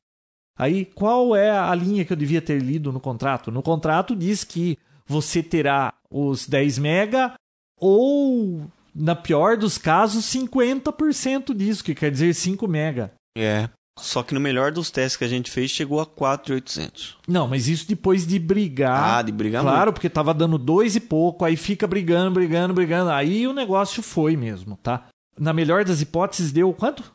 Aí 0.58 0.84
qual 0.84 1.36
é 1.36 1.50
a 1.50 1.72
linha 1.74 2.04
que 2.04 2.12
eu 2.12 2.16
devia 2.16 2.42
ter 2.42 2.60
lido 2.60 2.92
no 2.92 2.98
contrato? 2.98 3.52
No 3.52 3.62
contrato 3.62 4.16
diz 4.16 4.42
que 4.42 4.76
você 5.06 5.42
terá 5.42 5.94
os 6.10 6.46
10 6.46 6.78
mega 6.78 7.34
ou, 7.80 8.66
na 8.94 9.14
pior 9.14 9.56
dos 9.56 9.78
casos, 9.78 10.24
50% 10.26 11.54
disso, 11.54 11.84
que 11.84 11.94
quer 11.94 12.10
dizer 12.10 12.34
5 12.34 12.66
mega. 12.66 13.12
É. 13.36 13.68
Só 13.98 14.22
que 14.22 14.32
no 14.32 14.40
melhor 14.40 14.70
dos 14.70 14.90
testes 14.90 15.16
que 15.16 15.24
a 15.24 15.28
gente 15.28 15.50
fez, 15.50 15.70
chegou 15.70 16.00
a 16.00 16.06
4,800. 16.06 17.18
Não, 17.26 17.48
mas 17.48 17.66
isso 17.66 17.86
depois 17.86 18.26
de 18.26 18.38
brigar. 18.38 19.18
Ah, 19.18 19.22
de 19.22 19.32
brigar 19.32 19.62
Claro, 19.62 19.92
porque 19.92 20.08
tava 20.08 20.32
dando 20.32 20.56
dois 20.56 20.94
e 20.94 21.00
pouco, 21.00 21.44
aí 21.44 21.56
fica 21.56 21.86
brigando, 21.86 22.30
brigando, 22.30 22.74
brigando. 22.74 23.10
Aí 23.10 23.46
o 23.46 23.52
negócio 23.52 24.02
foi 24.02 24.36
mesmo, 24.36 24.76
tá? 24.76 25.08
Na 25.38 25.52
melhor 25.52 25.84
das 25.84 26.00
hipóteses, 26.00 26.52
deu 26.52 26.72
quanto? 26.72 27.12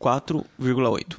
4,8. 0.00 1.16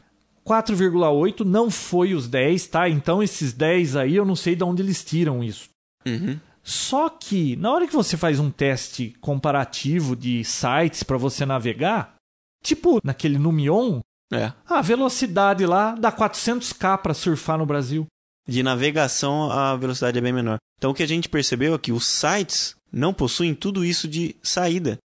4,8, 0.50 1.42
não 1.46 1.70
foi 1.70 2.14
os 2.14 2.28
10, 2.28 2.68
tá? 2.68 2.90
Então 2.90 3.22
esses 3.22 3.54
10 3.54 3.96
aí 3.96 4.16
eu 4.16 4.26
não 4.26 4.36
sei 4.36 4.56
de 4.56 4.64
onde 4.64 4.82
eles 4.82 5.04
tiram 5.04 5.44
isso. 5.44 5.70
Uhum. 6.08 6.40
Só 6.64 7.10
que 7.10 7.56
na 7.56 7.72
hora 7.72 7.88
que 7.88 7.94
você 7.96 8.18
faz 8.18 8.40
um 8.40 8.50
teste 8.50 9.14
comparativo 9.22 10.16
de 10.16 10.44
sites 10.44 11.04
para 11.04 11.18
você 11.18 11.46
navegar, 11.46 12.16
tipo 12.64 13.00
naquele 13.04 13.38
Numion, 13.38 14.02
É. 14.32 14.52
a 14.68 14.82
velocidade 14.82 15.66
lá 15.66 15.96
dá 15.96 16.12
400k 16.12 16.98
para 16.98 17.14
surfar 17.14 17.58
no 17.58 17.66
Brasil. 17.66 18.06
De 18.48 18.64
navegação, 18.64 19.52
a 19.52 19.76
velocidade 19.76 20.18
é 20.18 20.22
bem 20.22 20.34
menor. 20.34 20.58
Então, 20.78 20.90
o 20.92 20.94
que 20.94 21.04
a 21.04 21.08
gente 21.08 21.30
percebeu 21.30 21.76
é 21.76 21.78
que 21.78 21.92
os 21.92 22.06
sites 22.08 22.74
não 22.92 23.14
possuem 23.14 23.54
tudo 23.54 23.86
isso 23.86 24.08
de 24.08 24.36
saída. 24.42 24.98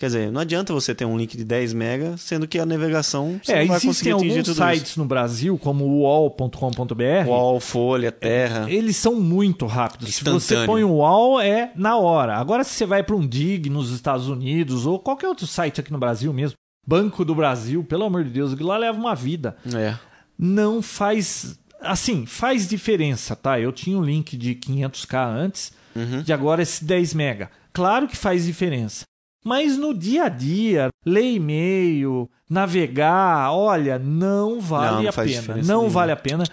Quer 0.00 0.06
dizer, 0.06 0.32
não 0.32 0.40
adianta 0.40 0.72
você 0.72 0.94
ter 0.94 1.04
um 1.04 1.14
link 1.18 1.36
de 1.36 1.44
10 1.44 1.74
MB, 1.74 2.16
sendo 2.16 2.48
que 2.48 2.58
a 2.58 2.64
navegação 2.64 3.38
você 3.44 3.52
É, 3.52 3.60
não 3.60 3.66
vai 3.68 3.80
conseguir 3.82 4.12
atingir 4.14 4.30
alguns 4.30 4.44
tudo 4.46 4.56
sites 4.56 4.96
no 4.96 5.04
Brasil, 5.04 5.58
como 5.58 5.84
o 5.84 5.98
UOL.com.br, 6.00 7.02
isso. 7.20 7.28
Wall, 7.28 7.60
Folha, 7.60 8.10
Terra. 8.10 8.64
eles 8.70 8.96
são 8.96 9.14
muito 9.16 9.66
rápidos. 9.66 10.14
Se 10.14 10.24
você 10.24 10.64
põe 10.64 10.82
o 10.84 10.92
UOL, 10.92 11.38
é 11.38 11.70
na 11.76 11.98
hora. 11.98 12.36
Agora, 12.38 12.64
se 12.64 12.70
você 12.74 12.86
vai 12.86 13.02
para 13.02 13.14
um 13.14 13.26
DIG 13.26 13.68
nos 13.68 13.90
Estados 13.92 14.26
Unidos 14.26 14.86
ou 14.86 14.98
qualquer 14.98 15.28
outro 15.28 15.46
site 15.46 15.80
aqui 15.80 15.92
no 15.92 15.98
Brasil 15.98 16.32
mesmo, 16.32 16.56
Banco 16.86 17.22
do 17.22 17.34
Brasil, 17.34 17.84
pelo 17.84 18.04
amor 18.04 18.24
de 18.24 18.30
Deus, 18.30 18.58
lá 18.58 18.78
leva 18.78 18.98
uma 18.98 19.14
vida. 19.14 19.54
É. 19.74 19.94
Não 20.38 20.80
faz 20.80 21.58
Assim, 21.82 22.24
faz 22.26 22.66
diferença, 22.68 23.34
tá? 23.34 23.58
Eu 23.60 23.70
tinha 23.72 23.96
um 23.98 24.02
link 24.02 24.36
de 24.36 24.54
500k 24.54 25.26
antes, 25.26 25.72
Uhum. 25.96 26.22
e 26.26 26.32
agora 26.32 26.62
esse 26.62 26.84
10 26.84 27.14
mega. 27.14 27.50
Claro 27.72 28.06
que 28.06 28.16
faz 28.16 28.44
diferença. 28.44 29.04
Mas 29.44 29.76
no 29.78 29.94
dia 29.94 30.24
a 30.24 30.28
dia, 30.28 30.88
ler 31.04 31.32
e-mail, 31.34 32.28
navegar, 32.48 33.52
olha, 33.52 33.98
não 33.98 34.60
vale 34.60 34.96
Não, 34.96 35.02
não 35.02 35.08
a 35.08 35.12
faz 35.12 35.30
pena. 35.40 35.56
Não 35.56 35.62
nenhuma. 35.62 35.88
vale 35.88 36.12
a 36.12 36.16
pena. 36.16 36.44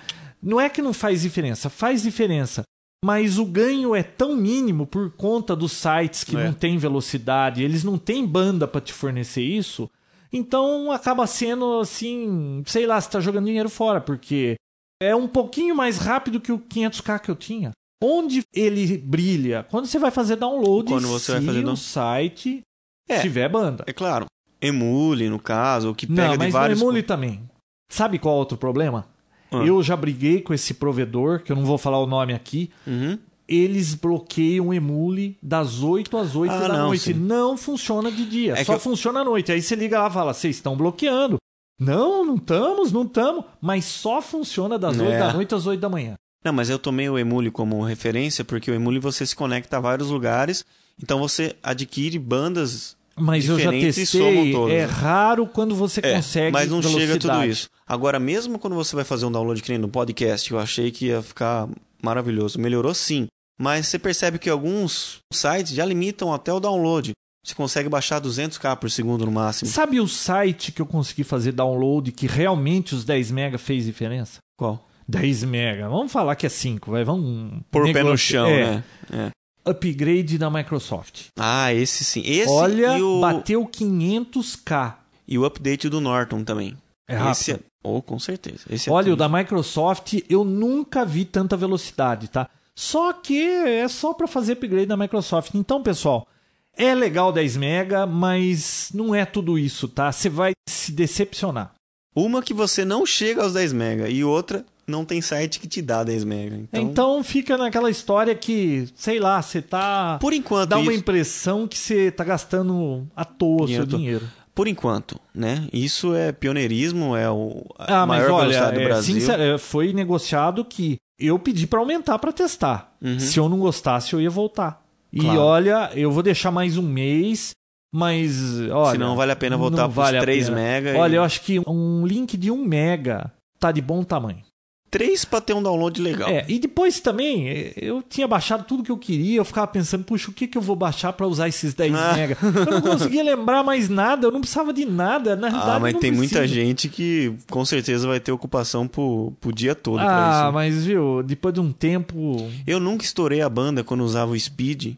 Não 0.42 0.60
é 0.62 0.70
que 0.70 0.82
não 0.82 0.94
faz 0.94 1.22
diferença, 1.22 1.70
faz 1.70 2.02
diferença. 2.04 2.64
Mas 3.04 3.38
o 3.38 3.46
ganho 3.46 3.94
é 3.96 4.02
tão 4.02 4.36
mínimo 4.36 4.86
por 4.88 5.12
conta 5.12 5.56
dos 5.56 5.72
sites 5.74 6.24
que 6.24 6.36
É. 6.36 6.46
não 6.46 6.54
têm 6.54 6.78
velocidade, 6.78 7.62
eles 7.64 7.84
não 7.84 7.98
têm 7.98 8.26
banda 8.26 8.68
para 8.68 8.82
te 8.82 8.94
fornecer 8.94 9.44
isso. 9.44 9.90
Então 10.32 10.92
acaba 10.92 11.26
sendo 11.28 11.80
assim, 11.80 12.64
sei 12.66 12.86
lá, 12.86 13.00
você 13.00 13.10
tá 13.10 13.20
jogando 13.20 13.46
dinheiro 13.46 13.70
fora, 13.70 14.02
porque 14.02 14.56
é 15.02 15.16
um 15.16 15.28
pouquinho 15.28 15.76
mais 15.76 15.98
rápido 15.98 16.40
que 16.42 16.52
o 16.52 16.60
500k 16.60 17.20
que 17.20 17.30
eu 17.32 17.36
tinha. 17.36 17.72
Onde 18.04 18.44
ele 18.54 18.98
brilha? 18.98 19.66
Quando 19.70 19.88
você 19.88 19.98
vai 19.98 20.12
fazer 20.12 20.36
download, 20.36 20.90
Quando 20.92 21.08
você 21.08 21.34
vai 21.34 21.42
se 21.42 21.48
fazer 21.48 21.66
o 21.66 21.76
site 21.76 22.62
É. 23.08 23.20
tiver 23.22 23.48
banda. 23.50 23.84
É 23.88 23.94
claro. 23.94 24.26
Emule, 24.62 25.30
no 25.30 25.40
caso, 25.40 25.90
ou 25.90 25.96
que 25.96 26.08
pega 26.08 26.24
Não, 26.28 26.32
de 26.34 26.38
mas 26.40 26.54
vários. 26.54 26.80
no 26.80 26.86
Emule 26.86 27.04
também. 27.04 27.42
Sabe 27.90 28.18
qual 28.20 28.34
é 28.34 28.38
o 28.38 28.40
outro 28.40 28.58
problema? 28.58 29.06
Ah. 29.52 29.58
Eu 29.58 29.82
já 29.84 29.96
briguei 29.96 30.42
com 30.42 30.54
esse 30.54 30.74
provedor, 30.74 31.42
que 31.42 31.52
eu 31.52 31.56
não 31.56 31.64
vou 31.64 31.78
falar 31.78 32.00
o 32.00 32.08
nome 32.08 32.34
aqui. 32.34 32.70
Uhum. 32.86 33.18
Eles 33.48 33.94
bloqueiam 33.96 34.68
o 34.68 34.74
Emule 34.74 35.38
das 35.42 35.82
8 35.82 36.18
às 36.18 36.36
8 36.36 36.52
Ah, 36.52 36.60
da 36.60 36.68
não, 36.68 36.88
noite. 36.88 37.04
sim. 37.04 37.14
Não 37.14 37.56
funciona 37.56 38.12
de 38.12 38.26
dia, 38.26 38.56
É 38.56 38.64
só 38.66 38.74
eu- 38.74 38.80
funciona 38.80 39.22
à 39.22 39.24
noite. 39.24 39.52
Aí 39.54 39.62
você 39.62 39.74
liga 39.76 40.02
lá 40.02 40.10
e 40.10 40.12
fala: 40.14 40.34
vocês 40.34 40.58
estão 40.58 40.76
bloqueando. 40.76 41.38
Não, 41.80 42.26
não 42.26 42.36
estamos, 42.36 42.92
não 42.92 43.04
estamos. 43.04 43.46
Mas 43.62 43.86
só 43.86 44.22
funciona 44.22 44.78
das 44.78 45.00
8 45.00 45.12
É. 45.14 45.20
da 45.20 45.32
noite 45.34 45.56
às 45.56 45.66
8 45.66 45.80
da 45.80 45.88
manhã. 45.88 46.16
Não, 46.44 46.52
mas 46.52 46.70
eu 46.70 46.78
tomei 46.80 47.10
o 47.10 47.18
Emule 47.18 47.50
como 47.52 47.82
referência 47.84 48.44
porque 48.44 48.70
o 48.70 48.74
Emule 48.74 49.00
você 49.00 49.26
se 49.26 49.36
conecta 49.36 49.78
a 49.78 49.80
vários 49.80 50.10
lugares, 50.10 50.66
então 51.02 51.20
você 51.20 51.56
adquire 51.62 52.18
bandas. 52.20 52.96
Mas 53.20 53.46
eu 53.48 53.58
já 53.60 53.72
Diferentes 53.72 53.98
e 53.98 54.06
somam 54.06 54.44
testei. 54.44 54.76
É 54.76 54.86
raro 54.86 55.48
quando 55.48 55.74
você 55.76 56.00
É, 56.04 56.16
consegue. 56.16 56.52
mas 56.52 56.70
não 56.70 56.82
chega 56.84 56.94
tudo 56.94 57.06
velocidade. 57.30 57.52
isso. 57.52 57.70
Agora, 57.88 58.20
mesmo 58.20 58.60
quando 58.60 58.76
você 58.76 58.96
vai 58.96 59.04
fazer 59.04 59.26
um 59.26 59.32
download 59.32 59.62
que 59.62 59.70
nem 59.72 59.80
no 59.80 59.90
podcast, 59.90 60.52
eu 60.52 60.60
achei 60.60 60.92
que 60.92 61.08
ia 61.08 61.22
ficar 61.24 61.68
maravilhoso. 62.02 62.60
Melhorou 62.60 62.94
sim. 62.94 63.26
Mas 63.60 63.88
você 63.88 63.98
percebe 63.98 64.38
que 64.38 64.50
alguns 64.52 65.18
sites 65.34 65.74
já 65.74 65.84
limitam 65.84 66.32
até 66.32 66.54
o 66.54 66.60
download. 66.60 67.12
Você 67.44 67.56
consegue 67.56 67.90
baixar 67.90 68.22
200k 68.22 68.76
por 68.76 68.92
segundo 68.92 69.26
no 69.26 69.32
máximo. 69.32 69.72
Sabe 69.72 70.00
o 70.00 70.08
site 70.08 70.72
que 70.72 70.82
eu 70.82 70.86
consegui 70.86 71.24
fazer 71.24 71.54
download 71.54 72.12
que 72.12 72.28
realmente 72.28 72.94
os 72.94 73.04
10 73.04 73.32
mega 73.32 73.58
fez 73.58 73.86
diferença? 73.86 74.38
Qual? 74.60 74.86
10 75.08 75.44
mega. 75.46 75.90
Vamos 75.90 76.12
falar 76.12 76.36
que 76.36 76.46
é 76.46 76.50
5, 76.50 76.92
vai. 76.92 77.04
Vamos. 77.04 77.62
Por 77.72 77.92
pé 77.92 78.04
no 78.04 78.16
chão, 78.18 78.46
é, 78.48 78.66
né? 78.76 78.84
É. 79.12 79.32
Upgrade 79.70 80.38
da 80.38 80.50
Microsoft. 80.50 81.26
Ah, 81.38 81.74
esse 81.74 82.04
sim. 82.04 82.22
Esse 82.26 82.50
Olha, 82.50 82.94
o, 83.04 83.22
bateu 83.22 83.66
500k. 83.66 84.96
e 85.28 85.38
o 85.38 85.46
update 85.46 85.90
do 85.90 86.00
Norton 86.02 86.44
também. 86.44 86.78
É 87.08 87.16
rápido. 87.16 87.32
Esse 87.32 87.52
é... 87.54 87.60
Oh, 87.84 88.02
com 88.02 88.20
certeza. 88.20 88.62
Esse 88.70 88.90
é 88.90 88.92
Olha, 88.92 89.08
o 89.08 89.10
tudo. 89.12 89.20
da 89.20 89.30
Microsoft 89.30 90.16
eu 90.30 90.44
nunca 90.44 91.06
vi 91.06 91.24
tanta 91.26 91.56
velocidade, 91.56 92.28
tá? 92.28 92.50
Só 92.76 93.14
que 93.14 93.40
é 93.42 93.88
só 93.88 94.14
para 94.14 94.28
fazer 94.28 94.54
upgrade 94.54 94.86
da 94.86 94.98
Microsoft. 94.98 95.54
Então, 95.56 95.82
pessoal, 95.82 96.28
é 96.76 96.94
legal 96.94 97.32
10 97.32 97.58
mega, 97.58 98.06
mas 98.06 98.90
não 98.94 99.16
é 99.16 99.26
tudo 99.26 99.58
isso, 99.58 99.88
tá? 99.88 100.12
Você 100.12 100.30
vai 100.30 100.54
se 100.70 100.92
decepcionar. 100.92 101.74
Uma 102.16 102.42
que 102.42 102.54
você 102.54 102.84
não 102.84 103.06
chega 103.06 103.44
aos 103.44 103.54
10 103.54 103.74
mega 103.74 104.10
e 104.10 104.24
outra 104.24 104.66
não 104.90 105.04
tem 105.04 105.22
site 105.22 105.60
que 105.60 105.68
te 105.68 105.82
dá 105.82 106.04
10 106.04 106.24
mega. 106.24 106.56
Então, 106.56 106.82
Então, 106.82 107.24
fica 107.24 107.58
naquela 107.58 107.90
história 107.90 108.34
que, 108.34 108.88
sei 108.96 109.20
lá, 109.20 109.42
você 109.42 109.62
tá 109.62 110.18
por 110.22 110.34
enquanto, 110.34 110.70
dá 110.70 110.78
uma 110.78 110.92
isso- 110.92 111.02
impressão 111.02 111.68
que 111.68 111.78
você 111.78 112.10
tá 112.12 112.24
gastando 112.24 113.06
à 113.16 113.26
toa 113.26 113.64
o 113.64 113.68
seu 113.68 113.86
Dinheiro. 113.86 113.88
dinheiro. 113.98 114.28
por 114.56 114.68
enquanto, 114.68 115.20
né? 115.36 115.68
Isso 115.72 116.16
é 116.16 116.32
pioneirismo, 116.32 117.16
é 117.16 117.30
o 117.30 117.64
Ah, 117.78 118.08
mas 118.08 118.24
maior 118.24 118.32
olha, 118.32 118.40
velocidade 118.50 118.74
do 118.76 118.82
é, 118.82 118.86
Brasil. 118.86 119.14
sincero, 119.16 119.42
é, 119.44 119.58
foi 119.60 119.94
negociado 119.94 120.66
que 120.66 120.98
eu 121.20 121.38
pedi 121.38 121.68
pra 121.68 121.80
aumentar 121.80 122.18
pra 122.18 122.32
testar. 122.32 122.92
Uhum. 123.00 123.20
Se 123.20 123.40
eu 123.40 123.48
não 123.48 123.60
gostasse, 123.60 124.14
eu 124.14 124.20
ia 124.22 124.32
voltar. 124.32 124.82
E 125.14 125.20
Claro. 125.20 125.40
olha, 125.42 125.92
eu 125.94 126.12
vou 126.12 126.24
deixar 126.24 126.50
mais 126.50 126.76
um 126.76 126.82
mês, 126.82 127.52
mas 127.94 128.60
olha, 128.72 128.94
Se 128.94 128.98
não 128.98 129.16
vale 129.16 129.32
a 129.32 129.36
pena 129.36 129.56
voltar 129.58 129.84
pros 129.84 129.96
vale 129.96 130.18
a 130.18 130.22
3 130.22 130.46
pena. 130.46 130.56
mega. 130.60 130.92
e- 130.94 130.96
Olha, 130.98 131.16
eu 131.18 131.24
acho 131.24 131.42
que 131.42 131.62
um 131.68 132.06
link 132.08 132.36
de 132.36 132.50
1 132.50 132.66
mega 132.66 133.32
tá 133.60 133.72
de 133.72 133.80
bom 133.82 134.04
tamanho. 134.04 134.42
3 134.90 135.26
pra 135.26 135.42
ter 135.42 135.54
um 135.54 135.62
download 135.62 136.02
legal. 136.02 136.30
É, 136.30 136.46
e 136.48 136.58
depois 136.60 137.00
também, 137.00 137.50
eh, 137.50 137.74
eu 137.76 138.02
tinha 138.02 138.28
baixado 138.28 138.64
tudo 138.64 138.84
que 138.84 138.92
eu 138.92 138.98
queria, 138.98 139.38
eu 139.38 139.46
ficava 139.46 139.68
pensando, 139.68 140.04
puxa, 140.04 140.30
o 140.30 140.34
que, 140.34 140.48
que 140.48 140.58
eu 140.58 140.62
vou 140.62 140.76
baixar 140.76 141.12
pra 141.14 141.28
usar 141.28 141.48
esses 141.48 141.74
10 141.74 141.94
Ah. 141.94 142.14
mega? 142.16 142.38
Eu 142.42 142.66
não 142.72 142.82
conseguia 142.82 143.24
lembrar 143.24 143.64
mais 143.64 143.90
nada, 143.90 144.26
eu 144.28 144.32
não 144.32 144.40
precisava 144.40 144.72
de 144.72 144.86
nada, 144.86 145.36
na 145.36 145.50
realidade 145.50 145.76
Ah, 145.78 145.80
mas 145.80 145.94
não 145.94 146.00
tem 146.00 146.12
muita 146.12 146.40
precisa. 146.40 146.54
gente 146.62 146.88
que 146.90 147.34
com 147.50 147.66
certeza 147.66 148.08
vai 148.08 148.20
ter 148.20 148.32
ocupação 148.32 148.88
pro, 148.88 149.34
pro 149.42 149.52
dia 149.54 149.76
todo 149.76 150.00
pra 150.00 150.48
Ah, 150.48 150.52
mas 150.52 150.86
viu, 150.86 151.22
depois 151.24 151.54
de 151.54 151.60
um 151.60 151.72
tempo. 151.72 152.50
Eu 152.66 152.80
nunca 152.80 153.04
estourei 153.04 153.42
a 153.42 153.50
banda 153.50 153.84
quando 153.84 154.02
usava 154.06 154.32
o 154.32 154.40
Speed. 154.40 154.96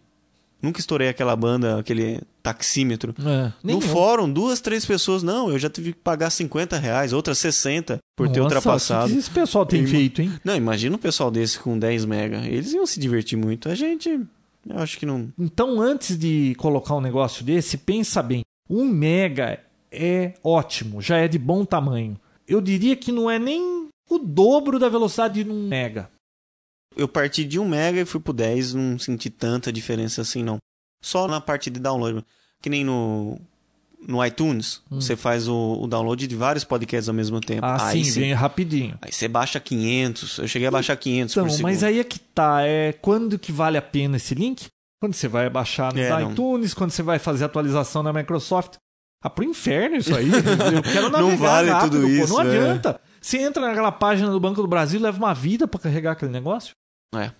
Nunca 0.62 0.80
estourei 0.80 1.08
aquela 1.08 1.36
banda, 1.36 1.80
aquele 1.80 2.22
taxímetro. 2.44 3.16
É, 3.20 3.54
no 3.64 3.80
fórum, 3.80 4.32
duas, 4.32 4.60
três 4.60 4.86
pessoas, 4.86 5.24
não, 5.24 5.50
eu 5.50 5.58
já 5.58 5.70
tive 5.70 5.94
que 5.94 6.00
pagar 6.00 6.30
50 6.30 6.78
reais, 6.78 7.14
outras 7.14 7.38
60 7.38 8.00
por 8.16 8.28
ter 8.28 8.40
Nossa, 8.40 8.56
ultrapassado. 8.56 9.10
O 9.10 9.14
que 9.14 9.20
esse 9.20 9.30
pessoal 9.30 9.66
tem 9.66 9.86
feito, 9.86 10.22
hein? 10.22 10.34
Não, 10.44 10.56
imagina 10.56 10.96
um 10.96 11.00
pessoal 11.00 11.32
desse 11.32 11.58
com 11.60 11.80
10 11.80 12.06
mega. 12.06 12.46
Eles 12.46 12.74
iam 12.74 12.86
se 12.86 13.00
divertir 13.00 13.38
muito. 13.38 13.70
A 13.70 13.76
gente, 13.76 14.10
eu 14.10 14.78
acho 14.78 14.98
que 14.98 15.06
não. 15.06 15.32
Então, 15.40 15.80
antes 15.82 16.18
de 16.18 16.54
colocar 16.56 16.96
um 16.96 17.02
negócio 17.02 17.46
desse, 17.46 17.78
pensa 17.78 18.22
bem. 18.22 18.44
Um 18.70 18.86
mega 18.86 19.60
é 19.92 20.34
ótimo, 20.44 21.02
já 21.02 21.18
é 21.18 21.28
de 21.28 21.40
bom 21.40 21.64
tamanho. 21.64 22.20
Eu 22.48 22.60
diria 22.60 22.96
que 22.96 23.12
não 23.12 23.30
é 23.30 23.40
nem 23.40 23.88
o 24.10 24.20
dobro 24.20 24.78
da 24.78 24.90
velocidade 24.90 25.44
de 25.44 25.50
um 25.50 25.68
mega. 25.68 26.10
Eu 26.96 27.08
parti 27.08 27.44
de 27.46 27.60
1 27.60 27.68
mega 27.68 28.02
e 28.02 28.06
fui 28.06 28.20
pro 28.20 28.34
10, 28.34 28.74
não 28.74 29.00
senti 29.00 29.30
tanta 29.30 29.72
diferença 29.72 30.22
assim, 30.22 30.44
não. 30.44 30.58
Só 31.04 31.28
na 31.28 31.40
parte 31.40 31.70
de 31.70 31.80
download. 31.80 32.24
Que 32.62 32.70
nem 32.70 32.84
no, 32.84 33.40
no 34.06 34.26
iTunes, 34.26 34.82
Hum. 34.92 35.00
você 35.00 35.16
faz 35.16 35.48
o, 35.48 35.78
o 35.82 35.88
download 35.88 36.28
de 36.28 36.36
vários 36.36 36.64
podcasts 36.66 37.08
ao 37.08 37.16
mesmo 37.16 37.40
tempo. 37.40 37.66
Ah, 37.66 37.88
aí 37.90 38.04
sim, 38.04 38.20
vem 38.22 38.34
rapidinho. 38.34 38.98
Aí 39.02 39.12
você 39.12 39.28
baixa 39.28 39.60
500. 39.60 40.40
Eu 40.40 40.48
cheguei 40.48 40.68
a 40.68 40.72
baixar 40.72 40.96
500 40.98 41.38
Então, 41.38 41.48
mas 41.62 41.84
aí 41.84 42.00
é 42.00 42.04
que 42.04 42.20
tá. 42.20 42.64
É 42.64 42.92
quando 42.94 43.40
que 43.40 43.52
vale 43.52 43.78
a 43.78 43.82
pena 43.82 44.18
esse 44.18 44.36
link? 44.36 44.68
Quando 45.02 45.14
você 45.14 45.30
vai 45.30 45.50
baixar 45.50 45.94
no 45.94 46.00
É, 46.02 46.10
não. 46.10 46.32
iTunes, 46.32 46.74
quando 46.74 46.92
você 46.92 47.02
vai 47.02 47.18
fazer 47.20 47.46
atualização 47.46 48.04
na 48.04 48.12
Microsoft. 48.12 48.74
Ah, 49.24 49.30
pro 49.30 49.44
inferno 49.46 49.96
isso 49.98 50.14
aí. 50.16 50.28
Eu 50.74 50.82
quero 50.84 51.10
navegar 51.10 51.22
Não 51.32 51.38
vale 51.38 51.70
rápido, 51.70 51.92
tudo 51.92 52.02
pô. 52.04 52.08
isso, 52.10 52.34
Não 52.34 52.42
é. 52.42 52.48
adianta. 52.48 53.02
Você 53.22 53.38
entra 53.38 53.66
naquela 53.66 53.92
página 53.92 54.30
do 54.32 54.40
Banco 54.40 54.62
do 54.62 54.68
Brasil, 54.68 55.00
leva 55.00 55.18
uma 55.18 55.34
vida 55.34 55.68
pra 55.68 55.80
carregar 55.80 56.14
aquele 56.14 56.32
negócio. 56.32 56.74
É. 57.16 57.32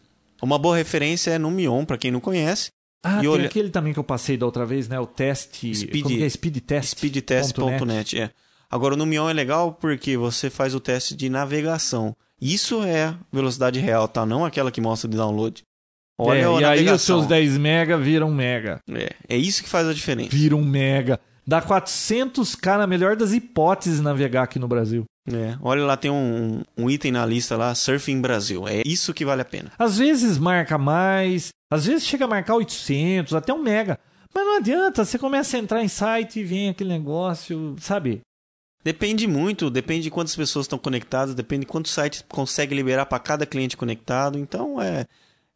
Uma 0.42 0.58
boa 0.58 0.78
referência 0.78 1.32
é 1.32 1.38
no 1.38 1.52
Mion, 1.52 1.86
pra 1.86 1.98
quem 1.98 2.12
não 2.12 2.20
conhece. 2.20 2.70
Ah, 3.04 3.18
E 3.18 3.22
tem 3.22 3.30
olha- 3.30 3.46
aquele 3.46 3.70
também 3.70 3.94
que 3.94 4.00
eu 4.00 4.04
passei 4.04 4.36
da 4.38 4.46
outra 4.46 4.66
vez, 4.66 4.88
né? 4.88 5.00
O 5.00 5.06
teste. 5.06 5.74
Speed- 5.74 6.04
como 6.04 6.16
que 6.18 6.24
é? 6.24 6.30
Speed 6.30 6.58
Test. 6.60 6.90
speedtest.net, 6.98 8.20
é. 8.20 8.30
Agora 8.70 8.96
no 8.96 9.06
Mion 9.06 9.30
é 9.30 9.34
legal 9.34 9.74
porque 9.74 10.16
você 10.18 10.50
faz 10.50 10.76
o 10.76 10.80
teste 10.80 11.16
de 11.16 11.30
navegação. 11.30 12.16
Isso 12.42 12.84
é 12.84 13.16
velocidade 13.32 13.80
real, 13.80 14.08
tá? 14.08 14.26
Não 14.26 14.46
aquela 14.46 14.72
que 14.72 14.80
mostra 14.82 15.10
de 15.10 15.18
download. 15.18 15.64
Olha 16.18 16.40
É, 16.40 16.42
a 16.42 16.44
e 16.44 16.48
aí 16.48 16.54
os 16.56 16.62
navegação. 16.62 16.98
seus 17.18 17.28
10 17.28 17.58
mega 17.58 17.98
viram 17.98 18.32
mega. 18.32 18.80
É, 18.92 19.16
é 19.30 19.38
isso 19.38 19.64
que 19.64 19.70
faz 19.70 19.88
a 19.88 19.94
diferença. 19.94 20.30
Viram 20.32 20.62
mega. 20.62 21.20
Dá 21.48 21.62
400k 21.62 22.78
na 22.78 22.86
melhor 22.86 23.16
das 23.16 23.32
hipóteses 23.34 24.00
navegar 24.02 24.44
aqui 24.44 24.60
no 24.60 24.68
Brasil. 24.68 25.06
É, 25.34 25.58
olha 25.62 25.84
lá, 25.86 25.96
tem 25.98 26.10
um, 26.10 26.62
um 26.78 26.90
item 26.90 27.12
na 27.12 27.26
lista 27.26 27.56
lá, 27.56 27.74
Surfing 27.76 28.22
Brasil. 28.22 28.68
É 28.68 28.82
isso 28.86 29.14
que 29.14 29.26
vale 29.26 29.42
a 29.42 29.46
pena. 29.46 29.72
Às 29.78 29.98
vezes 29.98 30.38
marca 30.38 30.78
mais, 30.78 31.50
às 31.72 31.86
vezes 31.86 32.06
chega 32.06 32.26
a 32.26 32.28
marcar 32.28 32.56
800, 32.56 33.34
até 33.34 33.54
um 33.54 33.62
mega. 33.62 34.00
Mas 34.34 34.46
não 34.46 34.58
adianta, 34.58 35.06
você 35.06 35.18
começa 35.18 35.58
a 35.58 35.60
entrar 35.60 35.84
em 35.84 35.88
site 35.88 36.40
e 36.40 36.44
vem 36.44 36.70
aquele 36.70 36.90
negócio, 36.90 37.76
sabe? 37.80 38.22
Depende 38.84 39.28
muito, 39.28 39.70
depende 39.70 40.04
de 40.04 40.12
quantas 40.12 40.36
pessoas 40.36 40.66
estão 40.66 40.80
conectadas, 40.80 41.36
depende 41.36 41.62
de 41.62 41.68
quantos 41.68 41.92
sites 41.92 42.24
consegue 42.28 42.74
liberar 42.74 43.06
para 43.06 43.20
cada 43.20 43.46
cliente 43.46 43.76
conectado. 43.76 44.38
Então 44.38 44.82
é, 44.82 45.06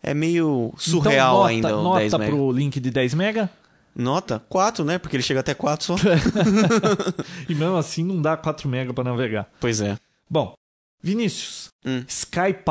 é 0.02 0.14
meio 0.14 0.74
surreal 0.78 1.50
então, 1.50 1.70
nota, 1.70 1.70
ainda 1.70 1.78
o 1.78 1.84
nota 1.84 2.00
10 2.00 2.14
mega. 2.14 2.26
pro 2.26 2.52
link 2.52 2.80
de 2.80 2.92
10 2.92 3.14
mega. 3.14 3.50
Nota 3.96 4.44
4, 4.50 4.84
né? 4.84 4.98
Porque 4.98 5.16
ele 5.16 5.24
chega 5.24 5.40
até 5.42 5.54
4 5.54 5.86
só. 5.86 5.96
E 7.48 7.54
mesmo 7.56 7.76
assim 7.78 8.04
não 8.04 8.22
dá 8.22 8.36
4 8.36 8.68
mega 8.68 8.94
para 8.94 9.04
navegar. 9.04 9.50
pois 9.60 9.82
é. 9.82 9.98
Bom, 10.30 10.54
Vinícius, 11.02 11.68
Hum. 11.86 12.04
Skype 12.08 12.64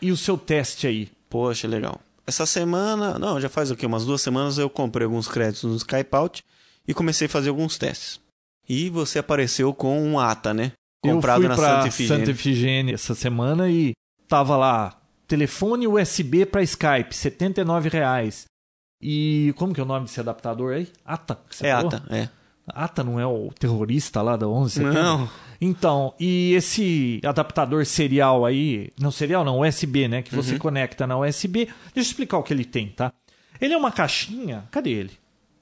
e 0.00 0.12
o 0.12 0.16
seu 0.16 0.38
teste 0.38 0.86
aí. 0.86 1.10
Poxa, 1.28 1.66
legal. 1.66 2.00
Essa 2.26 2.46
semana, 2.46 3.18
não, 3.18 3.40
já 3.40 3.48
faz 3.48 3.70
o 3.70 3.76
quê? 3.76 3.84
Umas 3.84 4.04
duas 4.04 4.22
semanas 4.22 4.56
eu 4.56 4.70
comprei 4.70 5.04
alguns 5.04 5.26
créditos 5.26 5.64
no 5.64 5.76
Skypeout 5.76 6.42
e 6.86 6.94
comecei 6.94 7.26
a 7.26 7.30
fazer 7.30 7.48
alguns 7.48 7.76
testes. 7.76 8.20
E 8.68 8.88
você 8.88 9.18
apareceu 9.18 9.74
com 9.74 10.00
um 10.00 10.18
ATA, 10.18 10.54
né? 10.54 10.72
comprado 11.02 11.42
eu 11.42 11.54
fui 11.54 11.64
na 11.64 11.74
Santa 11.74 11.88
Efigênia. 11.88 12.18
Santa 12.18 12.30
Efigênia 12.30 12.94
essa 12.94 13.14
semana 13.14 13.68
e 13.70 13.92
tava 14.28 14.56
lá, 14.56 15.00
telefone 15.26 15.88
USB 15.88 16.44
para 16.44 16.62
Skype, 16.62 17.14
79 17.14 17.88
reais. 17.88 18.44
E 19.00 19.54
como 19.56 19.72
que 19.72 19.80
é 19.80 19.82
o 19.82 19.86
nome 19.86 20.06
desse 20.06 20.20
adaptador 20.20 20.74
aí? 20.74 20.88
ATA. 21.04 21.38
É 21.60 21.72
falou? 21.72 21.88
ata, 21.88 22.02
é. 22.14 22.28
ATA 22.68 23.02
não 23.02 23.18
é 23.18 23.26
o 23.26 23.50
terrorista 23.58 24.20
lá 24.22 24.36
da 24.36 24.46
11 24.46 24.68
de 24.68 24.72
setembro? 24.74 25.02
Não. 25.02 25.30
Então, 25.60 26.14
e 26.18 26.54
esse 26.54 27.20
adaptador 27.24 27.84
serial 27.84 28.46
aí, 28.46 28.90
não 28.98 29.10
serial 29.10 29.44
não, 29.44 29.60
USB, 29.60 30.08
né, 30.08 30.22
que 30.22 30.34
você 30.34 30.58
conecta 30.58 31.06
na 31.06 31.18
USB. 31.18 31.66
Deixa 31.66 31.74
eu 31.96 32.02
explicar 32.02 32.38
o 32.38 32.42
que 32.42 32.52
ele 32.52 32.64
tem, 32.64 32.88
tá? 32.88 33.12
Ele 33.60 33.74
é 33.74 33.76
uma 33.76 33.92
caixinha, 33.92 34.64
cadê 34.70 34.90
ele? 34.90 35.12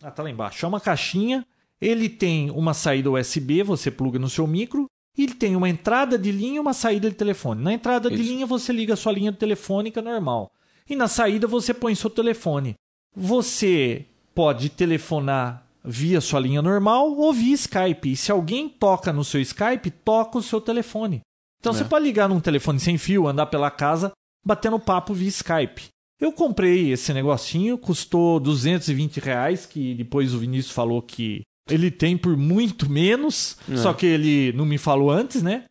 Ah, 0.00 0.10
tá 0.10 0.22
lá 0.22 0.30
embaixo. 0.30 0.64
É 0.64 0.68
uma 0.68 0.80
caixinha, 0.80 1.44
ele 1.80 2.08
tem 2.08 2.50
uma 2.50 2.74
saída 2.74 3.10
USB, 3.10 3.64
você 3.64 3.90
pluga 3.90 4.20
no 4.20 4.28
seu 4.28 4.46
micro, 4.46 4.86
e 5.16 5.24
ele 5.24 5.34
tem 5.34 5.56
uma 5.56 5.68
entrada 5.68 6.16
de 6.16 6.30
linha 6.30 6.56
e 6.56 6.60
uma 6.60 6.72
saída 6.72 7.10
de 7.10 7.16
telefone. 7.16 7.60
Na 7.60 7.72
entrada 7.72 8.08
de 8.08 8.14
Isso. 8.14 8.22
linha 8.22 8.46
você 8.46 8.72
liga 8.72 8.94
a 8.94 8.96
sua 8.96 9.10
linha 9.10 9.32
telefônica 9.32 10.00
normal. 10.00 10.52
E 10.88 10.94
na 10.94 11.08
saída 11.08 11.48
você 11.48 11.74
põe 11.74 11.92
seu 11.96 12.08
telefone. 12.08 12.76
Você 13.18 14.04
pode 14.34 14.68
telefonar 14.68 15.64
via 15.84 16.20
sua 16.20 16.40
linha 16.40 16.62
normal 16.62 17.10
ou 17.12 17.32
via 17.32 17.54
Skype. 17.54 18.12
E 18.12 18.16
se 18.16 18.30
alguém 18.30 18.68
toca 18.68 19.12
no 19.12 19.24
seu 19.24 19.40
Skype, 19.40 19.90
toca 19.90 20.38
o 20.38 20.42
seu 20.42 20.60
telefone. 20.60 21.20
Então 21.60 21.72
É. 21.72 21.76
você 21.76 21.84
pode 21.84 22.04
ligar 22.04 22.28
num 22.28 22.40
telefone 22.40 22.78
sem 22.78 22.96
fio, 22.98 23.26
andar 23.26 23.46
pela 23.46 23.70
casa, 23.70 24.12
batendo 24.46 24.78
papo 24.78 25.12
via 25.14 25.28
Skype. 25.28 25.88
Eu 26.20 26.32
comprei 26.32 26.90
esse 26.92 27.12
negocinho, 27.12 27.78
custou 27.78 28.38
220 28.40 29.18
reais, 29.20 29.66
que 29.66 29.94
depois 29.94 30.34
o 30.34 30.38
Vinícius 30.38 30.72
falou 30.72 31.00
que 31.00 31.42
ele 31.70 31.90
tem 31.90 32.16
por 32.16 32.36
muito 32.36 32.90
menos, 32.90 33.56
É. 33.70 33.76
só 33.76 33.92
que 33.92 34.06
ele 34.06 34.52
não 34.56 34.64
me 34.64 34.78
falou 34.78 35.10
antes, 35.10 35.42
né? 35.42 35.64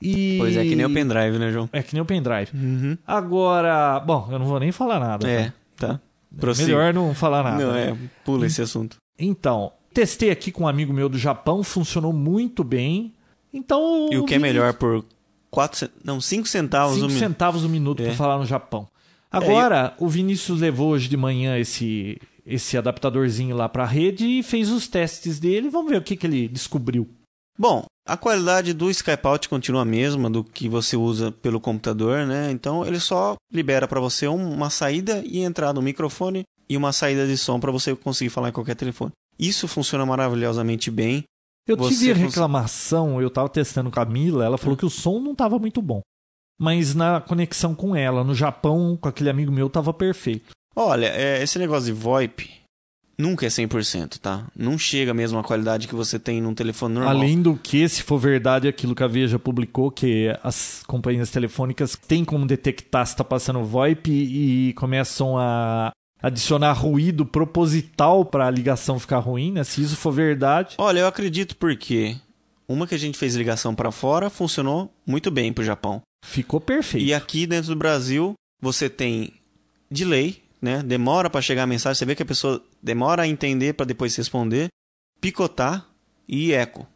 E... 0.00 0.36
Pois 0.38 0.56
é, 0.56 0.64
que 0.64 0.74
nem 0.74 0.84
o 0.86 0.92
pendrive, 0.92 1.38
né, 1.38 1.52
João? 1.52 1.68
É 1.72 1.82
que 1.82 1.92
nem 1.94 2.02
o 2.02 2.04
pendrive. 2.06 2.50
Uhum. 2.54 2.96
Agora, 3.06 4.00
bom, 4.00 4.28
eu 4.30 4.38
não 4.38 4.46
vou 4.46 4.58
nem 4.58 4.72
falar 4.72 4.98
nada. 4.98 5.28
É, 5.28 5.52
tá. 5.76 5.88
tá? 5.94 6.00
Prossiga. 6.38 6.68
Melhor 6.68 6.94
não 6.94 7.14
falar 7.14 7.42
nada. 7.42 7.64
Não, 7.64 7.72
né? 7.72 7.90
é, 7.90 7.96
pula 8.24 8.46
esse 8.46 8.62
assunto. 8.62 8.96
Então, 9.18 9.72
testei 9.92 10.30
aqui 10.30 10.50
com 10.50 10.64
um 10.64 10.68
amigo 10.68 10.92
meu 10.92 11.08
do 11.08 11.18
Japão, 11.18 11.62
funcionou 11.62 12.12
muito 12.12 12.64
bem. 12.64 13.12
Então, 13.52 14.08
E 14.10 14.16
o 14.16 14.24
que 14.24 14.34
é 14.34 14.38
melhor 14.38 14.72
por 14.74 15.04
4, 15.50 15.90
não, 16.02 16.20
5 16.20 16.48
centavos 16.48 16.96
5 16.96 17.06
um 17.06 17.10
centavos 17.10 17.64
o 17.64 17.68
minuto 17.68 18.02
É. 18.02 18.06
para 18.06 18.14
falar 18.14 18.38
no 18.38 18.46
Japão. 18.46 18.88
Agora, 19.30 19.94
o 19.98 20.08
Vinícius 20.08 20.60
levou 20.60 20.90
hoje 20.90 21.08
de 21.08 21.16
manhã 21.16 21.58
esse 21.58 22.18
esse 22.44 22.76
adaptadorzinho 22.76 23.54
lá 23.56 23.68
para 23.68 23.84
a 23.84 23.86
rede 23.86 24.26
e 24.26 24.42
fez 24.42 24.68
os 24.68 24.88
testes 24.88 25.38
dele. 25.38 25.70
Vamos 25.70 25.90
ver 25.90 25.98
o 25.98 26.02
que, 26.02 26.16
que 26.16 26.26
ele 26.26 26.48
descobriu. 26.48 27.08
Bom, 27.58 27.84
a 28.06 28.16
qualidade 28.16 28.72
do 28.72 28.90
Skype 28.90 29.26
Out 29.26 29.48
continua 29.48 29.82
a 29.82 29.84
mesma 29.84 30.30
do 30.30 30.42
que 30.42 30.68
você 30.68 30.96
usa 30.96 31.30
pelo 31.30 31.60
computador, 31.60 32.26
né? 32.26 32.50
Então 32.50 32.84
ele 32.84 32.98
só 32.98 33.36
libera 33.52 33.86
para 33.86 34.00
você 34.00 34.26
um- 34.26 34.52
uma 34.52 34.70
saída 34.70 35.22
e 35.24 35.40
entrada 35.40 35.74
no 35.74 35.82
microfone 35.82 36.44
e 36.68 36.76
uma 36.76 36.92
saída 36.92 37.26
de 37.26 37.36
som 37.36 37.60
para 37.60 37.70
você 37.70 37.94
conseguir 37.94 38.30
falar 38.30 38.48
em 38.48 38.52
qualquer 38.52 38.74
telefone. 38.74 39.12
Isso 39.38 39.68
funciona 39.68 40.04
maravilhosamente 40.06 40.90
bem. 40.90 41.24
Eu 41.68 41.76
Você 41.76 41.94
tive 41.96 42.14
cons- 42.14 42.34
reclamação, 42.34 43.20
eu 43.22 43.30
tava 43.30 43.48
testando 43.48 43.90
com 43.90 44.00
a 44.00 44.04
Mila, 44.04 44.44
ela 44.44 44.58
falou 44.58 44.76
que 44.76 44.86
o 44.86 44.90
som 44.90 45.20
não 45.20 45.34
tava 45.34 45.58
muito 45.58 45.80
bom. 45.80 46.00
Mas 46.60 46.94
na 46.94 47.20
conexão 47.20 47.74
com 47.74 47.94
ela, 47.94 48.24
no 48.24 48.34
Japão, 48.34 48.96
com 49.00 49.08
aquele 49.08 49.30
amigo 49.30 49.52
meu, 49.52 49.68
tava 49.70 49.92
perfeito. 49.92 50.50
Olha, 50.74 51.06
é, 51.06 51.42
esse 51.42 51.58
negócio 51.58 51.86
de 51.86 51.92
VoIP 51.92 52.61
nunca 53.16 53.46
é 53.46 53.48
100%, 53.48 54.18
tá? 54.18 54.46
Não 54.56 54.78
chega 54.78 55.10
a 55.10 55.14
mesma 55.14 55.42
qualidade 55.42 55.88
que 55.88 55.94
você 55.94 56.18
tem 56.18 56.40
num 56.40 56.54
telefone 56.54 56.94
normal. 56.94 57.14
Além 57.14 57.40
do 57.40 57.56
que, 57.56 57.88
se 57.88 58.02
for 58.02 58.18
verdade 58.18 58.68
aquilo 58.68 58.94
que 58.94 59.02
a 59.02 59.06
Veja 59.06 59.38
publicou, 59.38 59.90
que 59.90 60.36
as 60.42 60.82
companhias 60.86 61.30
telefônicas 61.30 61.96
têm 61.96 62.24
como 62.24 62.46
detectar 62.46 63.06
se 63.06 63.12
está 63.12 63.24
passando 63.24 63.64
VoIP 63.64 64.10
e 64.10 64.72
começam 64.74 65.38
a 65.38 65.92
adicionar 66.22 66.72
ruído 66.72 67.26
proposital 67.26 68.24
para 68.24 68.46
a 68.46 68.50
ligação 68.50 68.98
ficar 68.98 69.18
ruim, 69.18 69.52
né? 69.52 69.64
Se 69.64 69.82
isso 69.82 69.96
for 69.96 70.12
verdade. 70.12 70.76
Olha, 70.78 71.00
eu 71.00 71.06
acredito 71.06 71.56
porque 71.56 72.16
uma 72.68 72.86
que 72.86 72.94
a 72.94 72.98
gente 72.98 73.18
fez 73.18 73.34
ligação 73.34 73.74
para 73.74 73.90
fora 73.90 74.30
funcionou 74.30 74.92
muito 75.06 75.30
bem 75.30 75.52
pro 75.52 75.64
Japão. 75.64 76.00
Ficou 76.24 76.60
perfeito. 76.60 77.04
E 77.04 77.12
aqui 77.12 77.46
dentro 77.46 77.70
do 77.70 77.76
Brasil, 77.76 78.34
você 78.60 78.88
tem 78.88 79.32
delay, 79.90 80.40
né? 80.60 80.82
Demora 80.82 81.28
para 81.28 81.42
chegar 81.42 81.64
a 81.64 81.66
mensagem, 81.66 81.98
você 81.98 82.06
vê 82.06 82.14
que 82.14 82.22
a 82.22 82.26
pessoa 82.26 82.62
demora 82.82 83.22
a 83.22 83.28
entender 83.28 83.74
para 83.74 83.86
depois 83.86 84.16
responder, 84.16 84.68
picotar 85.20 85.86
e 86.28 86.52
eco. 86.52 86.86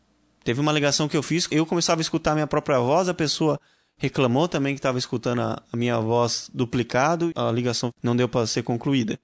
Teve 0.45 0.61
uma 0.61 0.73
ligação 0.73 1.09
que 1.09 1.17
eu 1.17 1.23
fiz, 1.23 1.49
eu 1.51 1.67
começava 1.67 2.01
a 2.01 2.03
escutar 2.03 2.33
a 2.33 2.35
minha 2.35 2.47
própria 2.47 2.79
voz, 2.79 3.09
a 3.09 3.15
pessoa 3.15 3.59
reclamou 3.99 4.47
também 4.49 4.75
que 4.75 4.79
estava 4.79 4.99
escutando 4.99 5.41
a, 5.41 5.63
minha 5.75 5.99
voz 5.99 6.51
duplicado, 6.53 7.31
a 7.35 7.51
ligação 7.51 7.91
não 8.03 8.15
deu 8.15 8.29
para 8.29 8.47
ser 8.47 8.63
concluída. 8.63 9.19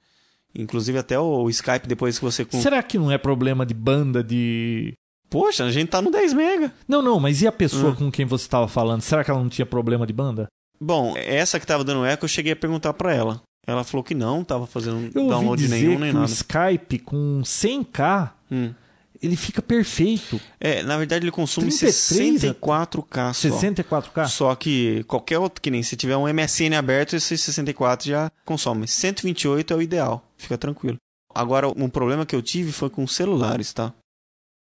Inclusive 0.55 0.99
até 0.99 1.19
o, 1.19 1.49
Skype 1.49 1.87
depois 1.87 2.19
que 2.19 2.25
você. 2.25 2.47
Será 2.51 2.83
que 2.83 2.99
não 2.99 3.11
é 3.11 3.17
problema 3.17 3.65
de 3.65 3.73
banda 3.73 4.23
de. 4.23 4.93
Poxa, 5.31 5.65
a 5.65 5.73
gente 5.73 5.89
tá 5.89 6.03
no 6.03 6.11
10 6.11 6.35
mega. 6.35 6.75
Não, 6.87 7.01
não, 7.01 7.19
mas 7.19 7.41
e 7.41 7.47
a 7.47 7.53
pessoa 7.53 7.93
Hum. 7.93 7.95
com 7.95 8.11
quem 8.13 8.27
você 8.27 8.45
estava 8.45 8.69
falando? 8.69 9.01
Será 9.01 9.25
que 9.25 9.31
ela 9.31 9.41
não 9.41 9.49
tinha 9.49 9.65
problema 9.65 10.07
de 10.07 10.13
banda? 10.13 10.47
Bom, 10.79 11.15
essa 11.17 11.59
que 11.59 11.67
tava 11.67 11.85
dando 11.85 12.05
eco, 12.05 12.27
eu 12.27 12.29
cheguei 12.29 12.53
a 12.53 12.57
perguntar 12.57 12.93
para 12.93 13.15
ela. 13.15 13.41
Ela 13.67 13.85
falou 13.85 14.03
que 14.03 14.15
não, 14.15 14.43
tava 14.43 14.67
fazendo 14.67 15.11
Eu 15.15 15.23
ouvi 15.23 15.35
download 15.35 15.63
dizer 15.63 15.77
nenhum 15.77 15.99
nem 15.99 16.11
que 16.11 16.17
o 16.17 16.21
nada. 16.21 16.33
Skype 16.33 16.99
com 17.01 17.43
100k 17.45 18.31
Hum. 18.51 18.75
ele 19.23 19.37
fica 19.37 19.63
perfeito. 19.63 20.41
É, 20.61 20.83
na 20.83 20.99
verdade 20.99 21.25
ele 21.25 21.31
consome 21.31 21.69
33 21.69 22.43
64K 22.43 23.33
só. 23.33 23.49
64k? 23.49 24.29
Só 24.29 24.55
que 24.57 25.05
qualquer 25.05 25.39
outro, 25.39 25.63
que 25.63 25.71
nem 25.71 25.83
se 25.83 25.97
tiver 25.97 26.17
um 26.17 26.27
MSN 26.27 26.75
aberto, 26.77 27.15
esse 27.15 27.39
64 27.39 28.09
já 28.09 28.31
consome. 28.45 28.87
128 28.89 29.73
é 29.73 29.77
o 29.77 29.81
ideal, 29.83 30.29
fica 30.37 30.59
tranquilo. 30.59 30.97
Agora, 31.35 31.69
um 31.69 31.89
problema 31.89 32.27
que 32.27 32.35
eu 32.35 32.43
tive 32.43 32.73
foi 32.73 32.91
com 32.91 33.07
celulares, 33.07 33.73
tá? 33.73 33.95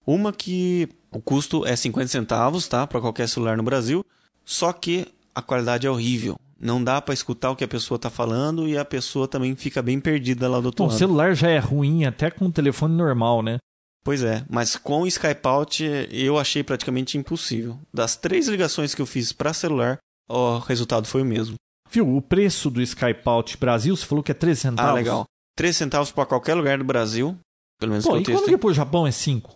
Uma 0.06 0.32
que 0.32 0.88
o 1.12 1.20
custo 1.20 1.66
é 1.66 1.76
50 1.76 2.08
centavos, 2.08 2.68
tá? 2.68 2.88
Para 2.88 3.02
qualquer 3.02 3.28
celular 3.28 3.58
no 3.58 3.64
Brasil. 3.64 4.04
Só 4.46 4.72
que 4.72 5.06
a 5.36 5.42
qualidade 5.42 5.86
é 5.86 5.92
horrível. 5.92 6.36
Não 6.60 6.84
dá 6.84 7.02
para 7.02 7.14
escutar 7.14 7.52
o 7.52 7.56
que 7.56 7.64
a 7.64 7.68
pessoa 7.68 8.00
tá 8.00 8.10
falando 8.10 8.68
e 8.68 8.78
a 8.78 8.84
pessoa 8.84 9.28
também 9.28 9.56
fica 9.56 9.82
bem 9.82 10.00
perdida 10.00 10.50
lá 10.50 10.60
do 10.60 10.66
outro 10.68 10.84
Bom, 10.84 10.88
o 10.88 10.92
lado. 10.92 10.98
celular 10.98 11.36
já 11.36 11.50
é 11.50 11.60
ruim 11.60 12.06
até 12.06 12.32
com 12.32 12.46
o 12.46 12.52
telefone 12.52 12.96
normal, 12.96 13.44
né? 13.44 13.58
Pois 14.04 14.24
é, 14.24 14.44
mas 14.50 14.76
com 14.76 15.02
o 15.02 15.08
Skype 15.08 15.46
Out 15.46 15.84
eu 16.12 16.40
achei 16.40 16.64
praticamente 16.64 17.18
impossível. 17.18 17.78
Das 17.94 18.16
três 18.16 18.48
ligações 18.48 18.96
que 18.96 19.02
eu 19.02 19.06
fiz 19.06 19.32
para 19.34 19.54
celular, 19.54 19.98
o 20.30 20.60
resultado 20.60 21.06
foi 21.06 21.22
o 21.22 21.26
mesmo. 21.26 21.56
Viu, 21.92 22.16
o 22.16 22.22
preço 22.22 22.70
do 22.70 22.82
Skype 22.82 23.22
Out 23.26 23.58
Brasil, 23.58 23.96
você 23.96 24.06
falou 24.06 24.24
que 24.24 24.32
é 24.32 24.36
3 24.36 24.58
centavos. 24.60 24.92
Ah, 24.92 24.94
legal. 24.94 25.26
3 25.56 25.76
centavos 25.76 26.12
para 26.12 26.26
qualquer 26.26 26.54
lugar 26.56 26.78
do 26.78 26.84
Brasil, 26.84 27.38
pelo 27.80 27.92
menos 27.92 28.06
Pô, 28.06 28.12
que 28.14 28.18
e 28.18 28.22
eu 28.22 28.24
quando 28.26 28.36
testei. 28.38 28.54
que 28.54 28.58
pro 28.58 28.74
Japão 28.74 29.06
é 29.06 29.12
5? 29.12 29.56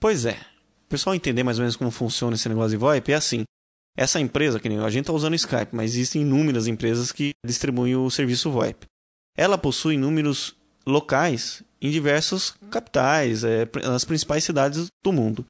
Pois 0.00 0.24
é. 0.26 0.38
O 0.86 0.88
pessoal 0.88 1.14
entender 1.14 1.42
mais 1.42 1.58
ou 1.58 1.62
menos 1.62 1.76
como 1.76 1.90
funciona 1.90 2.34
esse 2.36 2.48
negócio 2.48 2.70
de 2.70 2.76
VoIP 2.76 3.12
é 3.12 3.16
assim. 3.16 3.44
Essa 3.96 4.20
empresa, 4.20 4.58
que 4.58 4.68
nem 4.68 4.78
a 4.78 4.90
gente 4.90 5.06
tá 5.06 5.12
usando 5.12 5.34
Skype, 5.34 5.68
mas 5.72 5.92
existem 5.92 6.22
inúmeras 6.22 6.66
empresas 6.66 7.12
que 7.12 7.32
distribuem 7.44 7.94
o 7.94 8.10
serviço 8.10 8.50
VoIP. 8.50 8.86
Ela 9.36 9.56
possui 9.56 9.96
números 9.96 10.56
locais 10.86 11.62
em 11.80 11.90
diversas 11.90 12.54
capitais, 12.70 13.44
é, 13.44 13.68
nas 13.84 14.04
principais 14.04 14.42
cidades 14.42 14.88
do 15.02 15.12
mundo. 15.12 15.44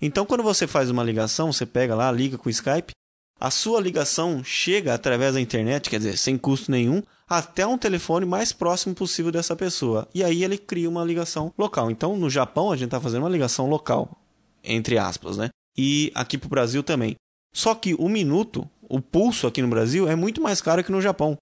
Então, 0.00 0.26
quando 0.26 0.42
você 0.42 0.66
faz 0.66 0.90
uma 0.90 1.02
ligação, 1.02 1.52
você 1.52 1.64
pega 1.64 1.94
lá, 1.94 2.10
liga 2.12 2.36
com 2.36 2.48
o 2.48 2.50
Skype, 2.50 2.92
a 3.40 3.50
sua 3.50 3.80
ligação 3.80 4.42
chega 4.42 4.94
através 4.94 5.34
da 5.34 5.40
internet, 5.40 5.88
quer 5.88 5.98
dizer, 5.98 6.18
sem 6.18 6.36
custo 6.36 6.70
nenhum, 6.70 7.02
até 7.28 7.66
um 7.66 7.78
telefone 7.78 8.26
mais 8.26 8.52
próximo 8.52 8.94
possível 8.94 9.30
dessa 9.30 9.54
pessoa. 9.54 10.08
E 10.14 10.24
aí 10.24 10.42
ele 10.42 10.58
cria 10.58 10.88
uma 10.88 11.04
ligação 11.04 11.52
local. 11.56 11.90
Então, 11.90 12.16
no 12.16 12.28
Japão, 12.28 12.70
a 12.72 12.76
gente 12.76 12.86
está 12.86 13.00
fazendo 13.00 13.22
uma 13.22 13.28
ligação 13.28 13.68
local, 13.68 14.20
entre 14.64 14.98
aspas, 14.98 15.36
né? 15.36 15.50
E 15.76 16.10
aqui 16.14 16.36
para 16.36 16.46
o 16.46 16.50
Brasil 16.50 16.82
também. 16.82 17.14
Só 17.52 17.74
que 17.74 17.94
o 17.94 18.08
minuto, 18.08 18.68
o 18.88 19.00
pulso 19.00 19.46
aqui 19.46 19.62
no 19.62 19.68
Brasil 19.68 20.08
é 20.08 20.14
muito 20.14 20.40
mais 20.40 20.60
caro 20.60 20.82
que 20.84 20.92
no 20.92 21.00
Japão. 21.00 21.36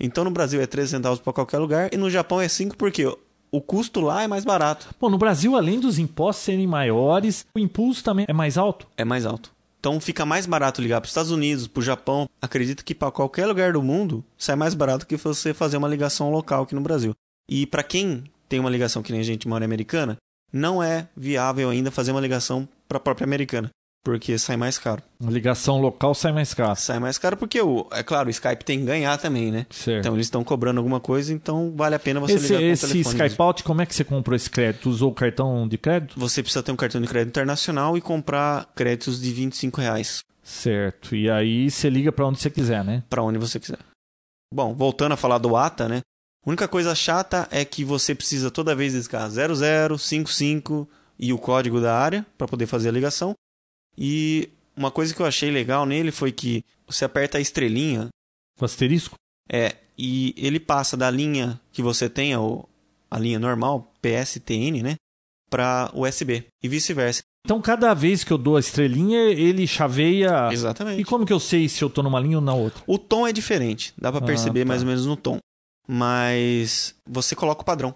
Então, 0.00 0.24
no 0.24 0.30
Brasil 0.30 0.60
é 0.60 0.66
13 0.66 0.92
centavos 0.92 1.20
para 1.20 1.32
qualquer 1.32 1.58
lugar 1.58 1.90
e 1.92 1.96
no 1.96 2.08
Japão 2.08 2.40
é 2.40 2.48
5 2.48 2.76
porque 2.76 3.06
o 3.52 3.60
custo 3.60 4.00
lá 4.00 4.22
é 4.22 4.26
mais 4.28 4.44
barato. 4.44 4.88
Bom, 4.98 5.10
no 5.10 5.18
Brasil, 5.18 5.56
além 5.56 5.78
dos 5.78 5.98
impostos 5.98 6.44
serem 6.44 6.66
maiores, 6.66 7.46
o 7.54 7.58
impulso 7.58 8.02
também 8.02 8.24
é 8.28 8.32
mais 8.32 8.56
alto. 8.56 8.86
É 8.96 9.04
mais 9.04 9.26
alto. 9.26 9.52
Então 9.78 9.98
fica 9.98 10.26
mais 10.26 10.44
barato 10.46 10.82
ligar 10.82 11.00
para 11.00 11.06
os 11.06 11.10
Estados 11.10 11.30
Unidos, 11.30 11.66
para 11.66 11.80
o 11.80 11.82
Japão. 11.82 12.28
Acredito 12.40 12.84
que 12.84 12.94
para 12.94 13.10
qualquer 13.10 13.46
lugar 13.46 13.72
do 13.72 13.82
mundo 13.82 14.22
sai 14.36 14.54
mais 14.54 14.74
barato 14.74 15.06
que 15.06 15.16
você 15.16 15.54
fazer 15.54 15.78
uma 15.78 15.88
ligação 15.88 16.30
local 16.30 16.62
aqui 16.62 16.74
no 16.74 16.82
Brasil. 16.82 17.14
E 17.48 17.66
para 17.66 17.82
quem 17.82 18.24
tem 18.48 18.60
uma 18.60 18.70
ligação 18.70 19.02
que 19.02 19.10
nem 19.10 19.22
a 19.22 19.24
gente 19.24 19.48
mora 19.48 19.64
em 19.64 19.66
americana, 19.66 20.18
não 20.52 20.82
é 20.82 21.08
viável 21.16 21.70
ainda 21.70 21.90
fazer 21.90 22.10
uma 22.10 22.20
ligação 22.20 22.68
para 22.86 22.98
a 22.98 23.00
própria 23.00 23.24
americana. 23.24 23.70
Porque 24.04 24.38
sai 24.38 24.56
mais 24.56 24.78
caro. 24.78 25.02
Uma 25.20 25.30
ligação 25.30 25.80
local 25.80 26.14
sai 26.14 26.32
mais 26.32 26.54
caro. 26.54 26.76
Sai 26.76 26.98
mais 26.98 27.18
caro 27.18 27.36
porque, 27.36 27.60
o, 27.60 27.86
é 27.92 28.02
claro, 28.02 28.28
o 28.28 28.30
Skype 28.30 28.64
tem 28.64 28.80
que 28.80 28.86
ganhar 28.86 29.16
também, 29.18 29.50
né? 29.50 29.66
Certo. 29.70 30.00
Então 30.00 30.14
eles 30.14 30.26
estão 30.26 30.42
cobrando 30.42 30.78
alguma 30.78 31.00
coisa, 31.00 31.32
então 31.32 31.72
vale 31.76 31.94
a 31.94 31.98
pena 31.98 32.20
você 32.20 32.34
esse 32.34 32.46
ligar 32.46 32.60
com 32.60 32.66
esse 32.66 32.80
telefone. 32.88 33.14
mesmo. 33.14 33.26
Skype 33.26 33.42
Out, 33.42 33.64
como 33.64 33.82
é 33.82 33.86
que 33.86 33.94
você 33.94 34.04
comprou 34.04 34.36
esse 34.36 34.50
crédito? 34.50 34.88
Usou 34.90 35.10
o 35.10 35.14
cartão 35.14 35.68
de 35.68 35.78
crédito? 35.78 36.18
Você 36.18 36.42
precisa 36.42 36.62
ter 36.62 36.72
um 36.72 36.76
cartão 36.76 37.00
de 37.00 37.08
crédito 37.08 37.30
internacional 37.30 37.96
e 37.96 38.00
comprar 38.00 38.70
créditos 38.74 39.20
de 39.20 39.32
25 39.32 39.80
reais 39.80 40.24
Certo. 40.42 41.14
E 41.14 41.30
aí 41.30 41.70
você 41.70 41.88
liga 41.88 42.10
pra 42.10 42.26
onde 42.26 42.40
você 42.40 42.50
quiser, 42.50 42.84
né? 42.84 43.04
para 43.08 43.22
onde 43.22 43.38
você 43.38 43.60
quiser. 43.60 43.78
Bom, 44.52 44.74
voltando 44.74 45.12
a 45.12 45.16
falar 45.16 45.38
do 45.38 45.56
ATA, 45.56 45.88
né? 45.88 46.00
A 46.44 46.50
única 46.50 46.66
coisa 46.66 46.94
chata 46.94 47.46
é 47.50 47.64
que 47.64 47.84
você 47.84 48.14
precisa 48.14 48.50
toda 48.50 48.74
vez 48.74 48.94
discar 48.94 49.28
0055 49.30 50.88
e 51.18 51.32
o 51.32 51.38
código 51.38 51.80
da 51.80 51.96
área 51.96 52.26
para 52.36 52.48
poder 52.48 52.66
fazer 52.66 52.88
a 52.88 52.92
ligação. 52.92 53.34
E 53.96 54.48
uma 54.76 54.90
coisa 54.90 55.14
que 55.14 55.20
eu 55.20 55.26
achei 55.26 55.50
legal 55.50 55.84
nele 55.86 56.10
foi 56.10 56.32
que 56.32 56.64
você 56.86 57.04
aperta 57.04 57.38
a 57.38 57.40
estrelinha 57.40 58.08
Com 58.58 58.64
asterisco? 58.64 59.14
É, 59.50 59.76
e 59.98 60.34
ele 60.36 60.58
passa 60.60 60.96
da 60.96 61.10
linha 61.10 61.60
que 61.72 61.82
você 61.82 62.08
tem, 62.08 62.34
a, 62.34 62.38
a 63.10 63.18
linha 63.18 63.38
normal, 63.38 63.92
PSTN, 64.00 64.82
né? 64.82 64.94
Para 65.50 65.90
USB 65.94 66.44
e 66.62 66.68
vice-versa. 66.68 67.20
Então, 67.44 67.60
cada 67.60 67.92
vez 67.94 68.22
que 68.22 68.32
eu 68.32 68.38
dou 68.38 68.56
a 68.56 68.60
estrelinha, 68.60 69.18
ele 69.30 69.66
chaveia. 69.66 70.48
E 70.50 70.54
Exatamente. 70.54 71.04
como 71.04 71.24
que 71.26 71.32
eu 71.32 71.40
sei 71.40 71.68
se 71.68 71.82
eu 71.82 71.88
tô 71.90 72.02
numa 72.02 72.20
linha 72.20 72.36
ou 72.36 72.42
na 72.44 72.54
outra? 72.54 72.82
O 72.86 72.98
tom 72.98 73.26
é 73.26 73.32
diferente, 73.32 73.92
dá 73.98 74.12
pra 74.12 74.20
Ah, 74.20 74.24
perceber 74.26 74.60
tá. 74.60 74.66
mais 74.66 74.82
ou 74.82 74.86
menos 74.88 75.06
no 75.06 75.16
tom. 75.16 75.38
Mas 75.88 76.94
você 77.06 77.34
coloca 77.34 77.62
o 77.62 77.64
padrão. 77.64 77.92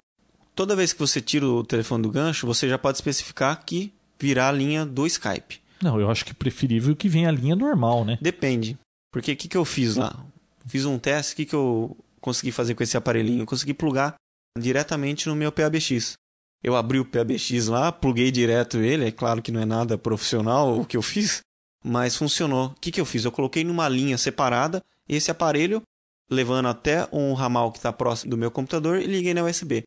Toda 0.54 0.74
vez 0.76 0.92
que 0.92 0.98
você 0.98 1.20
tira 1.20 1.46
o 1.46 1.62
telefone 1.64 2.02
do 2.02 2.10
gancho, 2.10 2.46
você 2.46 2.68
já 2.68 2.78
pode 2.78 2.96
especificar 2.98 3.64
que 3.64 3.92
virá 4.18 4.48
a 4.48 4.52
linha 4.52 4.84
do 4.86 5.06
Skype. 5.06 5.60
Não, 5.84 6.00
eu 6.00 6.10
acho 6.10 6.24
que 6.24 6.32
preferível 6.32 6.96
que 6.96 7.10
venha 7.10 7.28
a 7.28 7.32
linha 7.32 7.54
normal, 7.54 8.06
né? 8.06 8.16
Depende. 8.18 8.78
Porque 9.12 9.32
o 9.32 9.36
que, 9.36 9.48
que 9.48 9.56
eu 9.56 9.66
fiz 9.66 9.96
lá? 9.96 10.24
Fiz 10.66 10.86
um 10.86 10.98
teste, 10.98 11.34
o 11.34 11.36
que, 11.36 11.44
que 11.44 11.54
eu 11.54 11.94
consegui 12.22 12.50
fazer 12.50 12.74
com 12.74 12.82
esse 12.82 12.96
aparelhinho? 12.96 13.42
Eu 13.42 13.46
consegui 13.46 13.74
plugar 13.74 14.14
diretamente 14.58 15.28
no 15.28 15.36
meu 15.36 15.52
PABX. 15.52 16.14
Eu 16.62 16.74
abri 16.74 16.98
o 16.98 17.04
PABX 17.04 17.66
lá, 17.66 17.92
pluguei 17.92 18.30
direto 18.30 18.78
ele, 18.78 19.04
é 19.04 19.12
claro 19.12 19.42
que 19.42 19.52
não 19.52 19.60
é 19.60 19.66
nada 19.66 19.98
profissional 19.98 20.80
o 20.80 20.86
que 20.86 20.96
eu 20.96 21.02
fiz, 21.02 21.42
mas 21.84 22.16
funcionou. 22.16 22.68
O 22.68 22.74
que, 22.80 22.90
que 22.90 22.98
eu 22.98 23.04
fiz? 23.04 23.26
Eu 23.26 23.30
coloquei 23.30 23.62
numa 23.62 23.86
linha 23.86 24.16
separada 24.16 24.82
esse 25.06 25.30
aparelho, 25.30 25.82
levando 26.30 26.68
até 26.68 27.06
um 27.12 27.34
ramal 27.34 27.70
que 27.70 27.76
está 27.76 27.92
próximo 27.92 28.30
do 28.30 28.38
meu 28.38 28.50
computador 28.50 29.02
e 29.02 29.06
liguei 29.06 29.34
na 29.34 29.44
USB. 29.44 29.82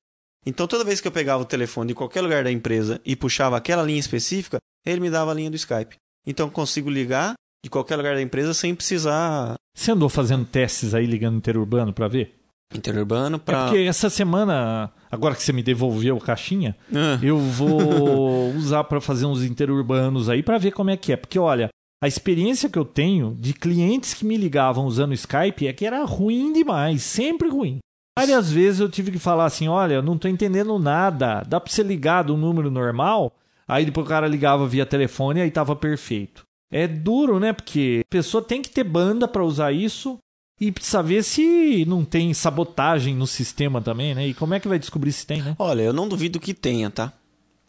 Então 0.45 0.68
toda 0.68 0.84
vez 0.84 1.02
que 1.02 1.08
eu 1.08 1.12
pegava 1.12 1.41
o 1.41 1.45
telefone 1.45 1.88
de 1.88 1.95
qualquer 1.95 2.22
lugar 2.22 2.43
da 2.43 2.52
empresa 2.52 3.02
e 3.04 3.16
puxava 3.16 3.58
aquela 3.58 3.82
linha 3.82 4.00
específica, 4.00 4.60
ele 4.91 5.01
me 5.01 5.09
dava 5.09 5.31
a 5.31 5.33
linha 5.33 5.49
do 5.49 5.55
Skype. 5.55 5.95
Então 6.25 6.49
consigo 6.49 6.89
ligar 6.89 7.33
de 7.63 7.69
qualquer 7.69 7.95
lugar 7.95 8.15
da 8.15 8.21
empresa 8.21 8.53
sem 8.53 8.75
precisar 8.75 9.55
Você 9.75 9.91
andou 9.91 10.09
fazendo 10.09 10.45
testes 10.45 10.93
aí 10.93 11.05
ligando 11.05 11.38
interurbano 11.38 11.93
pra 11.93 12.07
ver? 12.07 12.35
interurbano 12.73 13.38
É 13.38 13.39
para 13.39 13.63
porque 13.63 13.79
essa 13.79 14.09
semana, 14.09 14.91
agora 15.09 15.35
que 15.35 15.41
você 15.41 15.53
me 15.53 15.63
devolveu 15.63 16.17
a 16.17 16.21
caixinha, 16.21 16.75
Ah, 16.93 17.17
eu 17.23 17.38
vou 17.39 18.49
usar 18.55 18.83
pra 18.83 18.99
fazer 18.99 19.25
uns 19.25 19.41
interurbanos 19.43 20.29
aí 20.29 20.43
pra 20.43 20.57
ver 20.57 20.71
como 20.71 20.89
é 20.89 20.97
que 20.97 21.13
é. 21.13 21.15
Porque 21.15 21.39
olha, 21.39 21.69
a 22.03 22.07
experiência 22.07 22.69
que 22.69 22.77
eu 22.77 22.85
tenho 22.85 23.35
de 23.39 23.53
clientes 23.53 24.13
que 24.13 24.25
me 24.25 24.35
ligavam 24.38 24.85
usando 24.85 25.13
Skype 25.13 25.65
é 25.67 25.73
que 25.73 25.85
era 25.85 26.03
ruim 26.03 26.51
demais, 26.51 27.03
sempre 27.03 27.47
ruim. 27.49 27.79
Várias 28.19 28.51
vezes 28.51 28.79
eu 28.79 28.89
tive 28.89 29.11
que 29.11 29.19
falar 29.19 29.45
assim: 29.45 29.67
olha, 29.67 29.95
eu 29.95 30.01
não 30.03 30.17
tô 30.17 30.27
entendendo 30.27 30.77
nada, 30.77 31.43
dá 31.47 31.59
pra 31.59 31.71
você 31.71 31.83
ligar 31.83 32.23
do 32.23 32.35
número 32.35 32.69
normal? 32.69 33.33
Aí 33.68 33.86
depois 33.86 34.05
o 34.05 34.09
cara 34.09 34.28
ligava 34.28 34.68
via 34.68 34.86
telefone 34.86 35.39
e 35.39 35.43
aí 35.43 35.51
tava 35.51 35.76
perfeito. 35.76 36.43
É 36.72 36.88
duro, 36.88 37.39
né? 37.39 37.53
Porque 37.53 38.01
a 38.05 38.09
pessoa 38.09 38.43
tem 38.43 38.61
que 38.61 38.70
ter 38.70 38.84
banda 38.84 39.28
pra 39.28 39.43
usar 39.43 39.72
isso 39.72 40.18
e 40.59 40.72
precisa 40.72 41.03
ver 41.03 41.24
se 41.24 41.86
não 41.86 42.03
tem 42.03 42.34
sabotagem 42.34 43.15
no 43.15 43.28
sistema 43.28 43.82
também, 43.82 44.15
né? 44.15 44.28
E 44.28 44.34
como 44.34 44.53
é 44.53 44.59
que 44.59 44.68
vai 44.68 44.80
descobrir 44.80 45.11
se 45.11 45.26
tem, 45.26 45.41
né? 45.41 45.55
Olha, 45.59 45.82
eu 45.84 45.93
não 45.93 46.07
duvido 46.07 46.39
que 46.39 46.53
tenha, 46.53 46.89
tá? 46.89 47.13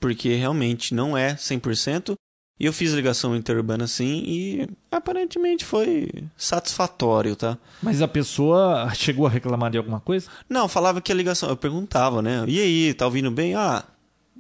Porque 0.01 0.35
realmente 0.35 0.95
não 0.95 1.17
é 1.17 1.35
100%. 1.35 2.15
E 2.61 2.67
eu 2.67 2.73
fiz 2.73 2.93
ligação 2.93 3.37
interurbana 3.37 3.87
sim 3.87 4.25
e 4.27 4.69
aparentemente 4.91 5.65
foi 5.65 6.09
satisfatório, 6.37 7.37
tá? 7.37 7.57
Mas 7.81 8.03
a 8.03 8.09
pessoa 8.09 8.91
chegou 8.97 9.27
a 9.27 9.31
reclamar 9.31 9.71
de 9.71 9.79
alguma 9.79 10.01
coisa? 10.01 10.29
Não, 10.49 10.67
falava 10.67 11.01
que 11.01 11.13
a 11.13 11.15
ligação, 11.15 11.49
eu 11.49 11.57
perguntava, 11.57 12.21
né? 12.21 12.45
E 12.49 12.61
aí, 12.61 12.95
tá 12.95 13.05
ouvindo 13.05 13.31
bem? 13.31 13.55
Ah, 13.55 13.85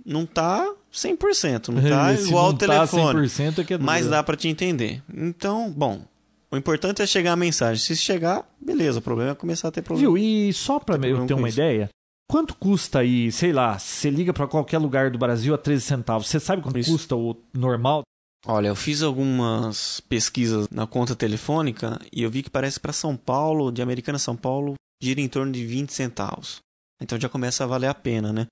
não 0.04 0.26
tá 0.26 0.68
100%, 0.92 1.68
não 1.68 1.82
tá 1.88 2.16
Se 2.16 2.28
igual 2.28 2.44
não 2.44 2.50
ao 2.50 2.56
telefone. 2.56 3.28
Tá 3.28 3.34
100% 3.44 3.58
é 3.58 3.64
que 3.64 3.74
é 3.74 3.78
mas 3.78 4.06
dá 4.08 4.22
pra 4.22 4.36
te 4.36 4.48
entender. 4.48 5.02
Então, 5.14 5.70
bom, 5.70 6.02
o 6.50 6.56
importante 6.56 7.02
é 7.02 7.06
chegar 7.06 7.32
a 7.32 7.36
mensagem. 7.36 7.82
Se 7.82 7.96
chegar, 7.96 8.48
beleza, 8.60 8.98
o 8.98 9.02
problema 9.02 9.32
é 9.32 9.34
começar 9.34 9.68
a 9.68 9.70
ter 9.70 9.82
problema. 9.82 10.12
Viu? 10.12 10.18
E 10.18 10.52
só 10.52 10.78
Tem 10.80 11.10
eu 11.10 11.26
ter 11.26 11.34
uma 11.34 11.48
isso. 11.48 11.58
ideia, 11.58 11.88
quanto 12.30 12.54
custa 12.54 13.00
aí, 13.00 13.30
sei 13.32 13.52
lá, 13.52 13.78
você 13.78 14.10
liga 14.10 14.32
pra 14.32 14.46
qualquer 14.46 14.78
lugar 14.78 15.10
do 15.10 15.18
Brasil 15.18 15.54
a 15.54 15.58
13 15.58 15.82
centavos. 15.82 16.28
Você 16.28 16.40
sabe 16.40 16.62
quanto 16.62 16.78
Isso. 16.78 16.92
custa 16.92 17.16
o 17.16 17.36
normal? 17.52 18.02
Olha, 18.46 18.68
eu 18.68 18.76
fiz 18.76 19.02
algumas 19.02 20.00
pesquisas 20.08 20.68
na 20.70 20.86
conta 20.86 21.16
telefônica 21.16 22.00
e 22.12 22.22
eu 22.22 22.30
vi 22.30 22.42
que 22.42 22.50
parece 22.50 22.78
para 22.78 22.92
São 22.92 23.16
Paulo, 23.16 23.72
de 23.72 23.82
Americana 23.82 24.16
a 24.16 24.20
São 24.20 24.36
Paulo, 24.36 24.74
gira 25.02 25.20
em 25.20 25.28
torno 25.28 25.50
de 25.52 25.64
20 25.66 25.92
centavos. 25.92 26.60
Então 27.00 27.20
já 27.20 27.28
começa 27.28 27.64
a 27.64 27.66
valer 27.66 27.88
a 27.88 27.94
pena, 27.94 28.32
né? 28.32 28.46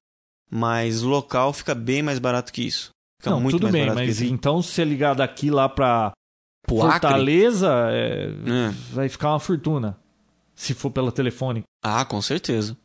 Mas 0.51 1.03
local 1.03 1.53
fica 1.53 1.74
bem 1.74 2.03
mais 2.03 2.18
barato 2.18 2.53
que 2.53 2.62
isso. 2.62 2.90
Fica 3.20 3.30
não, 3.30 3.40
muito 3.40 3.55
tudo 3.57 3.62
mais 3.64 3.72
bem, 3.72 3.82
barato 3.86 3.99
mas 4.07 4.18
que 4.18 4.24
isso. 4.24 4.32
então 4.34 4.62
se 4.62 4.72
você 4.72 4.84
ligar 4.84 5.14
daqui 5.14 5.51
lá 5.51 5.68
pra 5.68 6.12
Pro? 6.66 6.78
Fortaleza, 6.78 7.68
é, 7.90 8.26
É. 8.28 8.70
vai 8.92 9.09
ficar 9.09 9.30
uma 9.30 9.40
fortuna. 9.40 9.97
Se 10.55 10.74
for 10.74 10.90
pela 10.90 11.12
telefone. 11.12 11.62
Ah, 11.84 12.05
com 12.05 12.20
certeza. 12.20 12.76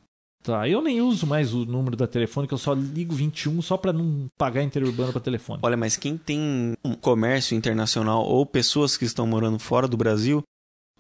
Tá, 0.44 0.68
eu 0.68 0.82
nem 0.82 1.02
uso 1.02 1.26
mais 1.28 1.54
o 1.54 1.66
número 1.66 1.96
da 1.96 2.08
telefônica, 2.08 2.54
eu 2.54 2.58
só 2.58 2.74
ligo 2.74 3.14
21 3.14 3.62
só 3.62 3.78
pra 3.78 3.94
não 3.94 4.26
pagar 4.38 4.64
interurbano 4.64 5.12
pra 5.12 5.22
telefone. 5.22 5.60
Olha, 5.64 5.78
mas 5.78 5.96
quem 5.98 6.18
tem 6.18 6.74
um 6.84 6.94
comércio 6.96 7.56
internacional 7.56 8.24
ou 8.26 8.44
pessoas 8.46 8.98
que 8.98 9.06
estão 9.06 9.26
morando 9.28 9.60
fora 9.60 9.88
do 9.88 9.96
Brasil, 9.98 10.42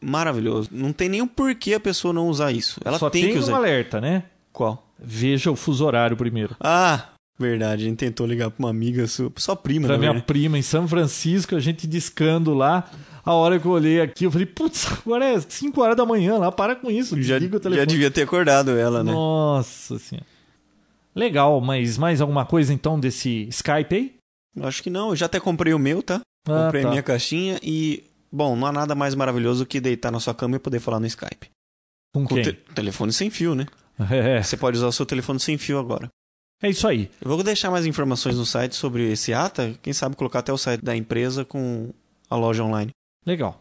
maravilhoso. 0.01 0.70
Não 0.72 0.93
tem 0.93 1.09
nenhum 1.09 1.28
porquê 1.28 1.74
a 1.74 1.80
pessoa 1.80 2.14
não 2.14 2.28
usar 2.28 2.51
isso. 2.51 2.80
Ela 2.86 2.99
só 2.99 3.09
tem, 3.09 3.24
tem 3.24 3.32
que 3.34 3.38
um 3.38 3.41
usar. 3.41 3.55
alerta, 3.57 3.99
né? 4.01 4.24
Qual? 4.54 4.88
Veja 4.99 5.49
o 5.52 5.56
fuso 5.56 5.86
horário 5.86 6.16
primeiro. 6.18 6.56
Ah, 6.60 7.10
verdade. 7.39 7.84
A 7.86 7.88
gente 7.88 7.97
tentou 7.97 8.26
ligar 8.28 8.49
pra 8.52 8.60
uma 8.60 8.70
amiga 8.70 9.08
sua, 9.08 9.32
sua 9.38 9.56
prima, 9.56 9.88
Pra 9.88 9.97
minha 9.97 10.12
verdade. 10.12 10.28
prima 10.28 10.58
em 10.58 10.62
São 10.62 10.88
Francisco, 10.88 11.56
a 11.56 11.60
gente 11.60 11.88
discando 11.88 12.54
lá. 12.54 12.89
A 13.24 13.34
hora 13.34 13.60
que 13.60 13.66
eu 13.66 13.72
olhei 13.72 14.02
aqui, 14.02 14.24
eu 14.26 14.32
falei, 14.32 14.47
putz, 14.47 14.86
agora 15.06 15.26
é 15.26 15.39
5 15.39 15.80
horas 15.82 15.95
da 15.95 16.06
manhã 16.06 16.38
lá, 16.39 16.52
para 16.52 16.76
com 16.76 16.89
isso, 16.89 17.16
Já, 17.22 17.36
desliga 17.36 17.56
o 17.58 17.60
já 17.60 17.64
telefone. 17.64 17.86
devia 17.88 18.10
ter 18.12 18.24
acordado 18.24 18.72
ela, 18.72 19.04
né? 19.04 19.12
Nossa 19.12 19.97
senhora. 19.99 20.26
Legal, 21.16 21.60
mas 21.62 21.97
mais 21.97 22.22
alguma 22.22 22.45
coisa 22.45 22.74
então 22.74 22.99
desse 22.99 23.47
Skype 23.49 23.95
aí? 23.95 24.16
Acho 24.66 24.82
que 24.82 24.89
não. 24.89 25.10
Eu 25.10 25.16
já 25.16 25.26
até 25.26 25.39
comprei 25.39 25.74
o 25.74 25.80
meu, 25.80 26.02
tá? 26.02 26.22
Ah, 26.47 26.66
comprei 26.66 26.82
tá. 26.82 26.88
a 26.88 26.91
minha 26.91 27.04
caixinha 27.04 27.60
e, 27.62 28.04
bom, 28.32 28.56
não 28.56 28.68
há 28.68 28.72
nada 28.72 28.95
mais 28.95 29.14
maravilhoso 29.14 29.66
que 29.66 29.80
deitar 29.82 30.12
na 30.12 30.20
sua 30.20 30.34
cama 30.34 30.56
e 30.56 30.60
poder 30.60 30.80
falar 30.80 30.99
no 30.99 31.06
Skype. 31.06 31.49
Com 32.14 32.26
Com 32.26 32.36
quem? 32.36 32.43
te- 32.43 32.54
telefone 32.74 33.12
sem 33.14 33.30
fio, 33.30 33.54
né? 33.56 33.66
É, 33.99 34.41
Você 34.41 34.57
pode 34.57 34.77
usar 34.77 34.87
o 34.87 34.91
seu 34.91 35.05
telefone 35.05 35.39
sem 35.39 35.57
fio 35.57 35.79
agora. 35.79 36.09
é 36.61 36.69
isso 36.69 36.87
aí. 36.87 37.09
Eu 37.21 37.29
vou 37.29 37.43
deixar 37.43 37.69
mais 37.71 37.85
informações 37.85 38.37
no 38.37 38.45
site 38.45 38.75
sobre 38.75 39.11
esse 39.11 39.33
ATA. 39.33 39.75
Quem 39.81 39.93
sabe 39.93 40.15
colocar 40.15 40.39
até 40.39 40.51
o 40.51 40.57
site 40.57 40.81
da 40.83 40.95
empresa 40.95 41.43
com 41.45 41.89
a 42.29 42.35
loja 42.35 42.63
online. 42.63 42.91
Legal. 43.25 43.57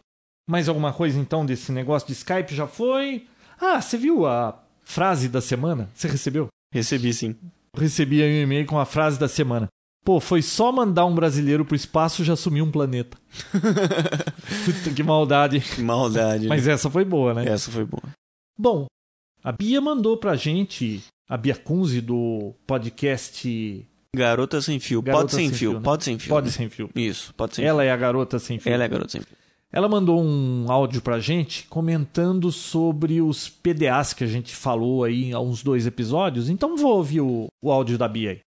Mais 0.49 0.67
alguma 0.67 0.91
coisa 0.93 1.19
então 1.19 1.45
desse 1.45 1.71
negócio 1.71 2.07
de 2.07 2.13
Skype 2.13 2.55
já 2.55 2.67
foi? 2.67 3.27
Ah, 3.59 3.79
você 3.81 3.97
viu 3.97 4.25
a 4.25 4.57
frase 4.83 5.29
da 5.29 5.39
semana? 5.41 5.89
Você 5.93 6.07
recebeu? 6.07 6.47
Recebi 6.73 7.13
sim. 7.13 7.35
Recebi 7.77 8.21
aí 8.23 8.39
um 8.39 8.43
e-mail 8.43 8.65
com 8.65 8.79
a 8.79 8.85
frase 8.85 9.19
da 9.19 9.27
semana. 9.27 9.67
Pô, 10.03 10.19
foi 10.19 10.41
só 10.41 10.71
mandar 10.71 11.05
um 11.05 11.13
brasileiro 11.13 11.63
pro 11.63 11.75
espaço 11.75 12.23
já 12.23 12.35
sumiu 12.35 12.65
um 12.65 12.71
planeta. 12.71 13.15
Puta, 14.65 14.93
que 14.95 15.03
maldade. 15.03 15.59
Que 15.59 15.81
maldade. 15.81 16.47
Mas 16.47 16.67
essa 16.67 16.89
foi 16.89 17.05
boa, 17.05 17.33
né? 17.35 17.43
né? 17.45 17.51
Essa 17.51 17.69
foi 17.71 17.85
boa. 17.85 18.01
Bom, 18.57 18.87
a 19.43 19.51
Bia 19.51 19.81
mandou 19.81 20.17
pra 20.17 20.35
gente, 20.35 21.03
a 21.27 21.35
Bia 21.35 21.55
Kunze 21.55 22.01
do 22.01 22.53
podcast 22.67 23.87
Garota 24.15 24.61
sem 24.61 24.79
fio. 24.79 25.01
Garota 25.01 25.21
pode 25.23 25.31
sem, 25.33 25.47
Sem 25.49 25.57
fio. 25.57 25.69
Fio, 25.71 25.79
né? 25.79 25.83
Pode 25.83 26.03
sem 26.03 26.19
fio. 26.19 26.29
Pode 26.29 26.45
né? 26.47 26.51
Sem 26.51 26.69
Fio. 26.69 26.89
Isso, 26.93 27.33
pode 27.33 27.55
sem 27.55 27.65
Ela 27.65 27.83
é 27.83 27.91
a 27.91 27.97
garota 27.97 28.37
sem 28.39 28.57
fio. 28.57 28.63
fio. 28.63 28.73
Ela 28.73 28.83
é 28.83 28.87
garota 28.87 29.09
sem 29.09 29.21
fio. 29.21 29.37
Ela 29.71 29.87
mandou 29.87 30.21
um 30.21 30.69
áudio 30.69 31.01
pra 31.01 31.17
gente 31.19 31.65
comentando 31.67 32.51
sobre 32.51 33.21
os 33.21 33.47
PDAs 33.47 34.13
que 34.13 34.23
a 34.23 34.27
gente 34.27 34.53
falou 34.53 35.05
aí 35.05 35.31
há 35.31 35.39
uns 35.39 35.63
dois 35.63 35.87
episódios. 35.87 36.49
Então 36.49 36.75
vou 36.75 36.97
ouvir 36.97 37.21
o, 37.21 37.47
o 37.61 37.71
áudio 37.71 37.97
da 37.97 38.07
Bia 38.07 38.31
aí. 38.31 38.41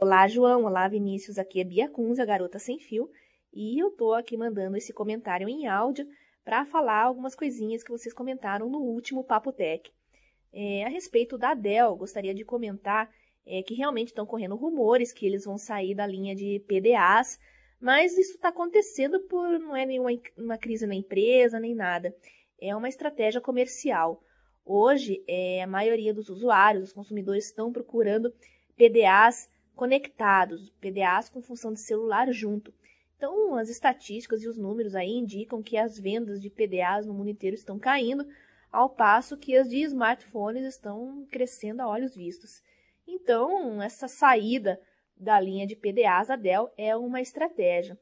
Olá, 0.00 0.26
João. 0.26 0.64
Olá, 0.64 0.88
Vinícius. 0.88 1.38
Aqui 1.38 1.60
é 1.60 1.64
Bia 1.64 1.88
Kunz, 1.88 2.18
a 2.18 2.24
garota 2.24 2.58
sem 2.58 2.78
fio. 2.80 3.10
E 3.52 3.78
eu 3.78 3.90
tô 3.90 4.14
aqui 4.14 4.38
mandando 4.38 4.76
esse 4.78 4.92
comentário 4.92 5.46
em 5.48 5.66
áudio 5.66 6.06
para 6.42 6.64
falar 6.64 7.02
algumas 7.02 7.34
coisinhas 7.34 7.84
que 7.84 7.90
vocês 7.90 8.14
comentaram 8.14 8.68
no 8.70 8.78
último 8.78 9.22
Papo 9.22 9.52
Tech. 9.52 9.90
É, 10.56 10.84
a 10.84 10.88
respeito 10.88 11.36
da 11.36 11.52
Dell, 11.52 11.96
gostaria 11.96 12.32
de 12.32 12.44
comentar 12.44 13.10
é, 13.44 13.60
que 13.62 13.74
realmente 13.74 14.08
estão 14.08 14.24
correndo 14.24 14.54
rumores 14.54 15.12
que 15.12 15.26
eles 15.26 15.44
vão 15.44 15.58
sair 15.58 15.94
da 15.94 16.06
linha 16.06 16.34
de 16.34 16.60
PDAs, 16.68 17.40
Mas 17.80 18.16
isso 18.16 18.34
está 18.34 18.48
acontecendo 18.48 19.20
por 19.28 19.58
não 19.58 19.76
é 19.76 19.84
nenhuma 19.84 20.10
uma 20.38 20.56
crise 20.56 20.86
na 20.86 20.94
empresa, 20.94 21.58
nem 21.58 21.74
nada. 21.74 22.14
É 22.60 22.74
uma 22.74 22.88
estratégia 22.88 23.40
comercial. 23.40 24.22
Hoje, 24.64 25.22
é, 25.28 25.62
a 25.62 25.66
maioria 25.66 26.14
dos 26.14 26.28
usuários, 26.30 26.84
os 26.84 26.92
consumidores, 26.92 27.46
estão 27.46 27.72
procurando 27.72 28.32
PDAs 28.76 29.50
conectados, 29.74 30.70
PDAs 30.80 31.28
com 31.28 31.42
função 31.42 31.72
de 31.72 31.80
celular 31.80 32.30
junto. 32.32 32.72
Então, 33.16 33.56
as 33.56 33.68
estatísticas 33.68 34.42
e 34.42 34.48
os 34.48 34.56
números 34.56 34.94
aí 34.94 35.10
indicam 35.10 35.62
que 35.62 35.76
as 35.76 35.98
vendas 35.98 36.40
de 36.40 36.48
PDAs 36.48 37.06
no 37.06 37.12
mundo 37.12 37.30
inteiro 37.30 37.54
estão 37.54 37.78
caindo, 37.78 38.24
ao 38.74 38.90
passo 38.90 39.36
que 39.36 39.56
as 39.56 39.68
de 39.68 39.82
smartphones 39.82 40.64
estão 40.64 41.26
crescendo 41.30 41.80
a 41.80 41.88
olhos 41.88 42.16
vistos. 42.16 42.60
Então, 43.06 43.80
essa 43.80 44.08
saída 44.08 44.80
da 45.16 45.38
linha 45.38 45.64
de 45.64 45.76
PDAs 45.76 46.26
da 46.26 46.36
Dell 46.36 46.70
é 46.76 46.96
uma 46.96 47.20
estratégia. 47.20 47.96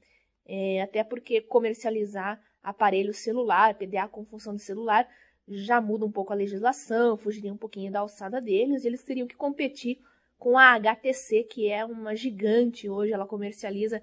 É, 0.46 0.80
até 0.80 1.04
porque 1.04 1.42
comercializar 1.42 2.42
aparelho 2.62 3.12
celular, 3.12 3.74
PDA 3.74 4.08
com 4.08 4.24
função 4.24 4.54
de 4.54 4.62
celular, 4.62 5.06
já 5.46 5.80
muda 5.80 6.06
um 6.06 6.10
pouco 6.10 6.32
a 6.32 6.36
legislação, 6.36 7.18
fugiria 7.18 7.52
um 7.52 7.56
pouquinho 7.56 7.92
da 7.92 8.00
alçada 8.00 8.40
deles, 8.40 8.82
e 8.82 8.86
eles 8.86 9.04
teriam 9.04 9.26
que 9.26 9.36
competir 9.36 10.00
com 10.38 10.56
a 10.56 10.72
HTC, 10.72 11.44
que 11.44 11.68
é 11.68 11.84
uma 11.84 12.16
gigante 12.16 12.88
hoje, 12.88 13.12
ela 13.12 13.26
comercializa 13.26 14.02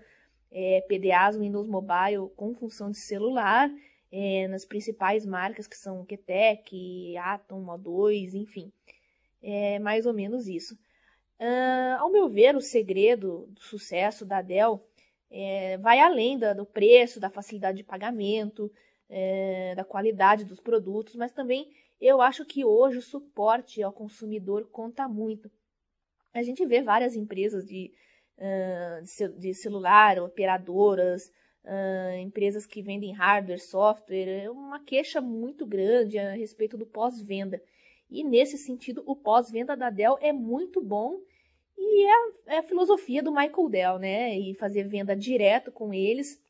é, 0.52 0.86
PDAs 0.88 1.36
Windows 1.36 1.68
Mobile 1.68 2.30
com 2.36 2.54
função 2.54 2.92
de 2.92 2.98
celular, 2.98 3.70
é, 4.12 4.48
nas 4.48 4.66
principais 4.66 5.26
marcas 5.26 5.68
que 5.68 5.78
são 5.78 6.06
QTEC, 6.06 7.16
Atom, 7.18 7.64
Mo2, 7.64 8.34
enfim. 8.34 8.72
É 9.42 9.80
mais 9.80 10.06
ou 10.06 10.14
menos 10.14 10.48
isso. 10.48 10.76
Uh, 11.40 11.96
ao 12.00 12.12
meu 12.12 12.28
ver, 12.28 12.56
o 12.56 12.62
segredo 12.62 13.48
do 13.48 13.62
sucesso 13.62 14.26
da 14.26 14.42
Dell 14.42 14.84
é, 15.32 15.78
vai 15.78 16.00
além 16.00 16.38
da, 16.38 16.54
do 16.54 16.66
preço, 16.66 17.20
da 17.20 17.30
facilidade 17.30 17.78
de 17.78 17.84
pagamento, 17.84 18.72
é, 19.10 19.74
da 19.76 19.84
qualidade 19.84 20.44
dos 20.44 20.60
produtos, 20.60 21.16
mas 21.16 21.32
também 21.32 21.72
eu 22.02 22.22
acho 22.22 22.46
que 22.46 22.66
hoje 22.66 22.98
o 22.98 23.02
suporte 23.02 23.82
ao 23.82 23.94
consumidor 23.94 24.68
conta 24.70 25.08
muito. 25.08 25.50
A 26.34 26.44
gente 26.44 26.66
vê 26.66 26.82
várias 26.82 27.16
empresas 27.16 27.66
de, 27.66 27.92
uh, 28.38 29.40
de 29.40 29.54
celular, 29.54 30.20
operadoras, 30.20 31.32
uh, 31.70 32.18
empresas 32.18 32.66
que 32.66 32.82
vendem 32.82 33.14
hardware, 33.14 33.60
software, 33.60 34.44
é 34.44 34.50
uma 34.50 34.80
queixa 34.80 35.22
muito 35.22 35.66
grande 35.66 36.18
a 36.18 36.34
respeito 36.34 36.76
do 36.76 36.86
pós-venda. 36.86 37.62
E 38.10 38.24
nesse 38.24 38.58
sentido, 38.58 39.04
o 39.06 39.16
pós-venda 39.16 39.78
da 39.78 39.92
Dell 39.92 40.18
é 40.20 40.34
muito 40.34 40.82
bom 40.82 41.20
e 41.78 42.06
é 42.06 42.12
a, 42.12 42.56
é 42.56 42.58
a, 42.58 42.64
filosofia 42.64 43.22
do 43.22 43.32
Michael 43.32 43.70
Dell, 43.70 44.00
né? 44.00 44.38
E 44.38 44.56
fazer 44.56 44.84
venda 44.84 45.16
direto 45.16 45.72
com 45.72 45.94
eles, 45.94 46.42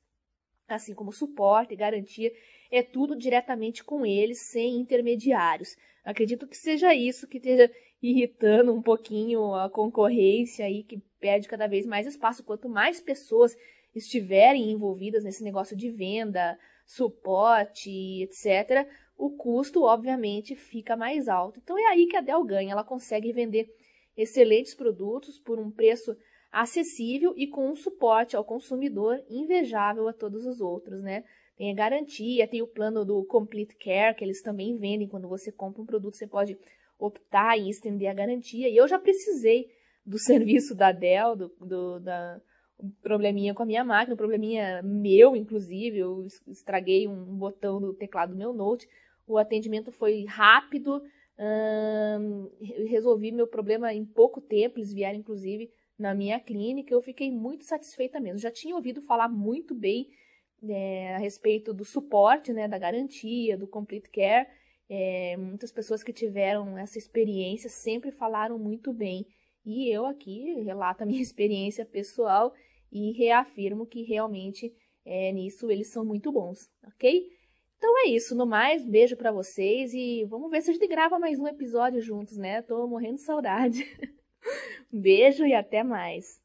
assim 0.67 0.93
como 0.93 1.11
suporte, 1.11 1.75
garantia, 1.75 2.31
é 2.71 2.81
tudo 2.81 3.15
diretamente 3.15 3.83
com 3.83 4.05
eles, 4.05 4.39
sem 4.39 4.77
intermediários. 4.77 5.75
Acredito 6.03 6.47
que 6.47 6.55
seja 6.55 6.95
isso 6.95 7.27
que 7.27 7.37
esteja 7.37 7.69
irritando 8.01 8.73
um 8.73 8.81
pouquinho 8.81 9.53
a 9.53 9.69
concorrência 9.69 10.65
aí, 10.65 10.83
que 10.83 11.03
perde 11.19 11.49
cada 11.49 11.67
vez 11.67 11.85
mais 11.85 12.07
espaço. 12.07 12.43
Quanto 12.43 12.69
mais 12.69 13.01
pessoas 13.01 13.55
estiverem 13.95 14.71
envolvidas 14.71 15.23
nesse 15.23 15.43
negócio 15.43 15.75
de 15.75 15.89
venda, 15.89 16.57
suporte, 16.85 18.23
etc., 18.23 18.87
o 19.17 19.31
custo, 19.31 19.83
obviamente, 19.83 20.55
fica 20.55 20.95
mais 20.95 21.27
alto. 21.27 21.59
Então 21.61 21.77
é 21.77 21.87
aí 21.87 22.07
que 22.07 22.15
a 22.15 22.21
Dell 22.21 22.43
ganha, 22.45 22.71
ela 22.71 22.85
consegue 22.85 23.33
vender 23.33 23.69
excelentes 24.15 24.73
produtos 24.73 25.37
por 25.37 25.59
um 25.59 25.69
preço 25.69 26.15
acessível 26.51 27.33
e 27.35 27.45
com 27.45 27.69
um 27.69 27.75
suporte 27.75 28.35
ao 28.35 28.43
consumidor 28.43 29.21
invejável 29.29 30.07
a 30.07 30.13
todos 30.13 30.45
os 30.45 30.61
outros, 30.61 31.01
né? 31.01 31.23
Tem 31.57 31.69
a 31.69 31.75
garantia, 31.75 32.47
tem 32.47 32.61
o 32.61 32.67
plano 32.67 33.03
do 33.03 33.23
Complete 33.25 33.75
Care, 33.75 34.15
que 34.15 34.23
eles 34.23 34.41
também 34.41 34.77
vendem 34.77 35.09
quando 35.09 35.27
você 35.27 35.51
compra 35.51 35.81
um 35.81 35.85
produto, 35.85 36.15
você 36.15 36.25
pode 36.25 36.57
optar 36.97 37.57
em 37.57 37.69
estender 37.69 38.09
a 38.09 38.13
garantia. 38.13 38.69
E 38.69 38.77
eu 38.77 38.87
já 38.87 38.97
precisei 38.97 39.69
do 40.05 40.17
serviço 40.19 40.73
da 40.73 40.93
Dell, 40.93 41.35
do, 41.35 41.49
do 41.59 41.99
da, 41.99 42.41
um 42.81 42.89
probleminha 43.01 43.53
com 43.53 43.63
a 43.63 43.65
minha 43.65 43.83
máquina, 43.83 44.13
um 44.13 44.17
probleminha 44.17 44.81
meu, 44.81 45.35
inclusive, 45.35 45.97
eu 45.97 46.25
estraguei 46.47 47.07
um 47.07 47.37
botão 47.37 47.79
do 47.79 47.93
teclado 47.93 48.31
do 48.31 48.37
meu 48.37 48.53
Note. 48.53 48.87
O 49.27 49.37
atendimento 49.37 49.91
foi 49.91 50.25
rápido, 50.25 51.01
hum, 51.37 52.49
resolvi 52.87 53.31
meu 53.31 53.47
problema 53.47 53.93
em 53.93 54.05
pouco 54.05 54.39
tempo, 54.39 54.79
eles 54.79 54.93
vieram, 54.93 55.19
inclusive, 55.19 55.69
na 55.97 56.15
minha 56.15 56.39
clínica, 56.39 56.93
eu 56.93 57.01
fiquei 57.01 57.29
muito 57.29 57.65
satisfeita 57.65 58.19
mesmo. 58.19 58.39
Já 58.39 58.49
tinha 58.49 58.75
ouvido 58.75 59.01
falar 59.01 59.27
muito 59.27 59.75
bem 59.75 60.07
é, 60.63 61.15
a 61.15 61.17
respeito 61.17 61.73
do 61.73 61.83
suporte, 61.83 62.53
né, 62.53 62.67
da 62.67 62.77
garantia, 62.77 63.57
do 63.57 63.67
Complete 63.67 64.09
Care. 64.09 64.47
É, 64.89 65.35
muitas 65.37 65.71
pessoas 65.71 66.01
que 66.01 66.13
tiveram 66.13 66.77
essa 66.77 66.97
experiência 66.97 67.69
sempre 67.69 68.11
falaram 68.11 68.57
muito 68.57 68.93
bem. 68.93 69.25
E 69.65 69.93
eu 69.93 70.05
aqui 70.05 70.61
relato 70.61 71.03
a 71.03 71.05
minha 71.05 71.21
experiência 71.21 71.85
pessoal 71.85 72.53
e 72.91 73.11
reafirmo 73.11 73.85
que 73.85 74.03
realmente 74.03 74.73
é, 75.05 75.31
nisso 75.31 75.69
eles 75.71 75.91
são 75.91 76.05
muito 76.05 76.31
bons, 76.31 76.69
ok? 76.83 77.27
Então 77.77 77.97
é 78.05 78.09
isso, 78.09 78.35
no 78.35 78.45
mais, 78.45 78.85
beijo 78.85 79.15
para 79.15 79.31
vocês 79.31 79.93
e 79.93 80.25
vamos 80.25 80.51
ver 80.51 80.61
se 80.61 80.69
a 80.69 80.73
gente 80.73 80.87
grava 80.87 81.17
mais 81.17 81.39
um 81.39 81.47
episódio 81.47 82.01
juntos, 82.01 82.37
né? 82.37 82.61
Tô 82.61 82.85
morrendo 82.87 83.15
de 83.15 83.21
saudade. 83.21 83.85
beijo 84.91 85.45
e 85.45 85.53
até 85.53 85.83
mais. 85.83 86.41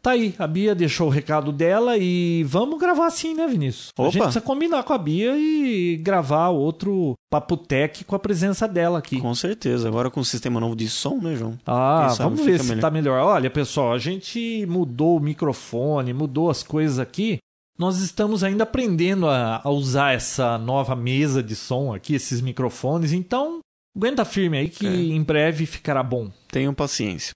Tá 0.00 0.12
aí, 0.12 0.32
a 0.38 0.46
Bia 0.46 0.76
deixou 0.76 1.08
o 1.08 1.10
recado 1.10 1.50
dela 1.50 1.96
e 1.96 2.44
vamos 2.44 2.78
gravar 2.78 3.06
assim, 3.06 3.34
né, 3.34 3.48
Vinícius? 3.48 3.90
Opa. 3.96 4.08
A 4.08 4.10
gente 4.12 4.22
precisa 4.22 4.40
combinar 4.40 4.84
com 4.84 4.92
a 4.92 4.98
Bia 4.98 5.36
e 5.36 5.96
gravar 5.96 6.50
outro 6.50 7.14
Papo 7.28 7.56
Tech 7.56 8.04
com 8.04 8.14
a 8.14 8.18
presença 8.18 8.68
dela 8.68 9.00
aqui. 9.00 9.20
Com 9.20 9.34
certeza, 9.34 9.88
agora 9.88 10.08
com 10.08 10.20
o 10.20 10.24
sistema 10.24 10.60
novo 10.60 10.76
de 10.76 10.88
som, 10.88 11.16
né, 11.16 11.34
João? 11.34 11.58
Ah, 11.66 12.14
vamos 12.16 12.40
ver 12.44 12.60
se 12.60 12.68
melhor. 12.68 12.80
tá 12.80 12.90
melhor. 12.90 13.20
Olha, 13.24 13.50
pessoal, 13.50 13.92
a 13.92 13.98
gente 13.98 14.64
mudou 14.66 15.16
o 15.16 15.20
microfone, 15.20 16.12
mudou 16.12 16.48
as 16.48 16.62
coisas 16.62 17.00
aqui. 17.00 17.38
Nós 17.76 17.98
estamos 17.98 18.44
ainda 18.44 18.62
aprendendo 18.64 19.28
a, 19.28 19.60
a 19.64 19.70
usar 19.70 20.14
essa 20.14 20.58
nova 20.58 20.94
mesa 20.94 21.42
de 21.42 21.56
som 21.56 21.92
aqui, 21.92 22.14
esses 22.14 22.40
microfones, 22.40 23.12
então 23.12 23.58
aguenta 23.96 24.24
firme 24.24 24.58
aí 24.58 24.68
que 24.68 24.86
é. 24.86 24.90
em 24.90 25.22
breve 25.22 25.66
ficará 25.66 26.02
bom. 26.02 26.30
Tenham 26.48 26.72
paciência. 26.72 27.32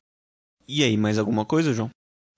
E 0.66 0.82
aí, 0.82 0.96
mais 0.96 1.18
alguma 1.18 1.44
coisa, 1.44 1.72
João? 1.72 1.90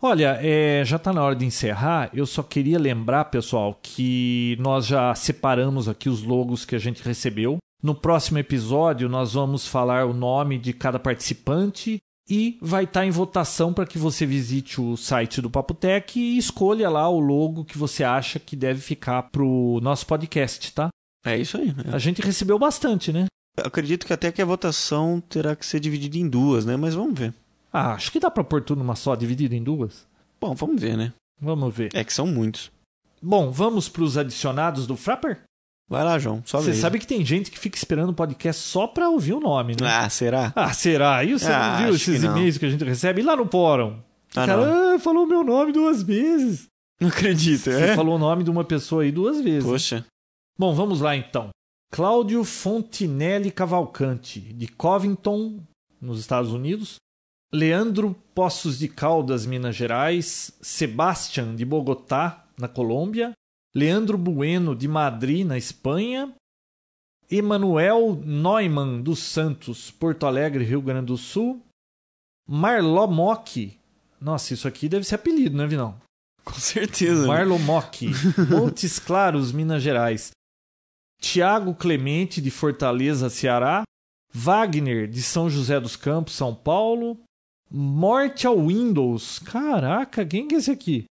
Olha, 0.06 0.38
é, 0.42 0.84
já 0.84 0.96
está 0.96 1.14
na 1.14 1.24
hora 1.24 1.34
de 1.34 1.46
encerrar. 1.46 2.10
Eu 2.12 2.26
só 2.26 2.42
queria 2.42 2.78
lembrar, 2.78 3.24
pessoal, 3.24 3.80
que 3.82 4.54
nós 4.60 4.84
já 4.84 5.14
separamos 5.14 5.88
aqui 5.88 6.10
os 6.10 6.22
logos 6.22 6.66
que 6.66 6.76
a 6.76 6.78
gente 6.78 7.02
recebeu. 7.02 7.56
No 7.82 7.94
próximo 7.94 8.36
episódio, 8.36 9.08
nós 9.08 9.32
vamos 9.32 9.66
falar 9.66 10.04
o 10.04 10.12
nome 10.12 10.58
de 10.58 10.74
cada 10.74 10.98
participante 10.98 11.96
e 12.28 12.58
vai 12.60 12.84
estar 12.84 13.00
tá 13.00 13.06
em 13.06 13.10
votação 13.10 13.72
para 13.72 13.86
que 13.86 13.96
você 13.96 14.26
visite 14.26 14.78
o 14.78 14.94
site 14.94 15.40
do 15.40 15.48
Papotec 15.48 16.20
e 16.20 16.36
escolha 16.36 16.90
lá 16.90 17.08
o 17.08 17.18
logo 17.18 17.64
que 17.64 17.78
você 17.78 18.04
acha 18.04 18.38
que 18.38 18.54
deve 18.54 18.82
ficar 18.82 19.22
para 19.22 19.42
o 19.42 19.80
nosso 19.80 20.06
podcast, 20.06 20.70
tá? 20.74 20.90
É 21.24 21.38
isso 21.38 21.56
aí. 21.56 21.74
É. 21.82 21.96
A 21.96 21.98
gente 21.98 22.20
recebeu 22.20 22.58
bastante, 22.58 23.10
né? 23.10 23.24
Eu 23.56 23.68
acredito 23.68 24.04
que 24.04 24.12
até 24.12 24.30
que 24.30 24.42
a 24.42 24.44
votação 24.44 25.18
terá 25.18 25.56
que 25.56 25.64
ser 25.64 25.80
dividida 25.80 26.18
em 26.18 26.28
duas, 26.28 26.66
né? 26.66 26.76
Mas 26.76 26.94
vamos 26.94 27.18
ver. 27.18 27.32
Ah, 27.74 27.94
acho 27.94 28.12
que 28.12 28.20
dá 28.20 28.30
pra 28.30 28.44
pôr 28.44 28.62
tudo 28.62 28.78
numa 28.78 28.94
só, 28.94 29.16
dividido 29.16 29.52
em 29.52 29.62
duas. 29.62 30.06
Bom, 30.40 30.54
vamos 30.54 30.80
ver, 30.80 30.96
né? 30.96 31.12
Vamos 31.40 31.74
ver. 31.74 31.90
É 31.92 32.04
que 32.04 32.12
são 32.12 32.24
muitos. 32.24 32.70
Bom, 33.20 33.50
vamos 33.50 33.88
pros 33.88 34.16
adicionados 34.16 34.86
do 34.86 34.96
Frapper? 34.96 35.42
Vai 35.90 36.04
lá, 36.04 36.16
João. 36.16 36.40
Só 36.46 36.60
Você 36.60 36.72
sabe 36.72 37.00
que 37.00 37.06
tem 37.06 37.24
gente 37.24 37.50
que 37.50 37.58
fica 37.58 37.76
esperando 37.76 38.10
o 38.10 38.14
podcast 38.14 38.62
só 38.62 38.86
pra 38.86 39.08
ouvir 39.08 39.34
o 39.34 39.40
nome, 39.40 39.74
né? 39.78 39.88
Ah, 39.88 40.08
será? 40.08 40.52
Ah, 40.54 40.72
será? 40.72 41.24
E 41.24 41.32
você 41.32 41.50
ah, 41.50 41.72
não 41.72 41.86
viu 41.86 41.94
esses 41.96 42.22
e-mails 42.22 42.58
que 42.58 42.64
a 42.64 42.70
gente 42.70 42.84
recebe? 42.84 43.20
E 43.22 43.24
lá 43.24 43.34
no 43.34 43.46
fórum? 43.46 43.98
Ah, 44.36 44.44
o 44.44 44.46
cara 44.46 44.94
ah, 44.94 44.98
falou 45.00 45.26
meu 45.26 45.42
nome 45.42 45.72
duas 45.72 46.00
vezes. 46.00 46.68
Não 47.00 47.08
acredito, 47.08 47.70
é? 47.70 47.88
Você 47.88 47.96
falou 47.96 48.14
o 48.14 48.18
nome 48.18 48.44
de 48.44 48.50
uma 48.50 48.64
pessoa 48.64 49.02
aí 49.02 49.10
duas 49.10 49.40
vezes. 49.40 49.64
Poxa. 49.64 50.06
Bom, 50.56 50.74
vamos 50.74 51.00
lá 51.00 51.16
então. 51.16 51.50
Cláudio 51.92 52.44
Fontinelli 52.44 53.50
Cavalcante, 53.50 54.40
de 54.40 54.68
Covington, 54.68 55.60
nos 56.00 56.20
Estados 56.20 56.52
Unidos. 56.52 56.96
Leandro 57.54 58.16
Poços 58.34 58.80
de 58.80 58.88
Caldas, 58.88 59.46
Minas 59.46 59.76
Gerais, 59.76 60.50
Sebastián 60.60 61.54
de 61.54 61.64
Bogotá, 61.64 62.44
na 62.58 62.66
Colômbia, 62.66 63.32
Leandro 63.72 64.18
Bueno 64.18 64.74
de 64.74 64.88
Madrid, 64.88 65.46
na 65.46 65.56
Espanha, 65.56 66.34
Emanuel 67.30 68.20
Neumann 68.24 69.00
dos 69.00 69.20
Santos, 69.20 69.88
Porto 69.88 70.26
Alegre, 70.26 70.64
Rio 70.64 70.82
Grande 70.82 71.06
do 71.06 71.16
Sul, 71.16 71.62
Marló 72.44 73.06
Mock, 73.06 73.78
nossa, 74.20 74.52
isso 74.52 74.66
aqui 74.66 74.88
deve 74.88 75.04
ser 75.04 75.14
apelido, 75.14 75.56
né, 75.56 75.64
Vinão? 75.64 75.96
Com 76.44 76.54
certeza. 76.54 77.24
Marlon 77.24 77.58
Mock, 77.60 78.10
Montes 78.50 78.98
Claros, 78.98 79.52
Minas 79.52 79.80
Gerais, 79.80 80.32
Tiago 81.20 81.72
Clemente 81.72 82.40
de 82.40 82.50
Fortaleza, 82.50 83.30
Ceará, 83.30 83.84
Wagner 84.32 85.06
de 85.06 85.22
São 85.22 85.48
José 85.48 85.78
dos 85.78 85.94
Campos, 85.94 86.34
São 86.34 86.52
Paulo, 86.52 87.16
Morte 87.76 88.46
ao 88.46 88.56
Windows. 88.56 89.40
Caraca, 89.40 90.24
quem 90.24 90.46
que 90.46 90.54
é 90.54 90.58
esse 90.58 90.70
aqui? 90.70 91.06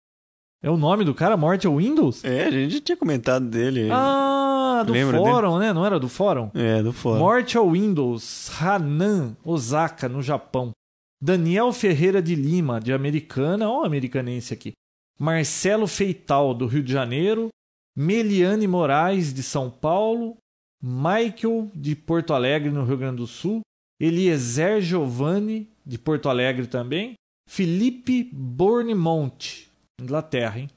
É 0.62 0.68
o 0.68 0.76
nome 0.76 1.06
do 1.06 1.14
cara, 1.14 1.34
Morte 1.34 1.66
ao 1.66 1.78
Windows? 1.78 2.22
É, 2.22 2.44
a 2.44 2.50
gente 2.50 2.82
tinha 2.82 2.98
comentado 2.98 3.46
dele. 3.46 3.88
Ah, 3.90 4.84
do 4.86 4.92
Lembra 4.92 5.16
fórum, 5.16 5.58
né? 5.58 5.72
Não 5.72 5.86
era 5.86 5.98
do 5.98 6.06
fórum? 6.06 6.50
É, 6.52 6.82
do 6.82 6.92
fórum. 6.92 7.18
Morte 7.18 7.56
ao 7.56 7.70
Windows, 7.70 8.50
Hanan, 8.60 9.34
Osaka, 9.42 10.06
no 10.06 10.20
Japão. 10.20 10.72
Daniel 11.18 11.72
Ferreira 11.72 12.20
de 12.20 12.34
Lima, 12.34 12.78
de 12.78 12.92
Americana, 12.92 13.66
ó, 13.66 13.80
o 13.80 13.84
americanense 13.86 14.52
aqui. 14.52 14.72
Marcelo 15.18 15.86
Feital, 15.86 16.52
do 16.52 16.66
Rio 16.66 16.82
de 16.82 16.92
Janeiro. 16.92 17.48
Meliane 17.96 18.66
Moraes, 18.66 19.32
de 19.32 19.42
São 19.42 19.70
Paulo. 19.70 20.36
Michael, 20.82 21.70
de 21.74 21.96
Porto 21.96 22.34
Alegre, 22.34 22.70
no 22.70 22.84
Rio 22.84 22.98
Grande 22.98 23.16
do 23.16 23.26
Sul. 23.26 23.62
Eliezer 23.98 24.82
Giovanni, 24.82 25.69
de 25.84 25.98
Porto 25.98 26.28
Alegre 26.28 26.66
também. 26.66 27.14
Felipe 27.48 28.30
Bournemont, 28.32 29.68
Inglaterra, 30.00 30.60
hein? 30.60 30.70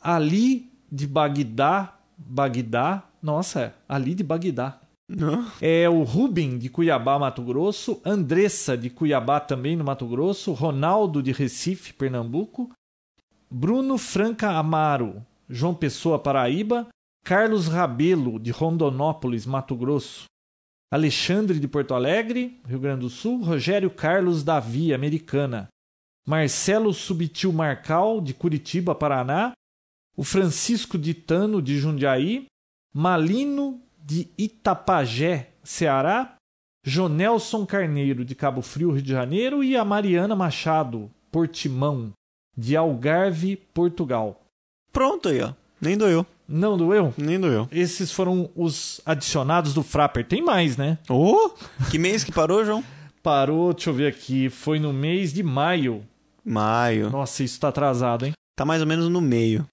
Ali 0.00 0.70
de 0.90 1.06
Bagdá, 1.06 1.98
Bagdá, 2.16 3.08
nossa, 3.22 3.60
é, 3.62 3.74
Ali 3.88 4.14
de 4.14 4.22
Bagdá. 4.22 4.80
Não. 5.08 5.46
É 5.60 5.88
o 5.88 6.02
Rubem 6.02 6.58
de 6.58 6.68
Cuiabá, 6.68 7.18
Mato 7.18 7.42
Grosso, 7.42 8.00
Andressa 8.04 8.76
de 8.76 8.88
Cuiabá 8.90 9.40
também 9.40 9.76
no 9.76 9.84
Mato 9.84 10.06
Grosso, 10.06 10.52
Ronaldo 10.52 11.22
de 11.22 11.32
Recife, 11.32 11.92
Pernambuco, 11.92 12.70
Bruno 13.50 13.98
Franca 13.98 14.50
Amaro, 14.50 15.24
João 15.48 15.74
Pessoa, 15.74 16.18
Paraíba, 16.18 16.88
Carlos 17.24 17.68
Rabelo 17.68 18.38
de 18.38 18.50
Rondonópolis, 18.50 19.46
Mato 19.46 19.76
Grosso, 19.76 20.24
Alexandre 20.90 21.58
de 21.58 21.66
Porto 21.66 21.94
Alegre, 21.94 22.60
Rio 22.66 22.78
Grande 22.78 23.00
do 23.00 23.10
Sul, 23.10 23.42
Rogério 23.42 23.90
Carlos 23.90 24.42
Davi, 24.42 24.94
Americana, 24.94 25.68
Marcelo 26.26 26.92
Subtil 26.92 27.52
Marcal, 27.52 28.20
de 28.20 28.32
Curitiba, 28.32 28.94
Paraná, 28.94 29.52
o 30.16 30.22
Francisco 30.22 30.96
de 30.96 31.12
Tano, 31.12 31.60
de 31.60 31.78
Jundiaí, 31.78 32.46
Malino, 32.92 33.80
de 33.98 34.28
Itapajé, 34.38 35.50
Ceará, 35.62 36.36
Jonelson 36.84 37.66
Carneiro, 37.66 38.24
de 38.24 38.34
Cabo 38.34 38.62
Frio, 38.62 38.92
Rio 38.92 39.02
de 39.02 39.10
Janeiro, 39.10 39.64
e 39.64 39.76
a 39.76 39.84
Mariana 39.84 40.36
Machado, 40.36 41.10
Portimão, 41.32 42.12
de 42.56 42.76
Algarve, 42.76 43.56
Portugal. 43.56 44.40
Pronto 44.92 45.28
aí, 45.28 45.40
ó. 45.40 45.52
Nem 45.80 45.96
doeu. 45.96 46.24
Não 46.48 46.76
doeu? 46.76 47.12
Nem 47.16 47.40
doeu. 47.40 47.68
Esses 47.72 48.12
foram 48.12 48.50
os 48.54 49.00
adicionados 49.04 49.72
do 49.72 49.82
Frapper. 49.82 50.26
Tem 50.26 50.42
mais, 50.42 50.76
né? 50.76 50.98
Ô! 51.08 51.50
que 51.90 51.98
mês 51.98 52.22
que 52.22 52.32
parou, 52.32 52.64
João? 52.64 52.84
Parou, 53.22 53.72
deixa 53.72 53.90
eu 53.90 53.94
ver 53.94 54.08
aqui, 54.08 54.50
foi 54.50 54.78
no 54.78 54.92
mês 54.92 55.32
de 55.32 55.42
maio. 55.42 56.04
Maio. 56.44 57.08
Nossa, 57.08 57.42
isso 57.42 57.58
tá 57.58 57.68
atrasado, 57.68 58.26
hein? 58.26 58.32
Tá 58.54 58.64
mais 58.64 58.82
ou 58.82 58.86
menos 58.86 59.08
no 59.08 59.20
meio. 59.20 59.66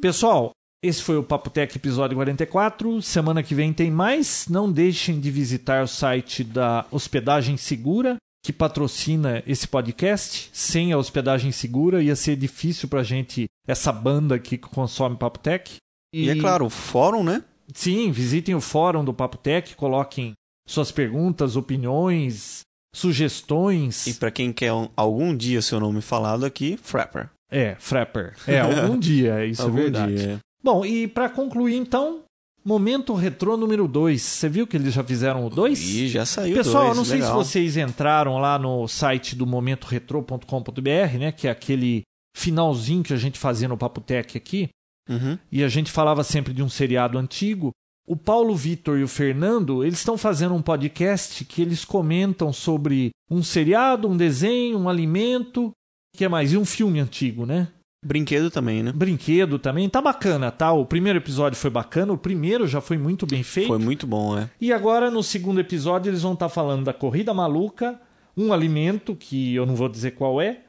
Pessoal, 0.00 0.52
esse 0.84 1.02
foi 1.02 1.16
o 1.16 1.22
Papo 1.22 1.50
Tech 1.50 1.76
episódio 1.76 2.16
44. 2.16 3.02
Semana 3.02 3.42
que 3.42 3.54
vem 3.54 3.72
tem 3.72 3.90
mais. 3.90 4.46
Não 4.48 4.70
deixem 4.70 5.20
de 5.20 5.30
visitar 5.30 5.84
o 5.84 5.88
site 5.88 6.42
da 6.42 6.86
Hospedagem 6.90 7.56
Segura, 7.56 8.16
que 8.44 8.52
patrocina 8.52 9.42
esse 9.46 9.66
podcast. 9.66 10.50
Sem 10.52 10.92
a 10.92 10.98
Hospedagem 10.98 11.52
Segura 11.52 12.02
ia 12.02 12.16
ser 12.16 12.36
difícil 12.36 12.88
pra 12.88 13.02
gente, 13.02 13.46
essa 13.66 13.92
banda 13.92 14.34
aqui 14.34 14.58
que 14.58 14.68
consome 14.68 15.16
Papo 15.16 15.38
Tech. 15.38 15.76
E, 16.12 16.28
é 16.28 16.36
claro, 16.36 16.66
o 16.66 16.70
fórum, 16.70 17.22
né? 17.24 17.42
Sim, 17.74 18.10
visitem 18.10 18.54
o 18.54 18.60
fórum 18.60 19.04
do 19.04 19.14
Papo 19.14 19.38
Tech, 19.38 19.74
coloquem 19.76 20.32
suas 20.68 20.92
perguntas, 20.92 21.56
opiniões, 21.56 22.60
sugestões. 22.94 24.06
E 24.06 24.14
pra 24.14 24.30
quem 24.30 24.52
quer 24.52 24.72
um- 24.72 24.88
algum 24.96 25.34
dia 25.36 25.62
seu 25.62 25.80
nome 25.80 26.00
falado 26.02 26.44
aqui, 26.44 26.76
Frapper. 26.82 27.30
É, 27.50 27.74
Frapper. 27.78 28.34
É, 28.46 28.60
algum 28.60 28.98
dia, 29.00 29.44
isso 29.46 29.62
Algum 29.62 29.78
é 29.78 29.82
verdade. 29.82 30.14
dia. 30.16 30.38
Bom, 30.62 30.84
e 30.84 31.06
pra 31.08 31.28
concluir 31.28 31.76
então, 31.76 32.20
Momento 32.64 33.14
Retrô 33.14 33.56
número 33.56 33.88
2. 33.88 34.22
Você 34.22 34.48
viu 34.48 34.66
que 34.68 34.76
eles 34.76 34.94
já 34.94 35.02
fizeram 35.02 35.44
o 35.44 35.50
2? 35.50 35.80
Ih, 35.80 36.08
já 36.08 36.24
saiu 36.24 36.54
Pessoal, 36.56 36.84
dois, 36.84 36.90
eu 36.90 36.96
não 36.96 37.04
sei 37.04 37.18
legal. 37.20 37.42
se 37.44 37.50
vocês 37.50 37.76
entraram 37.76 38.38
lá 38.38 38.56
no 38.58 38.86
site 38.86 39.34
do 39.34 39.44
momentoretro.com.br, 39.46 41.18
né, 41.18 41.32
que 41.32 41.48
é 41.48 41.50
aquele 41.50 42.02
finalzinho 42.36 43.02
que 43.02 43.12
a 43.12 43.16
gente 43.16 43.38
fazia 43.38 43.66
no 43.68 43.76
Papo 43.76 44.00
Tech 44.00 44.36
aqui, 44.36 44.68
Uhum. 45.08 45.36
e 45.50 45.64
a 45.64 45.68
gente 45.68 45.90
falava 45.90 46.22
sempre 46.22 46.54
de 46.54 46.62
um 46.62 46.68
seriado 46.68 47.18
antigo. 47.18 47.72
O 48.06 48.16
Paulo 48.16 48.54
Vitor 48.54 48.98
e 48.98 49.02
o 49.02 49.08
Fernando, 49.08 49.84
eles 49.84 49.98
estão 49.98 50.18
fazendo 50.18 50.54
um 50.54 50.62
podcast 50.62 51.44
que 51.44 51.62
eles 51.62 51.84
comentam 51.84 52.52
sobre 52.52 53.10
um 53.30 53.42
seriado, 53.42 54.08
um 54.08 54.16
desenho, 54.16 54.78
um 54.78 54.88
alimento, 54.88 55.72
que 56.14 56.24
é 56.24 56.28
mais? 56.28 56.52
E 56.52 56.56
um 56.56 56.64
filme 56.64 57.00
antigo, 57.00 57.46
né? 57.46 57.68
Brinquedo 58.04 58.50
também, 58.50 58.82
né? 58.82 58.92
Brinquedo 58.92 59.58
também. 59.58 59.88
Tá 59.88 60.02
bacana, 60.02 60.50
tá? 60.50 60.72
O 60.72 60.84
primeiro 60.84 61.20
episódio 61.20 61.56
foi 61.56 61.70
bacana, 61.70 62.12
o 62.12 62.18
primeiro 62.18 62.66
já 62.66 62.80
foi 62.80 62.98
muito 62.98 63.24
bem 63.24 63.44
feito. 63.44 63.68
Foi 63.68 63.78
muito 63.78 64.06
bom, 64.06 64.36
é. 64.36 64.50
E 64.60 64.72
agora, 64.72 65.08
no 65.08 65.22
segundo 65.22 65.60
episódio, 65.60 66.10
eles 66.10 66.22
vão 66.22 66.32
estar 66.32 66.48
falando 66.48 66.84
da 66.84 66.92
Corrida 66.92 67.32
Maluca, 67.32 68.00
um 68.36 68.52
alimento, 68.52 69.14
que 69.14 69.54
eu 69.54 69.64
não 69.64 69.76
vou 69.76 69.88
dizer 69.88 70.12
qual 70.12 70.40
é, 70.40 70.62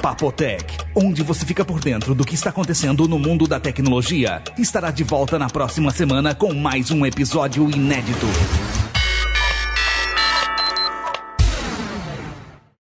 Papotec, 0.00 0.64
onde 0.96 1.22
você 1.22 1.44
fica 1.44 1.62
por 1.62 1.78
dentro 1.78 2.14
do 2.14 2.24
que 2.24 2.34
está 2.34 2.48
acontecendo 2.48 3.06
no 3.06 3.18
mundo 3.18 3.46
da 3.46 3.60
tecnologia, 3.60 4.42
estará 4.56 4.90
de 4.90 5.04
volta 5.04 5.38
na 5.38 5.50
próxima 5.50 5.90
semana 5.90 6.34
com 6.34 6.54
mais 6.54 6.90
um 6.90 7.04
episódio 7.04 7.68
inédito. 7.68 8.26